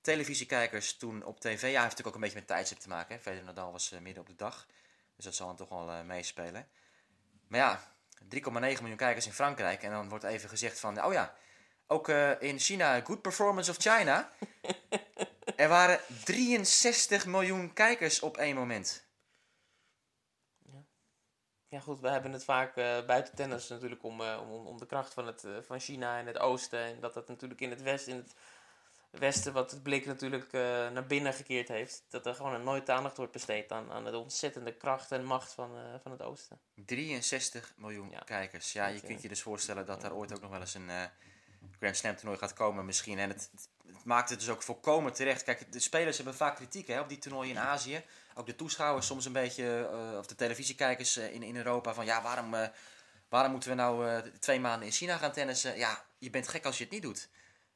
televisiekijkers 0.00 0.96
toen 0.96 1.24
op 1.24 1.40
tv. 1.40 1.60
Ja, 1.60 1.66
heeft 1.66 1.74
natuurlijk 1.74 2.06
ook 2.06 2.14
een 2.14 2.20
beetje 2.20 2.38
met 2.38 2.46
tijdstip 2.46 2.78
te 2.78 2.88
maken. 2.88 3.14
Hè. 3.14 3.20
Federer 3.20 3.48
en 3.48 3.54
Nadal 3.54 3.72
was 3.72 3.92
eh, 3.92 4.00
midden 4.00 4.22
op 4.22 4.28
de 4.28 4.36
dag. 4.36 4.66
Dus 5.16 5.24
dat 5.24 5.34
zal 5.34 5.46
dan 5.46 5.56
toch 5.56 5.68
wel 5.68 5.90
eh, 5.90 6.02
meespelen. 6.02 6.68
Maar 7.46 7.60
ja, 7.60 7.92
3,9 8.34 8.50
miljoen 8.50 8.96
kijkers 8.96 9.26
in 9.26 9.32
Frankrijk. 9.32 9.82
En 9.82 9.90
dan 9.90 10.08
wordt 10.08 10.24
even 10.24 10.48
gezegd 10.48 10.80
van... 10.80 11.04
Oh 11.04 11.12
ja, 11.12 11.34
ook 11.86 12.08
eh, 12.08 12.42
in 12.42 12.58
China, 12.58 13.00
good 13.00 13.22
performance 13.22 13.70
of 13.70 13.76
China. 13.76 14.30
er 15.56 15.68
waren 15.68 16.00
63 16.24 17.26
miljoen 17.26 17.72
kijkers 17.72 18.20
op 18.20 18.36
één 18.36 18.54
moment. 18.54 19.06
Ja 21.68 21.80
goed, 21.80 22.00
we 22.00 22.08
hebben 22.08 22.32
het 22.32 22.44
vaak 22.44 22.76
eh, 22.76 23.04
buiten 23.06 23.34
tennis 23.34 23.68
natuurlijk 23.68 24.02
om, 24.02 24.20
eh, 24.20 24.40
om, 24.50 24.66
om 24.66 24.78
de 24.78 24.86
kracht 24.86 25.14
van, 25.14 25.26
het, 25.26 25.44
eh, 25.44 25.56
van 25.62 25.80
China 25.80 26.18
en 26.18 26.26
het 26.26 26.38
oosten. 26.38 26.78
En 26.78 27.00
dat 27.00 27.14
dat 27.14 27.28
natuurlijk 27.28 27.60
in 27.60 27.70
het 27.70 27.82
westen, 27.82 28.12
in 28.12 28.18
het 28.18 28.34
westen 29.10 29.52
wat 29.52 29.70
het 29.70 29.82
blik 29.82 30.06
natuurlijk 30.06 30.52
naar 30.92 31.06
binnen 31.06 31.32
gekeerd 31.34 31.68
heeft. 31.68 32.04
Dat 32.08 32.26
er 32.26 32.34
gewoon 32.34 32.62
nooit 32.62 32.90
aandacht 32.90 33.16
wordt 33.16 33.32
besteed 33.32 33.72
aan, 33.72 33.90
aan 33.90 34.04
de 34.04 34.18
ontzettende 34.18 34.72
kracht 34.72 35.12
en 35.12 35.24
macht 35.24 35.52
van, 35.52 35.70
van 36.02 36.12
het 36.12 36.22
oosten. 36.22 36.60
63 36.74 37.72
miljoen 37.76 38.10
Ja. 38.10 38.18
kijkers. 38.18 38.72
Ja, 38.72 38.86
je 38.86 39.00
kunt 39.00 39.22
je 39.22 39.28
dus 39.28 39.42
voorstellen 39.42 39.86
dat 39.86 40.00
daar 40.00 40.14
ooit 40.14 40.32
ook 40.34 40.40
nog 40.40 40.50
wel 40.50 40.60
eens 40.60 40.74
een 40.74 40.90
Grand 41.78 41.96
Slam 41.96 42.16
toernooi 42.16 42.38
gaat 42.38 42.52
komen 42.52 42.84
misschien. 42.84 43.18
En 43.18 43.28
het, 43.28 43.50
het, 43.94 44.04
maakt 44.04 44.30
het 44.30 44.38
dus 44.38 44.48
ook 44.48 44.62
volkomen 44.62 45.12
terecht. 45.12 45.42
Kijk, 45.42 45.72
de 45.72 45.80
spelers 45.80 46.16
hebben 46.16 46.34
vaak 46.34 46.56
kritiek 46.56 46.86
hè, 46.86 47.00
op 47.00 47.08
die 47.08 47.18
toernooien 47.18 47.50
in 47.50 47.58
Azië. 47.58 48.02
Ook 48.34 48.46
de 48.46 48.56
toeschouwers 48.56 49.06
soms 49.06 49.24
een 49.24 49.32
beetje, 49.32 49.88
eh, 49.92 50.18
of 50.18 50.26
de 50.26 50.34
televisiekijkers 50.34 51.16
eh, 51.16 51.34
in, 51.34 51.42
in 51.42 51.56
Europa. 51.56 51.94
Van 51.94 52.04
ja, 52.04 52.22
waarom, 52.22 52.54
eh, 52.54 52.68
waarom 53.28 53.50
moeten 53.50 53.70
we 53.70 53.76
nou 53.76 54.22
twee 54.38 54.60
maanden 54.60 54.86
in 54.86 54.92
China 54.92 55.16
gaan 55.16 55.32
tennissen? 55.32 55.76
Ja, 55.76 56.04
je 56.18 56.30
bent 56.30 56.48
gek 56.48 56.64
als 56.64 56.78
je 56.78 56.84
het 56.84 56.92
niet 56.92 57.02
doet. 57.02 57.28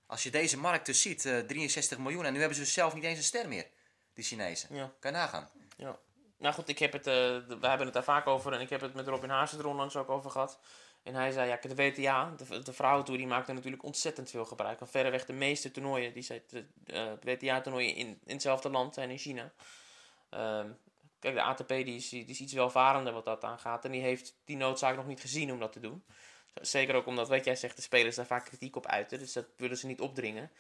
Als 0.07 0.23
je 0.23 0.31
deze 0.31 0.59
markt 0.59 0.87
dus 0.87 1.03
ziet, 1.03 1.25
eh 1.25 1.39
63 1.39 1.99
miljoen. 1.99 2.25
En 2.25 2.33
nu 2.33 2.39
hebben 2.39 2.57
ze 2.57 2.63
dus 2.63 2.73
zelf 2.73 2.95
niet 2.95 3.05
eens 3.05 3.19
een 3.19 3.25
ster 3.25 3.49
meer, 3.49 3.67
die 4.15 4.25
Chinezen. 4.25 4.75
Ja. 4.75 4.93
Kan 5.01 5.11
je 5.11 5.17
nagaan. 5.17 5.49
Ja. 5.77 5.99
Nou 6.39 6.55
goed, 6.55 6.69
ik 6.69 6.79
heb 6.79 6.93
het, 6.93 7.05
we 7.05 7.57
hebben 7.61 7.85
het 7.85 7.93
daar 7.93 8.05
vaak 8.05 8.27
over 8.27 8.53
en 8.53 8.61
ik 8.61 8.71
heb 8.71 8.81
het 8.81 8.95
met 8.95 9.07
Robin 9.07 9.31
Haas 9.31 9.53
er 9.53 9.67
onlangs 9.67 9.97
ook 9.97 10.11
over 10.11 10.31
gehad. 10.31 10.59
En 11.03 11.15
hij 11.15 11.31
zei, 11.31 11.49
ja, 11.49 11.57
de 11.57 11.75
WTA, 11.75 12.35
de, 12.37 12.63
de 12.63 12.73
vrouwentoer, 12.73 13.17
die 13.17 13.27
maakt 13.27 13.49
er 13.49 13.55
natuurlijk 13.55 13.83
ontzettend 13.83 14.31
veel 14.31 14.45
gebruik 14.45 14.79
van. 14.79 14.89
Verreweg 14.89 15.25
de 15.25 15.33
meeste 15.33 15.71
toernooien, 15.71 16.13
die 16.13 16.23
zijn, 16.23 16.43
de, 16.49 16.65
eh, 16.87 17.13
WTA-toernooien 17.23 17.95
in, 17.95 18.07
in 18.07 18.33
hetzelfde 18.33 18.71
land 18.71 18.95
zijn 18.95 19.11
in 19.11 19.19
China. 19.19 19.53
Ehm, 20.31 20.71
kijk, 21.19 21.35
de 21.35 21.43
ATP 21.43 21.69
die 21.69 21.97
is, 21.97 22.13
is 22.13 22.41
iets 22.41 22.53
welvarender 22.53 23.13
wat 23.13 23.25
dat 23.25 23.45
aangaat. 23.45 23.85
En 23.85 23.91
die 23.91 24.01
heeft 24.01 24.35
die 24.45 24.57
noodzaak 24.57 24.97
nog 24.97 25.07
niet 25.07 25.21
gezien 25.21 25.53
om 25.53 25.59
dat 25.59 25.73
te 25.73 25.81
doen. 25.81 26.05
Zeker 26.55 26.95
ook 26.95 27.07
omdat, 27.07 27.29
wat 27.29 27.45
jij 27.45 27.57
zegt, 27.57 27.77
de 27.77 27.83
spelers 27.83 28.17
daar 28.17 28.27
vaak 28.27 28.45
kritiek 28.45 28.77
op 28.77 28.87
uiten. 28.87 29.19
Dus 29.19 29.33
dat 29.33 29.47
willen 29.57 29.77
ze 29.77 29.87
niet 29.87 30.01
opdringen. 30.01 30.51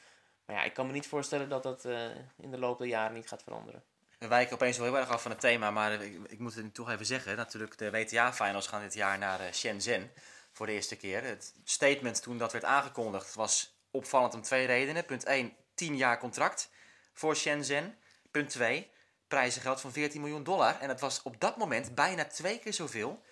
Maar 0.44 0.56
ja, 0.56 0.62
ik 0.62 0.74
kan 0.74 0.86
me 0.86 0.92
niet 0.92 1.06
voorstellen 1.06 1.48
dat 1.48 1.62
dat 1.62 1.84
eh, 1.84 2.06
in 2.36 2.50
de 2.50 2.58
loop 2.58 2.78
der 2.78 2.86
jaren 2.86 3.14
niet 3.14 3.28
gaat 3.28 3.42
veranderen. 3.42 3.84
We 4.22 4.28
wijken 4.28 4.54
opeens 4.54 4.76
wel 4.76 4.86
heel 4.86 4.96
erg 4.96 5.08
af 5.08 5.22
van 5.22 5.30
het 5.30 5.40
thema, 5.40 5.70
maar 5.70 5.92
ik, 5.92 6.18
ik 6.26 6.38
moet 6.38 6.54
het 6.54 6.74
toch 6.74 6.90
even 6.90 7.06
zeggen. 7.06 7.36
Natuurlijk, 7.36 7.78
de 7.78 7.90
WTA-finals 7.90 8.66
gaan 8.66 8.80
dit 8.80 8.94
jaar 8.94 9.18
naar 9.18 9.40
eh, 9.40 9.52
Shenzhen 9.52 10.10
voor 10.52 10.66
de 10.66 10.72
eerste 10.72 10.96
keer. 10.96 11.24
Het 11.24 11.54
statement 11.64 12.22
toen 12.22 12.38
dat 12.38 12.52
werd 12.52 12.64
aangekondigd 12.64 13.34
was 13.34 13.76
opvallend 13.90 14.34
om 14.34 14.42
twee 14.42 14.66
redenen. 14.66 15.04
Punt 15.04 15.24
1, 15.24 15.56
10 15.74 15.96
jaar 15.96 16.18
contract 16.18 16.70
voor 17.12 17.36
Shenzhen. 17.36 17.98
Punt 18.30 18.50
2, 18.50 18.90
prijzengeld 19.28 19.80
van 19.80 19.92
14 19.92 20.20
miljoen 20.20 20.44
dollar. 20.44 20.80
En 20.80 20.88
dat 20.88 21.00
was 21.00 21.22
op 21.22 21.40
dat 21.40 21.56
moment 21.56 21.94
bijna 21.94 22.24
twee 22.24 22.58
keer 22.58 22.72
zoveel 22.72 23.22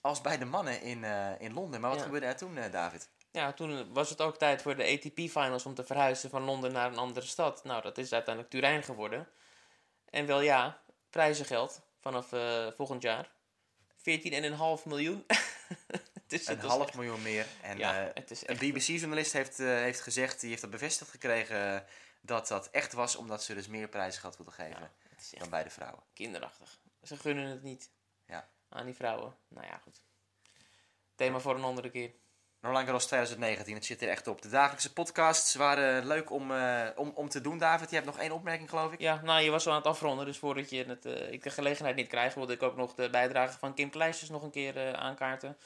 als 0.00 0.20
bij 0.20 0.38
de 0.38 0.44
mannen 0.44 0.82
in, 0.82 1.04
eh, 1.04 1.40
in 1.40 1.52
Londen. 1.52 1.80
Maar 1.80 1.90
wat 1.90 1.98
Ja. 1.98 2.04
gebeurde 2.04 2.26
er 2.26 2.36
toen, 2.36 2.58
eh, 2.58 2.72
David? 2.72 3.08
Ja, 3.30 3.52
toen 3.52 3.92
was 3.92 4.10
het 4.10 4.20
ook 4.20 4.38
tijd 4.38 4.62
voor 4.62 4.76
de 4.76 4.84
ATP-finals 4.84 5.66
om 5.66 5.74
te 5.74 5.84
verhuizen 5.84 6.30
van 6.30 6.42
Londen 6.42 6.72
naar 6.72 6.90
een 6.90 6.98
andere 6.98 7.26
stad. 7.26 7.64
Nou, 7.64 7.82
dat 7.82 7.98
is 7.98 8.12
uiteindelijk 8.12 8.54
Turijn 8.54 8.82
geworden. 8.82 9.28
En 10.10 10.26
wel 10.26 10.40
ja, 10.40 10.82
prijzengeld 11.10 11.80
vanaf 12.00 12.32
eh, 12.32 12.66
volgend 12.76 13.02
jaar. 13.02 13.30
14,5 13.96 14.84
miljoen. 14.84 15.26
dus 16.26 16.46
Een 16.46 16.58
half 16.60 16.86
echt- 16.86 16.94
miljoen 16.94 17.22
meer. 17.22 17.46
En 17.62 17.78
Ja, 17.78 18.06
eh, 18.06 18.14
het 18.14 18.30
is 18.30 18.46
een 18.48 18.56
BBC-journalist 18.56 19.32
heeft, 19.32 19.60
eh, 19.60 19.66
heeft 19.66 20.00
gezegd, 20.00 20.40
die 20.40 20.48
heeft 20.50 20.62
dat 20.62 20.70
bevestigd 20.70 21.10
gekregen, 21.10 21.86
dat 22.20 22.48
dat 22.48 22.70
echt 22.70 22.92
was 22.92 23.16
omdat 23.16 23.42
ze 23.42 23.54
dus 23.54 23.66
meer 23.66 23.88
prijzengeld 23.88 24.36
wilden 24.36 24.54
geven 24.54 24.80
Ja, 24.80 24.90
echt 25.16 25.38
dan 25.38 25.50
bij 25.50 25.62
de 25.62 25.70
vrouwen. 25.70 26.02
kinderachtig. 26.12 26.78
Ze 27.02 27.16
gunnen 27.16 27.44
het 27.44 27.62
niet 27.62 27.90
Ja. 28.26 28.48
aan 28.68 28.84
die 28.84 28.94
vrouwen. 28.94 29.36
Nou 29.48 29.66
ja, 29.66 29.78
goed. 29.82 30.02
Thema 31.14 31.38
voor 31.38 31.54
een 31.54 31.64
andere 31.64 31.90
keer. 31.90 32.10
Roland 32.62 32.84
Garros 32.84 33.06
2019, 33.06 33.74
het 33.74 33.84
zit 33.84 34.02
er 34.02 34.08
echt 34.08 34.26
op. 34.26 34.42
De 34.42 34.48
dagelijkse 34.48 34.92
podcasts 34.92 35.54
waren 35.54 36.06
leuk 36.06 36.30
om, 36.30 36.50
eh, 36.52 36.86
om, 36.96 37.12
om 37.14 37.28
te 37.28 37.40
doen, 37.40 37.58
David. 37.58 37.88
Je 37.88 37.94
hebt 37.94 38.06
nog 38.06 38.18
één 38.18 38.32
opmerking, 38.32 38.68
geloof 38.68 38.92
ik. 38.92 39.00
Ja, 39.00 39.20
nou, 39.22 39.42
je 39.42 39.50
was 39.50 39.66
al 39.66 39.72
aan 39.72 39.78
het 39.78 39.86
afronden, 39.86 40.26
dus 40.26 40.38
voordat 40.38 40.70
je 40.70 40.84
het, 40.84 41.04
eh, 41.04 41.32
ik 41.32 41.42
de 41.42 41.50
gelegenheid 41.50 41.96
niet 41.96 42.08
krijg, 42.08 42.34
wilde 42.34 42.52
ik 42.52 42.62
ook 42.62 42.76
nog 42.76 42.94
de 42.94 43.10
bijdrage 43.10 43.58
van 43.58 43.74
Kim 43.74 43.90
Kleisters 43.90 44.30
nog 44.30 44.42
een 44.42 44.50
keer 44.50 44.76
eh, 44.76 44.92
aankaarten. 44.92 45.56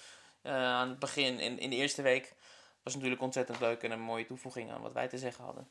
Aan 0.43 0.89
het 0.89 0.99
begin, 0.99 1.39
in, 1.39 1.59
in 1.59 1.71
de 1.71 1.77
eerste 1.77 2.03
week. 2.03 2.35
Was 2.83 2.95
natuurlijk 2.95 3.23
ontzettend 3.23 3.61
leuk 3.61 3.83
en 3.83 3.91
een 3.91 4.01
mooie 4.01 4.27
toevoeging 4.27 4.73
aan 4.73 4.81
wat 4.81 4.93
wij 4.93 5.09
te 5.09 5.19
zeggen 5.19 5.45
hadden. 5.45 5.69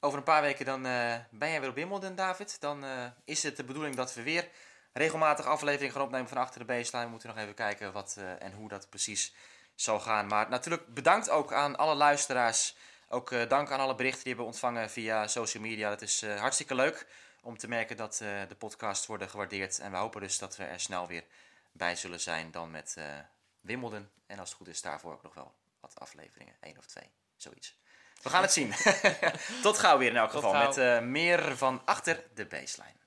Over 0.00 0.18
een 0.18 0.24
paar 0.24 0.42
weken 0.42 0.64
dan 0.64 0.82
ben 1.30 1.50
jij 1.50 1.60
weer 1.60 1.68
op 1.68 1.74
Wimbledon, 1.74 2.14
David. 2.14 2.60
Dan 2.60 2.84
is 3.24 3.42
het 3.42 3.56
de 3.56 3.64
bedoeling 3.64 3.94
dat 3.94 4.14
we 4.14 4.22
weer 4.22 4.48
regelmatig 4.92 5.46
afleveringen 5.46 5.92
gaan 5.92 6.02
opnemen 6.02 6.28
van 6.28 6.38
achter 6.38 6.60
de 6.60 6.66
baseline. 6.66 7.04
We 7.04 7.10
moeten 7.10 7.28
nog 7.28 7.38
even 7.38 7.54
kijken 7.54 7.92
wat 7.92 8.18
en 8.38 8.52
hoe 8.52 8.68
dat 8.68 8.88
precies 8.88 9.34
zal 9.80 10.00
gaan. 10.00 10.26
Maar 10.26 10.48
natuurlijk 10.48 10.94
bedankt 10.94 11.30
ook 11.30 11.52
aan 11.52 11.76
alle 11.76 11.94
luisteraars. 11.94 12.76
Ook 13.08 13.32
eh, 13.32 13.48
dank 13.48 13.70
aan 13.70 13.80
alle 13.80 13.94
berichten 13.94 14.24
die 14.24 14.32
we 14.32 14.38
hebben 14.38 14.46
ontvangen 14.46 14.90
via 14.90 15.26
social 15.26 15.62
media. 15.62 15.88
Dat 15.88 16.02
is 16.02 16.22
eh, 16.22 16.40
hartstikke 16.40 16.74
leuk 16.74 17.06
om 17.42 17.58
te 17.58 17.68
merken 17.68 17.96
dat 17.96 18.20
eh, 18.22 18.28
de 18.48 18.54
podcasts 18.54 19.06
worden 19.06 19.30
gewaardeerd. 19.30 19.78
En 19.78 19.90
we 19.90 19.96
hopen 19.96 20.20
dus 20.20 20.38
dat 20.38 20.56
we 20.56 20.64
er 20.64 20.80
snel 20.80 21.06
weer 21.06 21.24
bij 21.72 21.96
zullen 21.96 22.20
zijn 22.20 22.50
dan 22.50 22.70
met 22.70 22.96
Wimbledon. 23.60 24.08
En 24.26 24.38
als 24.38 24.48
het 24.48 24.58
goed 24.58 24.68
is 24.68 24.82
daarvoor 24.82 25.12
ook 25.12 25.22
nog 25.22 25.34
wel 25.34 25.54
wat 25.80 26.00
afleveringen. 26.00 26.54
één 26.60 26.78
of 26.78 26.86
twee, 26.86 27.10
zoiets. 27.36 27.78
We 28.22 28.30
gaan 28.30 28.42
het 28.42 28.52
zien. 28.52 28.74
Tot 29.62 29.78
gauw 29.78 29.98
weer 29.98 30.10
in 30.10 30.16
elk 30.16 30.30
Tot 30.30 30.44
geval 30.44 30.72
gauw. 30.72 30.84
met 30.84 31.04
meer 31.04 31.56
van 31.56 31.82
achter 31.84 32.24
de 32.34 32.46
baseline. 32.46 32.98